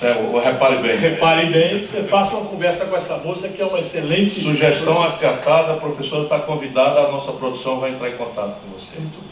[0.00, 0.96] é, repare bem.
[0.96, 4.40] Repare bem, você faça uma conversa com essa moça que é uma excelente.
[4.40, 8.98] Sugestão acatada, a professora está convidada, a nossa produção vai entrar em contato com você.
[8.98, 9.30] Muito bem.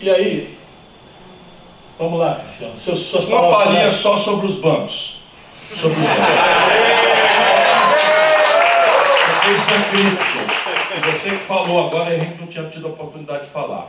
[0.00, 0.58] E aí,
[1.98, 2.76] vamos lá, Cristiano.
[2.76, 5.20] Seus, suas uma palhinha só sobre os bancos.
[5.74, 6.28] Sobre os bancos.
[9.54, 10.38] Isso é crítico.
[11.12, 13.88] Você que falou agora, a gente não tinha tido a oportunidade de falar.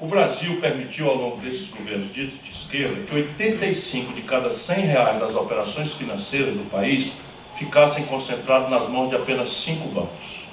[0.00, 4.86] O Brasil permitiu, ao longo desses governos ditos de esquerda, que 85 de cada 100
[4.86, 7.16] reais das operações financeiras do país
[7.56, 10.44] ficassem concentrados nas mãos de apenas cinco bancos.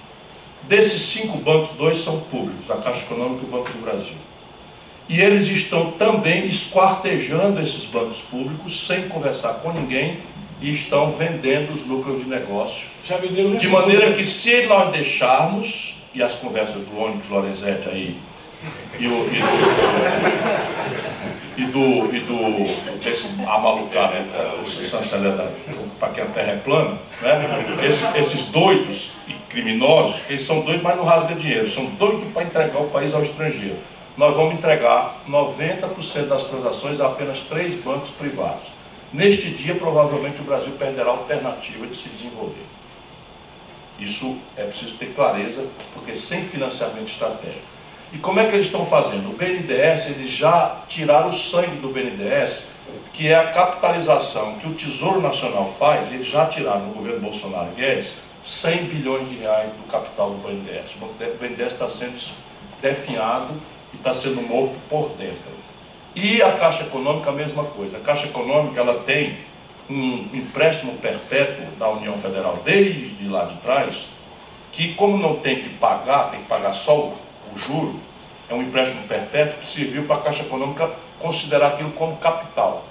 [0.63, 4.15] Desses cinco bancos, dois são públicos, a Caixa Econômica e o Banco do Brasil.
[5.07, 10.21] E eles estão também esquartejando esses bancos públicos sem conversar com ninguém
[10.59, 12.87] e estão vendendo os lucros de negócio.
[13.59, 18.17] de maneira que se nós deixarmos, e as conversas do Onyx Lorenzetti aí
[18.99, 19.45] e, o, e do,
[21.57, 24.25] e do, e do desse amalucado, né,
[25.99, 30.83] para que a terra é plana, né, Esse, esses doidos e criminosos, eles são doidos,
[30.83, 33.77] mas não rasga dinheiro, são doidos para entregar o país ao estrangeiro.
[34.17, 38.71] Nós vamos entregar 90% das transações a apenas três bancos privados.
[39.11, 42.65] Neste dia, provavelmente, o Brasil perderá a alternativa de se desenvolver.
[43.99, 47.74] Isso é preciso ter clareza, porque sem financiamento estratégico
[48.13, 49.29] e como é que eles estão fazendo?
[49.29, 52.65] O BNDES, eles já tiraram o sangue do BNDES,
[53.13, 57.71] que é a capitalização que o Tesouro Nacional faz, eles já tiraram no governo Bolsonaro
[57.75, 60.95] Guedes 100 bilhões de reais do capital do BNDES.
[61.01, 61.05] O
[61.39, 62.21] BNDES está sendo
[62.81, 63.55] definhado
[63.91, 65.55] e está sendo morto por dentro.
[66.15, 67.97] E a Caixa Econômica, a mesma coisa.
[67.97, 69.39] A Caixa Econômica ela tem
[69.89, 74.07] um empréstimo perpétuo da União Federal desde lá de trás,
[74.71, 77.17] que como não tem que pagar, tem que pagar só o
[77.57, 77.99] juro
[78.49, 82.85] é um empréstimo perpétuo que serviu para a Caixa Econômica considerar aquilo como capital.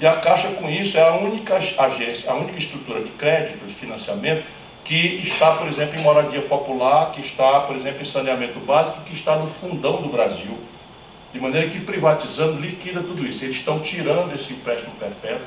[0.00, 3.74] E a Caixa, com isso, é a única agência, a única estrutura de crédito, de
[3.74, 4.44] financiamento,
[4.84, 9.12] que está, por exemplo, em moradia popular, que está, por exemplo, em saneamento básico, que
[9.12, 10.56] está no fundão do Brasil.
[11.32, 13.44] De maneira que privatizando liquida tudo isso.
[13.44, 15.44] Eles estão tirando esse empréstimo perpétuo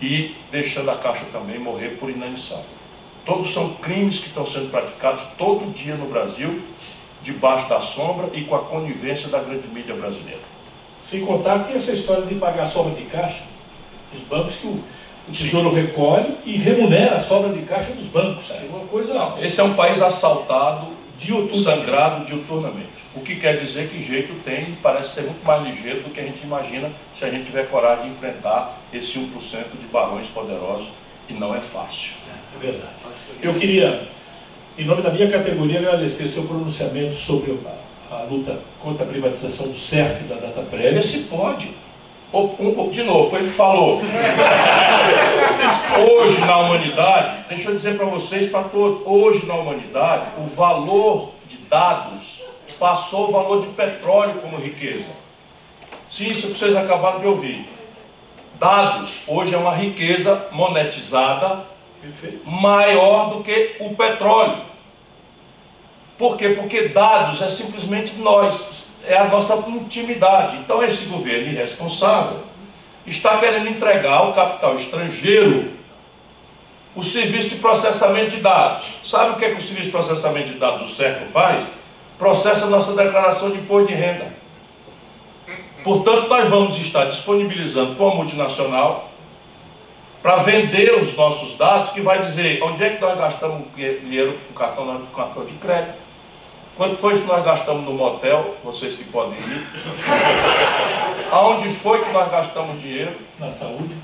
[0.00, 2.62] e deixando a Caixa também morrer por inanição.
[3.24, 6.62] Todos são crimes que estão sendo praticados todo dia no Brasil
[7.26, 10.40] debaixo da sombra e com a conivência da grande mídia brasileira.
[11.02, 13.42] Sem contar que essa história de pagar sobra de caixa,
[14.14, 14.82] os bancos que o,
[15.28, 15.76] o Tesouro Sim.
[15.76, 18.52] recolhe e remunera a sobra de caixa dos bancos.
[18.52, 19.12] É uma coisa.
[19.12, 20.86] Não, esse é um país assaltado,
[21.18, 21.62] diuturnamente.
[21.62, 22.96] sangrado diuturnamente.
[23.14, 26.22] O que quer dizer que jeito tem parece ser muito mais ligeiro do que a
[26.22, 29.30] gente imagina se a gente tiver coragem de enfrentar esse 1%
[29.80, 30.92] de barões poderosos
[31.28, 32.12] e não é fácil.
[32.54, 32.94] É verdade.
[33.42, 34.15] Eu queria
[34.78, 37.58] em nome da minha categoria, agradecer seu pronunciamento sobre
[38.10, 41.02] a, a luta contra a privatização do CERC e da data prévia.
[41.02, 41.70] Se pode.
[42.92, 44.02] De novo, foi ele que falou.
[45.96, 51.30] hoje na humanidade, deixa eu dizer para vocês, para todos, hoje na humanidade, o valor
[51.46, 52.42] de dados
[52.78, 55.08] passou o valor de petróleo como riqueza.
[56.10, 57.66] Sim, isso que vocês acabaram de ouvir.
[58.58, 61.64] Dados hoje é uma riqueza monetizada
[62.44, 64.62] maior do que o petróleo.
[66.18, 66.50] Por quê?
[66.50, 70.56] Porque dados é simplesmente nós, é a nossa intimidade.
[70.56, 72.40] Então esse governo irresponsável
[73.06, 75.76] está querendo entregar ao capital estrangeiro
[76.94, 78.86] o serviço de processamento de dados.
[79.04, 81.70] Sabe o que, é que o serviço de processamento de dados, o século faz?
[82.18, 84.32] Processa a nossa declaração de imposto de renda.
[85.84, 89.10] Portanto, nós vamos estar disponibilizando para uma multinacional
[90.26, 94.54] para vender os nossos dados, que vai dizer onde é que nós gastamos dinheiro com
[94.54, 96.02] cartão, com cartão de crédito,
[96.76, 99.68] quanto foi que nós gastamos no motel, vocês que podem ir,
[101.30, 103.14] aonde foi que nós gastamos dinheiro?
[103.38, 103.94] Na saúde,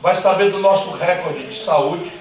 [0.00, 2.12] vai saber do nosso recorde de saúde,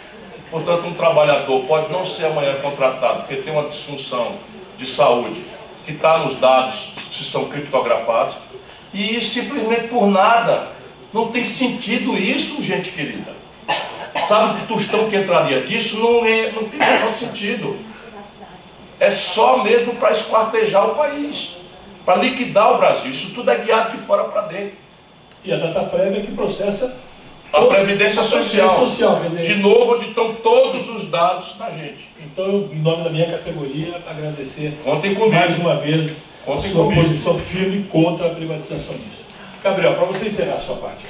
[0.49, 4.39] portanto um trabalhador pode não ser amanhã contratado, porque tem uma disfunção
[4.77, 5.45] de saúde
[5.85, 8.35] que está nos dados, se são criptografados,
[8.91, 10.80] e simplesmente por nada
[11.13, 13.33] não tem sentido isso, gente querida.
[14.25, 15.99] Sabe o tostão que entraria disso?
[15.99, 17.77] Não, é, não tem menor sentido.
[18.99, 21.55] É só mesmo para esquartejar o país,
[22.05, 23.09] para liquidar o Brasil.
[23.09, 24.73] Isso tudo é guiado de fora para dentro.
[25.43, 26.95] E a data prévia que processa
[27.51, 28.69] A Previdência Social.
[28.69, 32.07] social quer dizer, De novo, onde estão todos os dados da gente.
[32.21, 35.35] Então, eu, em nome da minha categoria, agradecer Contem comigo.
[35.35, 37.01] mais uma vez a Contem sua comigo.
[37.01, 39.20] posição firme contra a privatização disso.
[39.63, 41.05] Gabriel, para você encerrar a sua parte.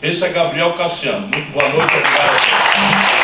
[0.02, 1.28] Esse é Gabriel Cassiano.
[1.28, 3.23] Muito boa noite, obrigado.